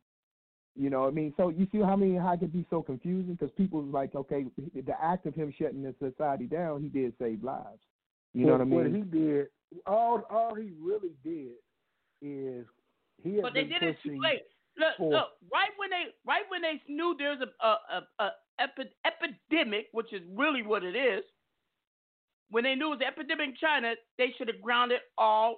[0.75, 2.83] You know, I mean, so you see how I mean how it could be so
[2.83, 4.45] confusing because people was like, okay,
[4.75, 7.81] the act of him shutting the society down, he did save lives.
[8.35, 8.75] You know what I mean?
[8.75, 9.47] What he did,
[9.87, 11.53] all all he really did
[12.21, 12.65] is
[13.23, 14.43] he had But they been did it too late.
[14.77, 17.77] Look, for- look, right when they right when they knew there's a a,
[18.19, 21.23] a, a epi- epidemic, which is really what it is,
[22.49, 25.57] when they knew it was an epidemic in China, they should have grounded all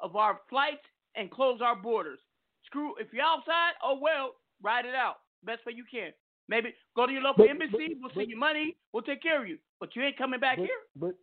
[0.00, 0.84] of our flights
[1.16, 2.18] and closed our borders.
[2.66, 4.32] Screw if you're outside, oh well,
[4.62, 5.16] ride it out.
[5.44, 6.12] Best way you can.
[6.48, 9.40] Maybe go to your local But- embassy, but- we'll send you money, we'll take care
[9.42, 9.58] of you.
[9.80, 10.80] But you ain't coming back but, here.
[10.96, 11.14] But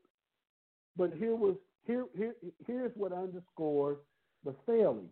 [0.97, 1.55] but here was
[1.85, 3.97] here here here's what underscores
[4.43, 5.09] the failing.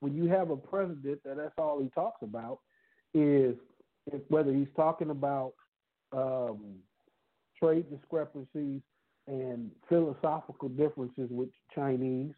[0.00, 2.60] When you have a president that that's all he talks about
[3.14, 3.56] is
[4.28, 5.52] whether he's talking about
[6.12, 6.76] um,
[7.58, 8.82] trade discrepancies
[9.26, 12.32] and philosophical differences with Chinese,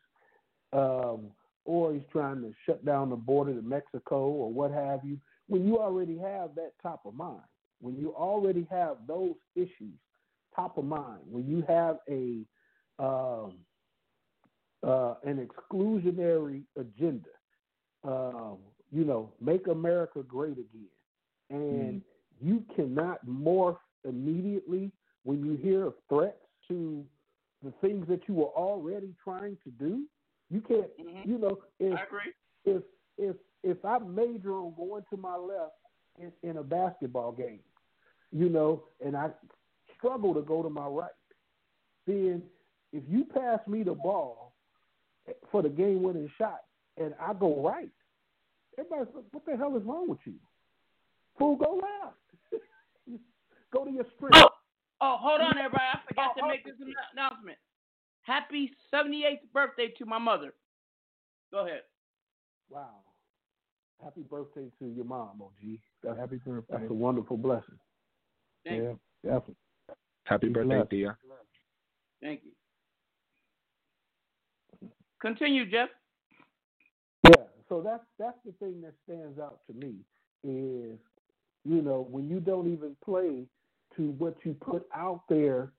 [0.73, 1.27] um,
[1.65, 5.19] or he's trying to shut down the border to Mexico or what have you.
[5.49, 7.43] When you already have that top of mind,
[7.81, 9.99] when you already have those issues
[10.55, 12.45] top of mind, when you have a
[12.99, 13.55] um,
[14.83, 17.29] uh, an exclusionary agenda,
[18.05, 18.59] um,
[18.91, 20.89] you know, make America great again,
[21.51, 22.03] and
[22.41, 24.91] you cannot morph immediately
[25.25, 26.37] when you hear of threats
[26.69, 27.05] to
[27.63, 30.05] the things that you were already trying to do.
[30.51, 30.89] You can't,
[31.25, 32.33] you know, if I agree.
[32.65, 32.83] if
[33.19, 35.75] if if I major on going to my left
[36.19, 37.61] in, in a basketball game,
[38.33, 39.31] you know, and I
[39.97, 41.11] struggle to go to my right,
[42.07, 42.43] then
[42.93, 44.55] if you pass me the ball
[45.51, 46.61] for the game winning shot
[47.01, 47.91] and I go right,
[48.79, 50.35] everybody's like, what the hell is wrong with you?
[51.39, 52.63] Fool, go left.
[53.73, 54.37] go to your strength.
[54.37, 54.49] Oh,
[55.01, 55.85] oh, hold on, everybody.
[55.93, 56.71] I forgot oh, to make oh.
[56.71, 57.59] this announcement.
[58.23, 60.53] Happy 78th birthday to my mother.
[61.53, 61.83] Go ahead.
[62.69, 63.01] Wow.
[64.05, 65.79] happy birthday to your mom, OG.
[66.03, 66.67] That's, Happy birthday.
[66.79, 67.79] that's a wonderful blessing.
[68.67, 68.99] Thank yeah, you.
[69.25, 69.55] definitely.
[70.25, 70.91] Happy Be birthday, blessed.
[70.91, 71.17] Thea.
[72.21, 72.51] Thank you.
[75.21, 75.89] Continue, Jeff.
[77.25, 79.95] Yeah, so that's that's the thing that stands out to me
[80.45, 80.99] is,
[81.65, 83.47] you know, when you don't even play
[83.97, 85.73] to what you put out there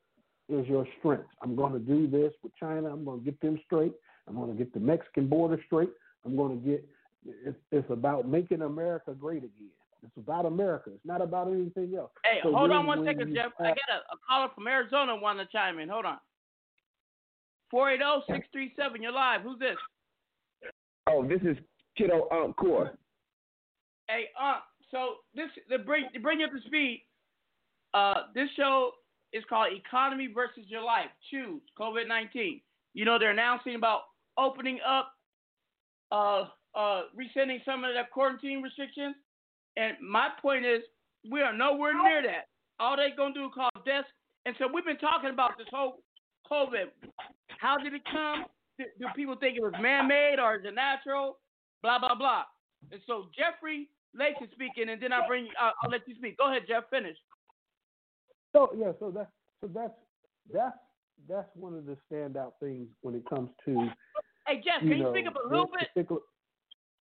[0.49, 1.27] is your strength.
[1.41, 2.89] I'm going to do this with China.
[2.89, 3.93] I'm going to get them straight.
[4.27, 5.91] I'm going to get the Mexican border straight.
[6.25, 6.85] I'm going to get.
[7.45, 9.69] It's, it's about making America great again.
[10.03, 10.91] It's about America.
[10.93, 12.11] It's not about anything else.
[12.23, 13.51] Hey, So hold then on one second, when second, you Jeff.
[13.59, 15.89] I got a, a caller from Arizona want to chime in.
[15.89, 16.17] Hold on.
[17.73, 19.41] 480-637, you're live.
[19.41, 19.75] Who's this?
[21.09, 21.57] Oh, this is
[21.97, 22.97] Kiddo Encore.
[24.07, 24.59] Hey, uh,
[24.91, 27.03] so this to bring to bring you up to speed.
[27.93, 28.91] Uh, this show
[29.33, 31.09] is called Economy versus Your Life.
[31.31, 32.61] Choose COVID nineteen.
[32.93, 34.01] You know they're announcing about
[34.37, 35.13] opening up,
[36.11, 36.45] uh,
[36.75, 39.15] uh, rescinding some of the quarantine restrictions.
[39.77, 40.81] And my point is,
[41.29, 42.49] we are nowhere near that.
[42.79, 44.07] All they're gonna do is cause deaths.
[44.45, 46.01] And so we've been talking about this whole
[46.51, 46.89] COVID.
[47.59, 48.45] How did it come?
[48.79, 51.37] Do, people think it was man-made or is it natural?
[51.83, 52.43] Blah blah blah.
[52.91, 55.47] And so Jeffery Lake is speaking, and then I bring.
[55.61, 56.37] Uh, I'll let you speak.
[56.37, 56.83] Go ahead, Jeff.
[56.89, 57.17] Finish.
[58.53, 59.29] So yeah, so that's
[59.61, 59.93] so that's
[60.51, 60.77] that's
[61.27, 63.89] that's one of the standout things when it comes to
[64.49, 65.89] Hey Jeff, you can you speak up a little bit?
[65.93, 66.21] particular-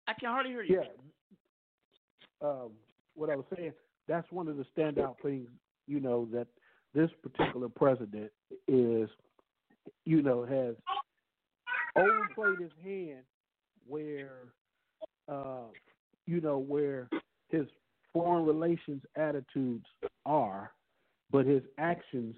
[0.06, 0.82] I can hardly hear you.
[0.82, 2.46] Yeah.
[2.46, 2.72] Um,
[3.14, 3.72] what I was saying,
[4.06, 5.48] that's one of the standout things,
[5.86, 6.46] you know, that
[6.94, 8.30] this particular president
[8.68, 9.08] is,
[10.04, 10.76] you know, has
[11.98, 13.24] overplayed his hand
[13.86, 14.52] where,
[15.28, 15.66] uh,
[16.26, 17.08] you know, where
[17.48, 17.66] his
[18.12, 19.86] foreign relations attitudes
[20.26, 20.72] are,
[21.30, 22.36] but his actions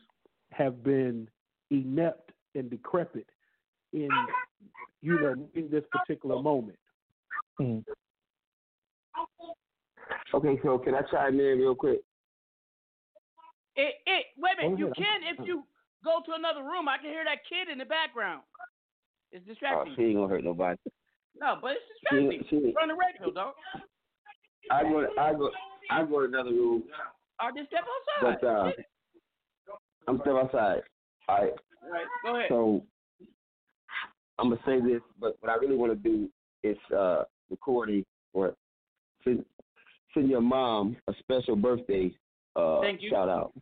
[0.53, 1.29] have been
[1.71, 3.27] inept and decrepit
[3.93, 4.09] in,
[5.03, 6.79] you know, in this particular moment.
[10.35, 12.01] Okay, so can I chime in real quick?
[13.77, 14.79] It, it, wait a minute.
[14.79, 15.65] Go You can if you
[16.05, 16.89] go to another room.
[16.89, 18.43] I can hear that kid in the background.
[19.33, 19.95] It's Oh, distracting.
[19.97, 20.77] she ain't gonna hurt nobody.
[21.41, 22.45] No, but it's distracting.
[22.51, 23.55] she ain't- Run the radio, dog.
[24.71, 25.51] I go, I go,
[25.91, 26.85] I go to another room,
[27.43, 27.85] Or just step
[28.23, 28.39] outside.
[28.41, 28.73] but uh,
[30.09, 30.83] I'm still outside.
[31.29, 31.53] All right.
[31.83, 32.49] All right, go ahead.
[32.49, 32.85] So
[34.39, 36.29] I'm gonna say this, but what I really want to do
[36.63, 38.55] is uh, recording or
[39.25, 39.45] send,
[40.15, 42.13] send your mom a special birthday
[42.57, 43.11] uh, Thank you.
[43.11, 43.53] shout out.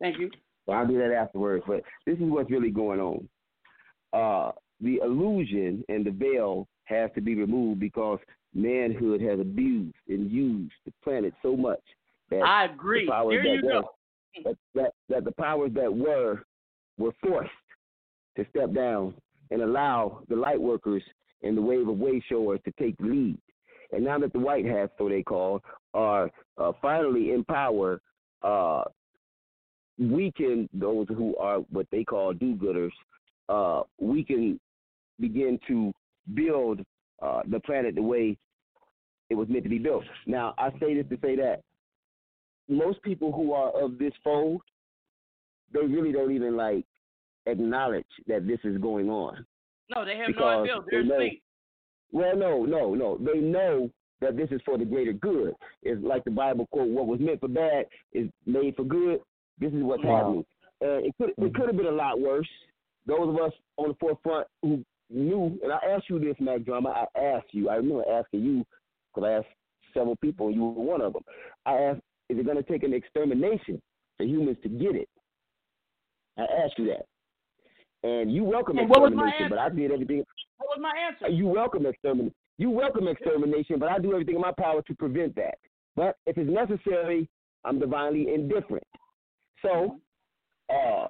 [0.00, 0.30] Thank you.
[0.66, 1.64] So I'll do that afterwards.
[1.66, 3.28] But this is what's really going on.
[4.12, 4.52] Uh,
[4.82, 8.18] the illusion and the veil has to be removed because
[8.54, 11.80] manhood has abused and used the planet so much
[12.30, 13.06] that I agree.
[13.06, 13.88] The powers There that you were, go.
[14.44, 16.42] That, that, that the powers that were
[16.98, 17.50] were forced
[18.36, 19.14] to step down
[19.50, 21.02] and allow the light workers
[21.42, 23.38] and the wave of way showers to take the lead.
[23.92, 28.00] And now that the white hats, so they call, are uh, finally in power,
[28.42, 28.84] uh,
[29.98, 32.92] we can those who are what they call do-gooders.
[33.48, 34.58] Uh, we can
[35.20, 35.92] begin to
[36.34, 36.80] build
[37.20, 38.36] uh, the planet the way
[39.30, 40.04] it was meant to be built.
[40.26, 41.62] Now, I say this to say that
[42.68, 44.60] most people who are of this fold,
[45.72, 46.84] they really don't even like
[47.46, 49.44] acknowledge that this is going on.
[49.94, 50.74] No, they have no idea.
[50.90, 51.42] They're they know- asleep.
[52.12, 53.16] Well, no, no, no.
[53.18, 53.90] They know
[54.20, 55.54] that this is for the greater good.
[55.82, 59.20] It's like the Bible quote: "What was meant for bad is made for good."
[59.58, 60.16] This is what's Wow.
[60.16, 60.44] happening.
[60.82, 62.48] And it could it could have been a lot worse.
[63.06, 67.06] Those of us on the forefront who knew, and I asked you this, Mack Drama.
[67.14, 67.68] I asked you.
[67.68, 68.64] I remember asking you
[69.14, 69.54] because I asked
[69.94, 71.22] several people, and you were one of them.
[71.66, 73.80] I asked, "Is it going to take an extermination
[74.16, 75.08] for humans to get it?"
[76.38, 77.06] I asked you that,
[78.08, 80.24] and you welcome And what was my extermination, but I did everything.
[80.58, 81.28] What was my answer?
[81.28, 82.34] You welcome extermination.
[82.58, 85.54] You welcome extermination, but I do everything in my power to prevent that.
[85.96, 87.28] But if it's necessary,
[87.64, 88.84] I'm divinely indifferent.
[89.62, 89.98] So,
[90.70, 91.06] uh,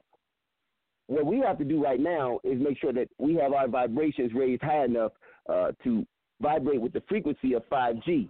[1.09, 4.33] what we have to do right now is make sure that we have our vibrations
[4.35, 5.12] raised high enough
[5.49, 6.07] uh, to
[6.41, 8.29] vibrate with the frequency of 5G,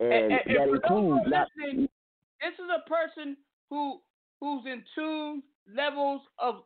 [0.00, 1.48] and, And- and- that includes not.
[1.66, 3.36] this is a person
[3.70, 4.00] who
[4.40, 5.42] who's in two
[5.74, 6.64] levels of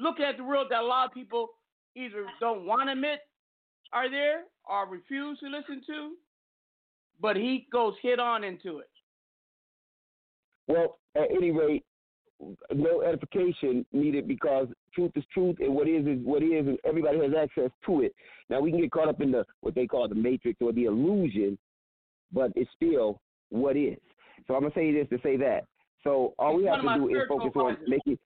[0.00, 1.48] looking at the world that a lot of people
[1.96, 3.20] either don't want to admit
[3.92, 6.12] are there or refuse to listen to,
[7.20, 8.90] but he goes head on into it.
[10.66, 11.84] Well, at any rate,
[12.72, 17.18] no edification needed because truth is truth and what is is what is and everybody
[17.18, 18.14] has access to it.
[18.50, 20.84] Now we can get caught up in the what they call the matrix or the
[20.84, 21.58] illusion,
[22.32, 23.98] but it's still what is.
[24.46, 25.64] So I'm gonna say this to say that.
[26.02, 28.18] So all we have to do is focus on making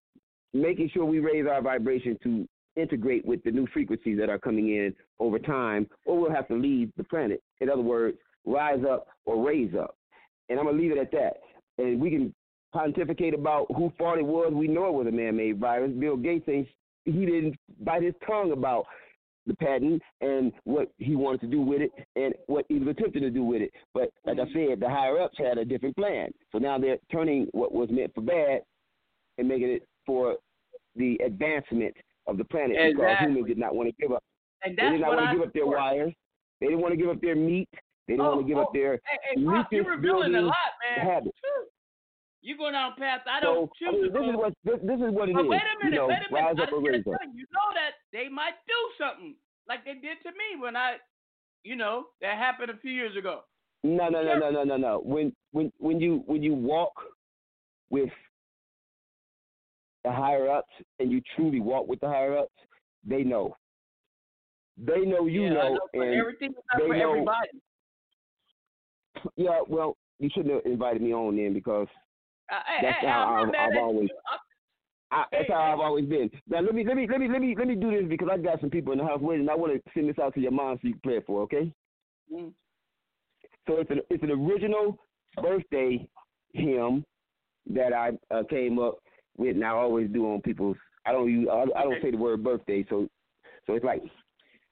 [0.52, 4.68] making sure we raise our vibration to integrate with the new frequencies that are coming
[4.68, 7.42] in over time, or we'll have to leave the planet.
[7.60, 9.96] In other words, rise up or raise up.
[10.48, 11.34] And I'm gonna leave it at that.
[11.78, 12.34] And we can
[12.72, 14.52] pontificate about who fault it was.
[14.54, 15.92] We know it was a man-made virus.
[15.92, 16.68] Bill Gates ain't
[17.04, 18.84] he didn't bite his tongue about
[19.46, 23.22] the patent and what he wanted to do with it and what he was attempting
[23.22, 23.72] to do with it.
[23.94, 24.70] But like I mm-hmm.
[24.70, 26.30] said, the higher ups had a different plan.
[26.52, 28.60] So now they're turning what was meant for bad
[29.38, 30.36] and making it for
[30.96, 31.94] the advancement
[32.26, 34.22] of the planet because humans did not want to give up.
[34.62, 36.12] And they did not want I to give up their wires.
[36.60, 37.68] They didn't want to give up their meat.
[38.06, 40.40] They didn't Oh, want to give up oh, their Hey, hey Pop, you're revealing a
[40.40, 40.56] lot,
[40.96, 41.06] man.
[41.06, 41.38] habits.
[42.48, 45.12] You going down path I don't I choose mean, this is what this, this is
[45.12, 45.44] what it is.
[45.44, 46.32] wait a minute, you know, wait a minute.
[46.32, 47.20] rise I up or just gotta raise up.
[47.20, 49.36] tell you, you know that they might do something
[49.68, 50.96] like they did to me when I,
[51.62, 53.42] you know, that happened a few years ago.
[53.84, 55.02] No, no, no, no, no, no, no.
[55.04, 56.92] When when when you when you walk
[57.90, 58.08] with
[60.04, 62.54] the higher ups and you truly walk with the higher ups,
[63.04, 63.54] they know.
[64.78, 67.10] They know you yeah, know, I know, and everything is not they for know.
[67.10, 67.48] everybody.
[69.36, 71.88] Yeah, well, you shouldn't have invited me on then because
[72.82, 74.08] that's how I've, I've always.
[75.10, 76.30] I, that's how I've always been.
[76.48, 78.36] Now let me let me let me let me let me do this because I
[78.36, 79.42] got some people in the house waiting.
[79.42, 81.26] and I want to send this out to your mom so you can play it
[81.26, 81.42] for.
[81.42, 81.72] Okay.
[82.32, 82.52] Mm.
[83.66, 84.98] So it's an it's an original
[85.40, 86.08] birthday
[86.52, 87.04] hymn
[87.70, 88.98] that I uh, came up
[89.36, 90.76] with, and I always do on people's.
[91.06, 93.08] I don't use I, I don't say the word birthday, so
[93.66, 94.02] so it's like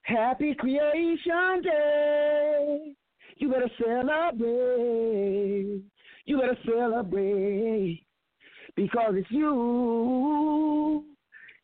[0.03, 2.95] Happy Creation Day.
[3.39, 5.83] You better celebrate.
[6.27, 8.05] You better celebrate
[8.75, 11.05] because it's you.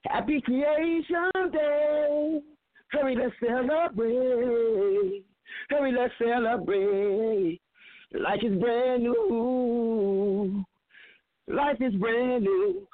[0.06, 2.40] Happy Creation Day.
[2.90, 5.24] Hurry, let's celebrate.
[5.68, 7.60] Hurry, let's celebrate.
[8.14, 10.64] Life is brand new.
[11.48, 12.86] Life is brand new.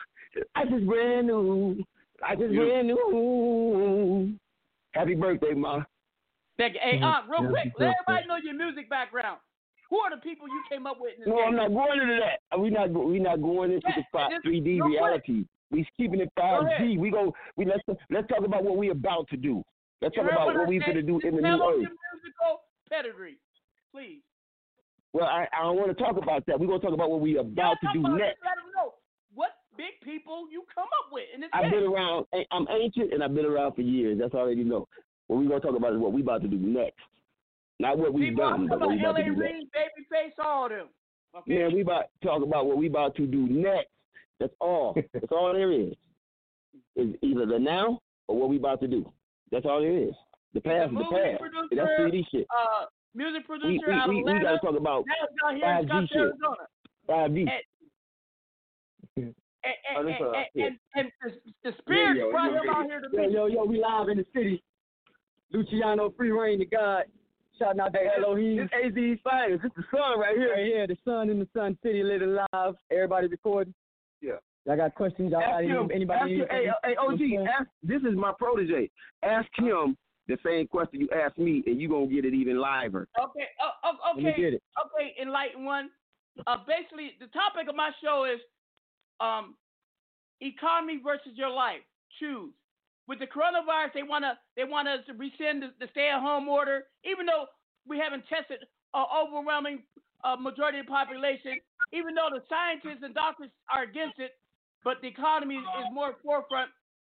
[0.56, 1.84] Life is brand new.
[2.22, 4.34] Life is brand new.
[4.92, 5.82] Happy birthday, Ma.
[6.56, 6.80] Thank you.
[6.82, 7.00] Hey.
[7.02, 9.38] Aunt, real quick, let everybody know your music background.
[9.90, 11.48] Who are the people you came up with in this No, game?
[11.48, 12.58] I'm not going into that.
[12.60, 15.44] We not go- we not going into the fi- 3D reality.
[15.70, 16.98] We keeping it 5G.
[16.98, 17.34] We go.
[17.56, 19.62] We let's let's talk about what we about to do.
[20.00, 20.88] Let's You talk about what what we said?
[20.88, 21.78] gonna do in the new earth.
[21.78, 23.38] musical pedigree,
[23.92, 24.20] please.
[25.12, 26.60] Well, I, I don't want to talk about that.
[26.60, 28.38] We're gonna talk about what we're about to do next.
[28.38, 28.94] it, Let them know
[29.34, 32.26] what big people you come up with in this I've been around.
[32.50, 34.18] I'm ancient, and I've been around for years.
[34.20, 34.86] That's all you know.
[35.28, 37.00] What we're gonna talk about is what we're about to do next,
[37.78, 39.24] not what we've People, done, but what we about about L.A.
[39.24, 39.54] to do next.
[39.54, 40.88] Reid, Babyface, all them.
[41.36, 41.58] Okay.
[41.58, 43.88] Man, we about to talk about what we about to do next.
[44.40, 44.94] That's all.
[45.12, 45.94] That's all there is.
[46.96, 49.10] Is either the now or what we about to do.
[49.52, 50.14] That's all there is.
[50.54, 51.40] The past is the past.
[51.40, 52.46] producer, That's 3D shit.
[52.50, 55.54] Uh, music producer We we out of we, we gotta talk about now it's out
[55.54, 56.32] here in 5G shit.
[57.08, 57.48] 5G.
[59.16, 59.34] And, and,
[59.96, 60.66] Oh, and, and, yeah.
[60.66, 63.34] and, and the, the spirit yo, brought yo, him out here to yo, me.
[63.34, 64.62] yo, yo, we live in the city.
[65.52, 67.04] Luciano, free reign to God.
[67.58, 68.56] Shouting out to Elohim.
[68.56, 69.62] This AZ's finest.
[69.62, 70.52] This the sun right here.
[70.52, 72.74] Right here, the sun in the sun city, living live.
[72.90, 73.74] Everybody recording.
[74.20, 74.32] Yeah.
[74.66, 75.32] Y'all got questions?
[75.32, 75.70] Y'all Ask got him.
[75.70, 76.34] any, ask anybody?
[76.40, 78.90] him hey, hey, OG, ask, this is my protege.
[79.22, 79.96] Ask him
[80.28, 83.08] the same question you asked me, and you're gonna get it even liver.
[83.18, 84.62] Okay, uh, Let me okay, get it.
[84.84, 85.88] okay, enlighten one.
[86.46, 88.40] Uh, basically, the topic of my show is
[89.20, 89.54] um,
[90.40, 91.80] economy versus your life.
[92.20, 92.52] Choose.
[93.08, 97.24] With the coronavirus, they wanna they want us to rescind the, the stay-at-home order, even
[97.24, 97.48] though
[97.88, 98.60] we haven't tested
[98.92, 99.82] an overwhelming
[100.22, 101.56] uh, majority of the population.
[101.96, 104.36] Even though the scientists and doctors are against it,
[104.84, 106.68] but the economy is, more forefront.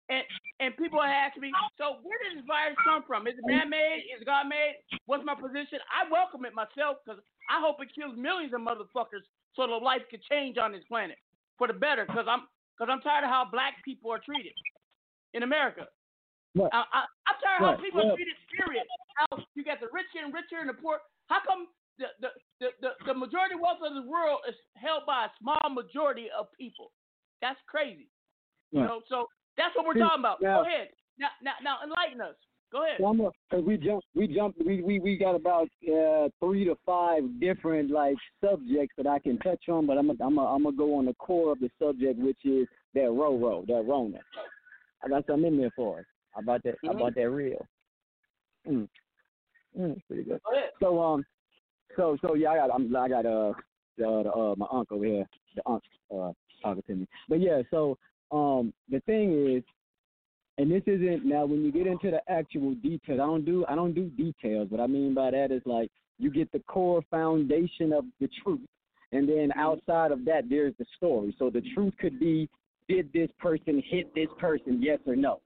[0.08, 0.22] And
[0.62, 3.26] and people are asking me, so where did this virus come from?
[3.26, 4.06] Is it man-made?
[4.14, 4.78] Is it God-made?
[5.06, 5.82] What's my position?
[5.90, 7.20] I welcome it myself because
[7.50, 9.26] I hope it kills millions of motherfuckers
[9.58, 11.18] so the life could change on this planet
[11.58, 12.06] for the better.
[12.06, 12.46] Because I'm
[12.78, 14.54] because I'm tired of how black people are treated
[15.34, 15.86] in America.
[16.54, 16.72] What?
[16.72, 18.16] I, I, I'm tired of how people are What?
[18.16, 18.34] treated.
[18.56, 18.84] Period.
[19.16, 20.98] How you got the rich getting richer and the poor.
[21.26, 21.68] How come
[21.98, 22.28] the the,
[22.60, 26.46] the, the, the majority wealth of the world is held by a small majority of
[26.58, 26.90] people?
[27.40, 28.08] That's crazy.
[28.72, 29.26] You know, so
[29.56, 30.42] that's what we're talking about.
[30.42, 30.88] now- Go ahead.
[31.18, 32.34] Now, now, now, enlighten us.
[32.70, 33.00] Go ahead.
[33.00, 37.22] I'm a, we jump, we jump, we we we got about uh, three to five
[37.40, 40.76] different like subjects that I can touch on, but I'm a, I'm a, I'm gonna
[40.76, 44.18] go on the core of the subject, which is that Roro, that Rona.
[45.04, 46.04] I got something in there for us.
[46.36, 46.76] About that?
[46.84, 47.66] How about that real?
[48.66, 48.88] Mm.
[49.78, 50.40] Mm, pretty good.
[50.44, 50.60] Go.
[50.80, 51.24] So um,
[51.96, 53.52] so so yeah, I got I'm, I got uh,
[53.96, 55.26] the, the uh my uncle over here,
[55.56, 55.82] the aunt
[56.14, 57.06] uh talking to me.
[57.28, 57.98] But yeah, so
[58.30, 59.62] um the thing is,
[60.58, 63.20] and this isn't now when you get into the actual details.
[63.20, 64.70] I don't do I don't do details.
[64.70, 68.60] What I mean by that is like you get the core foundation of the truth,
[69.12, 71.34] and then outside of that there's the story.
[71.38, 72.48] So the truth could be
[72.88, 75.40] did this person hit this person, yes or no?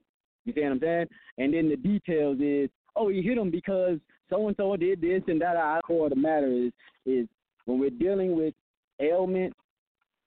[0.45, 1.07] You see what I'm saying?
[1.37, 3.99] And then the details is, oh, he hit him because
[4.29, 5.57] so and so did this and that.
[5.57, 6.71] I core of the matter is
[7.05, 7.27] is
[7.65, 8.53] when we're dealing with
[8.99, 9.53] ailment,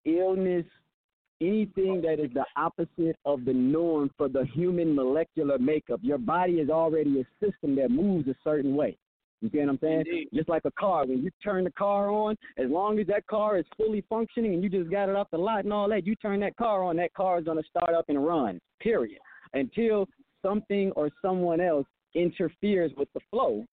[0.05, 0.65] illness,
[1.41, 6.01] anything that is the opposite of the norm for the human molecular makeup.
[6.03, 8.97] Your body is already a system that moves a certain way.
[9.43, 10.05] You see what I'm saying?
[10.07, 10.29] Indeed.
[10.35, 13.59] Just like a car, when you turn the car on, as long as that car
[13.59, 16.17] is fully functioning and you just got it off the lot and all that, you
[16.17, 19.21] turn that car on, that car is going to start up and run, period.
[19.53, 20.07] Until
[20.43, 23.65] something or someone else interferes with the flow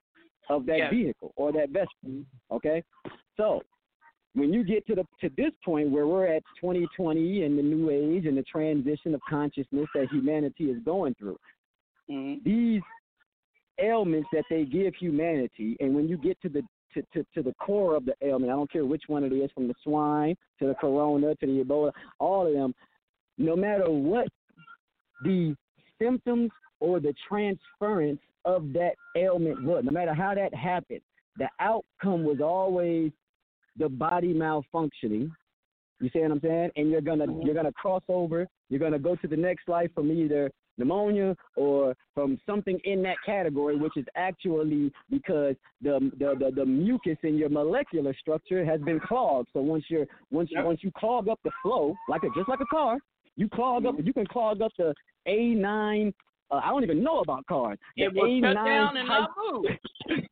[0.49, 1.87] of that vehicle or that vessel.
[2.05, 2.55] Mm-hmm.
[2.55, 2.83] Okay?
[3.37, 3.61] So
[4.35, 7.89] when you get to the to this point where we're at 2020 and the new
[7.89, 11.37] age and the transition of consciousness that humanity is going through,
[12.09, 12.43] mm-hmm.
[12.43, 12.81] these
[13.79, 16.61] ailments that they give humanity, and when you get to the
[16.93, 19.49] to, to, to the core of the ailment, I don't care which one it is,
[19.51, 22.73] from the swine to the corona to the Ebola, all of them,
[23.37, 24.27] no matter what
[25.23, 25.55] the
[25.99, 31.01] symptoms or the transference of that ailment was, no matter how that happened,
[31.37, 33.11] the outcome was always
[33.77, 35.31] the body malfunctioning.
[35.99, 36.71] You see what I'm saying?
[36.75, 38.47] And you're gonna you're gonna cross over.
[38.69, 43.17] You're gonna go to the next life from either pneumonia or from something in that
[43.25, 48.81] category, which is actually because the the the, the mucus in your molecular structure has
[48.81, 49.49] been clogged.
[49.53, 52.61] So once you're once you once you clog up the flow, like a just like
[52.61, 52.97] a car,
[53.35, 53.95] you clog up.
[53.95, 54.07] Mm-hmm.
[54.07, 54.93] You can clog up the
[55.27, 56.13] A9.
[56.51, 57.77] Uh, I don't even know about cars.
[57.95, 59.65] It will shut down and not type- move.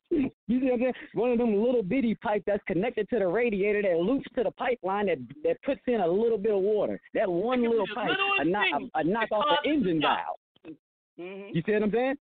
[0.48, 0.94] you see what I'm saying?
[1.14, 4.52] One of them little bitty pipe that's connected to the radiator that loops to the
[4.52, 7.00] pipeline that that puts in a little bit of water.
[7.14, 8.66] That one little pipe, a, knock,
[8.96, 10.76] a, a knock off the engine valve.
[11.20, 11.50] Mm-hmm.
[11.54, 12.16] You see what I'm saying?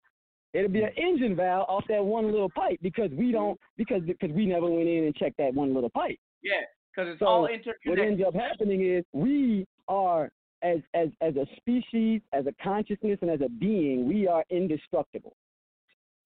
[0.55, 4.31] It'll be an engine valve off that one little pipe because we don't because because
[4.31, 6.19] we never went in and checked that one little pipe.
[6.43, 6.53] Yeah,
[6.95, 7.91] because it's So all interconnected.
[7.91, 10.31] what ends up happening is we are
[10.63, 15.35] as as as a species, as a consciousness, and as a being, we are indestructible.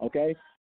[0.01, 0.35] Okay,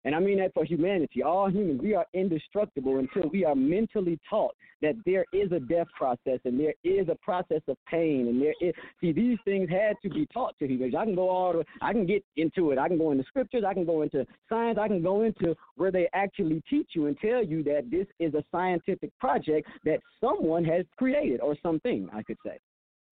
[0.05, 1.23] and I mean that for humanity.
[1.23, 5.87] All humans, we are indestructible until we are mentally taught that there is a death
[5.97, 8.73] process and there is a process of pain, and there is.
[8.99, 10.93] See, these things had to be taught to humans.
[10.97, 11.65] I can go all the.
[11.81, 12.77] I can get into it.
[12.77, 13.63] I can go into scriptures.
[13.65, 14.77] I can go into science.
[14.79, 18.33] I can go into where they actually teach you and tell you that this is
[18.33, 22.59] a scientific project that someone has created or something, I could say.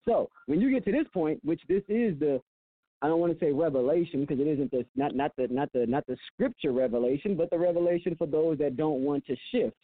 [0.04, 2.40] So when you get to this point, which this is the
[3.02, 5.86] I don't want to say revelation because it isn't the not not the not the
[5.86, 9.76] not the scripture revelation, but the revelation for those that don't want to shift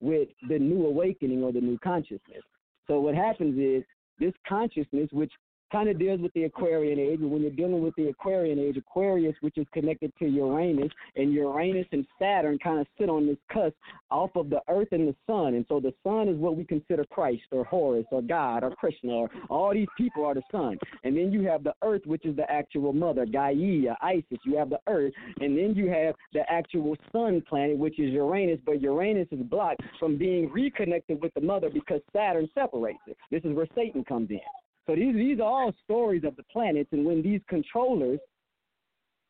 [0.00, 2.42] with the new awakening or the new consciousness.
[2.86, 3.84] So what happens is
[4.18, 5.32] this consciousness, which
[5.72, 8.76] kind of deals with the Aquarian age, and when you're dealing with the Aquarian age,
[8.76, 13.36] Aquarius, which is connected to Uranus, and Uranus and Saturn kind of sit on this
[13.52, 13.74] cusp
[14.10, 17.04] off of the Earth and the Sun, and so the Sun is what we consider
[17.04, 21.16] Christ or Horus or God or Krishna or all these people are the Sun, and
[21.16, 24.38] then you have the Earth, which is the actual mother, Gaia, Isis.
[24.44, 28.60] You have the Earth, and then you have the actual Sun planet, which is Uranus,
[28.64, 33.16] but Uranus is blocked from being reconnected with the mother because Saturn separates it.
[33.30, 34.40] This is where Satan comes in.
[34.86, 38.20] So these these are all stories of the planets, and when these controllers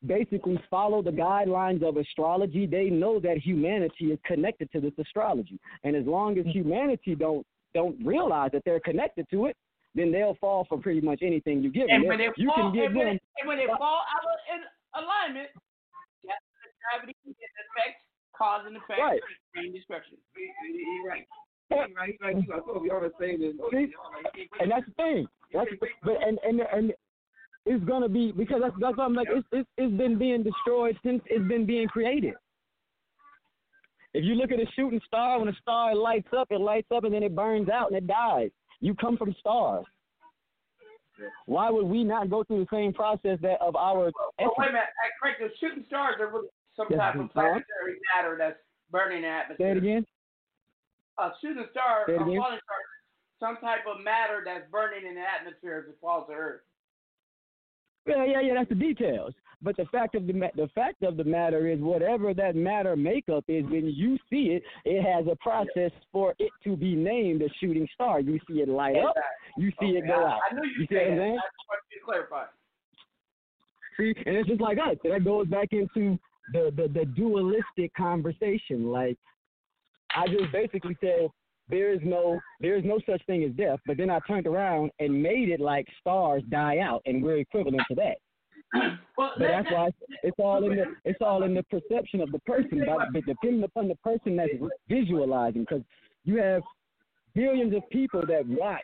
[0.05, 5.59] basically follow the guidelines of astrology, they know that humanity is connected to this astrology.
[5.85, 6.59] And as long as mm-hmm.
[6.59, 9.57] humanity don't don't realize that they're connected to it,
[9.95, 12.01] then they'll fall for pretty much anything you give them.
[12.01, 14.25] And when they you fall, can give and when, them and when they fall out
[14.25, 14.61] of in
[14.97, 15.49] alignment,
[16.25, 18.01] that's the gravity and effects,
[18.37, 19.21] cause and effect, Right.
[19.57, 20.17] and destruction.
[21.09, 21.27] right.
[21.71, 22.37] Right, right.
[22.37, 23.43] You are totally on the same.
[24.61, 25.27] And that's the thing.
[25.53, 25.71] That's
[26.03, 26.93] but and and and
[27.65, 29.29] it's gonna be because that's that's what I'm like.
[29.31, 32.35] It's it's it's been being destroyed since it's been being created.
[34.15, 37.05] If you look at a shooting star, when a star lights up, it lights up
[37.05, 38.51] and then it burns out and it dies.
[38.81, 39.85] You come from stars.
[41.47, 44.13] Why would we not go through the same process that of our?
[44.41, 45.41] Oh, wait a minute, I correct.
[45.41, 48.59] The shooting stars are really some type of planetary matter that's
[48.91, 49.67] burning the atmosphere.
[49.67, 50.07] Say it again.
[51.19, 52.83] Uh, a shooting star, a falling star,
[53.41, 56.61] some type of matter that's burning in the atmosphere as it falls to Earth.
[58.07, 58.55] Yeah, yeah, yeah.
[58.55, 59.35] That's the details.
[59.63, 62.95] But the fact of the ma- the fact of the matter is, whatever that matter
[62.95, 67.43] makeup is, when you see it, it has a process for it to be named
[67.43, 68.21] a shooting star.
[68.21, 69.15] You see it light up,
[69.57, 70.41] you see it go I, out.
[70.51, 71.23] I knew you, you see said what I'm that.
[71.23, 71.39] saying?
[71.39, 72.45] I just wanted you to clarify.
[73.97, 74.97] See, and it's just like us.
[75.05, 76.19] That goes back into
[76.53, 78.93] the, the, the dualistic conversation.
[78.93, 79.17] Like
[80.17, 81.29] I just basically said
[81.69, 84.91] there is no there is no such thing as death, but then I turned around
[84.99, 88.17] and made it like stars die out, and we're equivalent to that.
[89.17, 89.91] Well, But that's why
[90.23, 93.63] it's, all in the it's all in the perception of the person, but, but depending
[93.63, 94.53] upon the person that's
[94.89, 95.85] visualizing, because
[96.25, 96.63] you have
[97.35, 98.83] billions of people that watch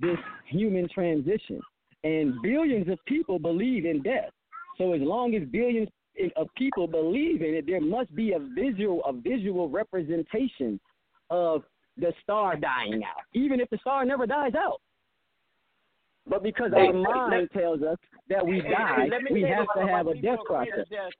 [0.00, 1.60] this human transition,
[2.04, 4.30] and billions of people believe in death.
[4.76, 5.88] So as long as billions
[6.36, 10.80] of people believe in it, there must be a visual a visual representation
[11.30, 11.62] of
[11.96, 14.80] the star dying out, even if the star never dies out.
[16.28, 20.06] But because Hey, our mind tells us that we Hey, die, we have to have
[20.08, 20.86] a death process.
[20.90, 21.12] death.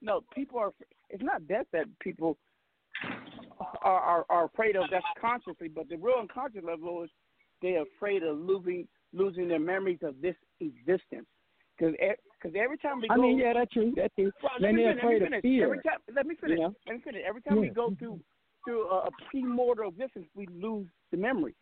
[0.00, 0.72] No, people are.
[1.08, 2.36] It's not death that people
[3.82, 4.84] are, are are afraid of.
[4.90, 7.10] That's consciously, but the real unconscious level is
[7.62, 11.26] they're afraid of losing losing their memories of this existence.
[11.78, 11.94] Because
[12.42, 13.92] because every time we go, I mean, yeah, that's true.
[13.96, 14.32] That's true.
[14.42, 15.42] Well, let me finish, let me finish.
[15.42, 15.64] fear.
[15.64, 16.58] Every time, let me finish.
[16.58, 16.74] You know?
[16.86, 17.22] Let me finish.
[17.26, 18.20] Every time we go through
[18.64, 21.54] through a, a premortal existence, we lose the memory.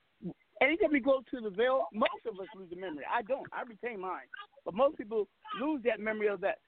[0.62, 3.04] Anytime we go to the veil, most of us lose the memory.
[3.10, 3.46] I don't.
[3.52, 4.28] I retain mine,
[4.64, 5.26] but most people
[5.60, 6.58] lose that memory of that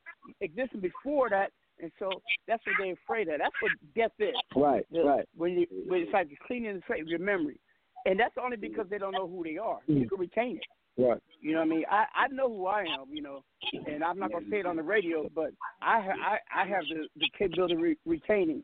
[0.41, 3.39] existence before that, and so that's what they're afraid of.
[3.39, 4.35] That's what death is.
[4.57, 5.29] Right, The- right.
[5.37, 7.61] When you when it's like cleaning the slate of your memory,
[8.07, 9.81] and that's only because they don't know who they are.
[9.87, 10.09] You Mm.
[10.09, 10.65] can retain it.
[10.99, 11.19] Right.
[11.41, 11.85] You know what I mean?
[11.91, 13.07] I I know who I am.
[13.11, 13.43] You know,
[13.87, 15.51] and I'm not gonna say it on the radio, but
[15.81, 18.63] I ha- I I have the the capability of re- retaining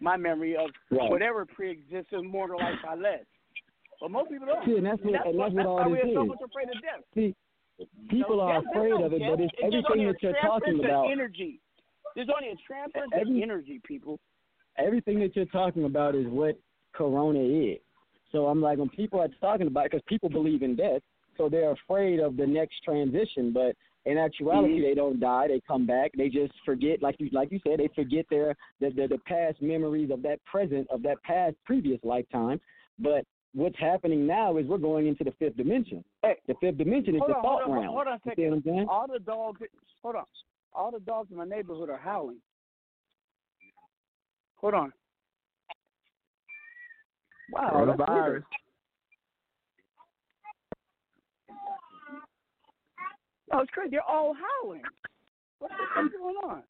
[0.00, 1.10] my memory of Right.
[1.10, 3.24] whatever pre-existing mortal life I led.
[4.00, 4.64] But most people don't.
[4.66, 6.82] See, and that's what- and that's what all why this we're so much afraid of
[6.82, 7.00] death.
[7.14, 7.34] See,
[8.10, 9.30] people are death- afraid of it, death.
[9.30, 11.10] but it's There's everything that you're talking about.
[11.10, 11.60] Energy.
[12.14, 14.18] There's only a transference of Every- energy, people.
[14.76, 16.56] everything that you're talking about is what
[16.92, 17.80] corona is.
[18.32, 21.02] So I'm like, when people are talking about it, because people believe in death,
[21.36, 23.52] so they're afraid of the next transition.
[23.52, 24.82] But in actuality, Mhm.
[24.82, 26.12] they don't die; they come back.
[26.16, 29.60] They just forget, like you like you said, they forget their the, the the past
[29.62, 32.60] memories of that present of that past previous lifetime.
[32.98, 33.24] But
[33.54, 36.04] what's happening now is we're going into the fifth dimension.
[36.22, 37.94] the fifth dimension is the on, thought hold on, realm.
[37.94, 38.88] hold on a You what I'm saying?
[38.88, 39.60] All the dogs,
[40.02, 40.24] hold on.
[40.72, 42.40] All the dogs in my neighborhood are howling.
[44.56, 44.92] Hold on.
[47.52, 48.42] Wow, Coronavirus.
[53.54, 53.90] Oh, it's crazy.
[53.92, 54.82] They're all howling.
[55.60, 56.62] What the fuck's going on?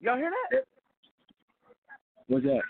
[0.00, 0.62] Y'all hear that?
[2.28, 2.60] What's that?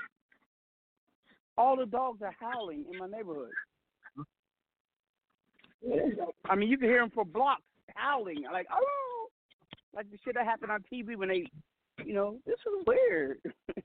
[1.59, 3.51] All the dogs are howling in my neighborhood.
[6.49, 7.63] I mean, you can hear them for blocks
[7.95, 9.27] howling, like oh,
[9.95, 11.45] like the shit that happened on TV when they,
[12.03, 13.39] you know, this is weird.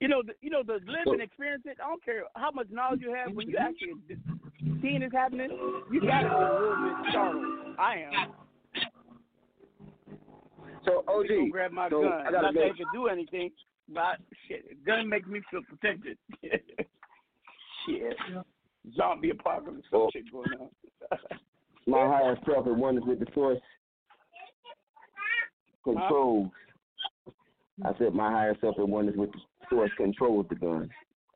[0.00, 1.78] you know, the, you know, the live and experience it.
[1.82, 3.94] I don't care how much knowledge you have when you actually
[4.80, 5.50] seeing this happening.
[5.90, 7.76] You gotta be a little bit startled.
[7.78, 8.32] I am.
[10.84, 12.12] So OG, Go grab my so gun.
[12.12, 13.50] I gotta Not that it could do anything,
[13.88, 16.16] but shit, gun makes me feel protected.
[16.42, 18.16] shit,
[18.96, 20.68] zombie apocalypse, Well- shit going on.
[21.86, 23.58] my higher self at oneness with the source
[25.82, 26.50] controls.
[27.84, 29.38] I said my higher self at oneness with the
[29.70, 30.90] source controls the gun.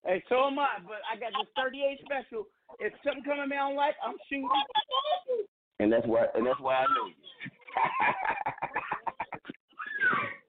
[0.05, 2.47] Hey, so am I, but I got this 38 special.
[2.81, 4.49] If something coming me I don't like, I'm shooting.
[5.79, 7.15] And that's why and that's why I know you.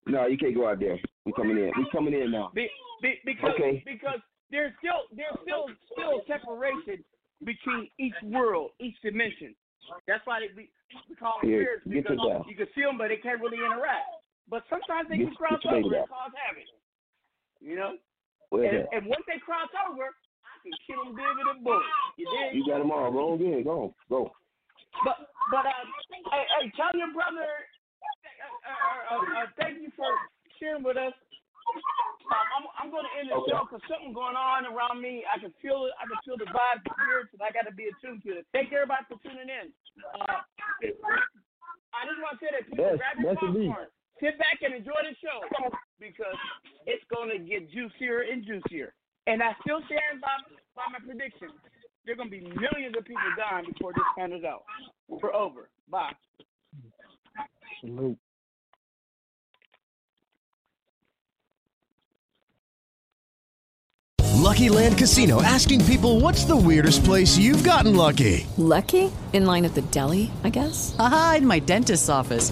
[0.13, 0.97] no, you can't go out there.
[1.25, 1.71] We coming in.
[1.77, 2.51] We coming in now.
[2.53, 2.67] Be,
[3.01, 3.83] be, because Okay.
[3.85, 4.19] because
[4.51, 7.03] there's still there's still still separation
[7.45, 9.55] between each world, each dimension.
[10.07, 10.69] That's why they, we,
[11.09, 14.07] we call them Here, spirits because you can see them, but they can't really interact.
[14.49, 16.67] But sometimes they Get- can cross over and cause havoc.
[17.63, 17.95] You know.
[18.51, 21.87] Where's and, and once they cross over, I can kill them big with a bullet.
[22.19, 22.27] You?
[22.51, 23.09] You got them all.
[23.09, 23.63] Go again.
[23.63, 23.95] Go.
[24.11, 24.29] Go.
[25.01, 25.73] But but uh,
[26.29, 27.47] hey, hey, tell your brother.
[27.47, 30.05] Uh, uh, uh, uh, thank you for
[30.59, 31.15] sharing with us.
[32.29, 35.23] Um, I'm I'm going to end the show because something going on around me.
[35.25, 35.95] I can feel it.
[35.97, 38.45] I can feel the vibe, the spirits, and I got to be attuned to it.
[38.53, 39.73] Thank everybody for tuning in.
[40.13, 40.43] Uh,
[41.95, 43.89] I just want to say that people grab your popcorn,
[44.23, 45.43] sit back and enjoy the show
[45.99, 46.39] because
[46.87, 48.93] it's going to get juicier and juicier.
[49.27, 50.31] And I still stand by
[50.75, 51.49] by my prediction.
[52.05, 54.63] There are going to be millions of people dying before this pans out.
[55.07, 55.69] We're over.
[55.89, 56.11] Bye.
[57.79, 58.17] Salute.
[64.43, 68.45] Lucky Land Casino asking people what's the weirdest place you've gotten lucky?
[68.57, 69.09] Lucky?
[69.31, 70.95] In line at the deli, I guess?
[70.99, 72.51] Aha, in my dentist's office.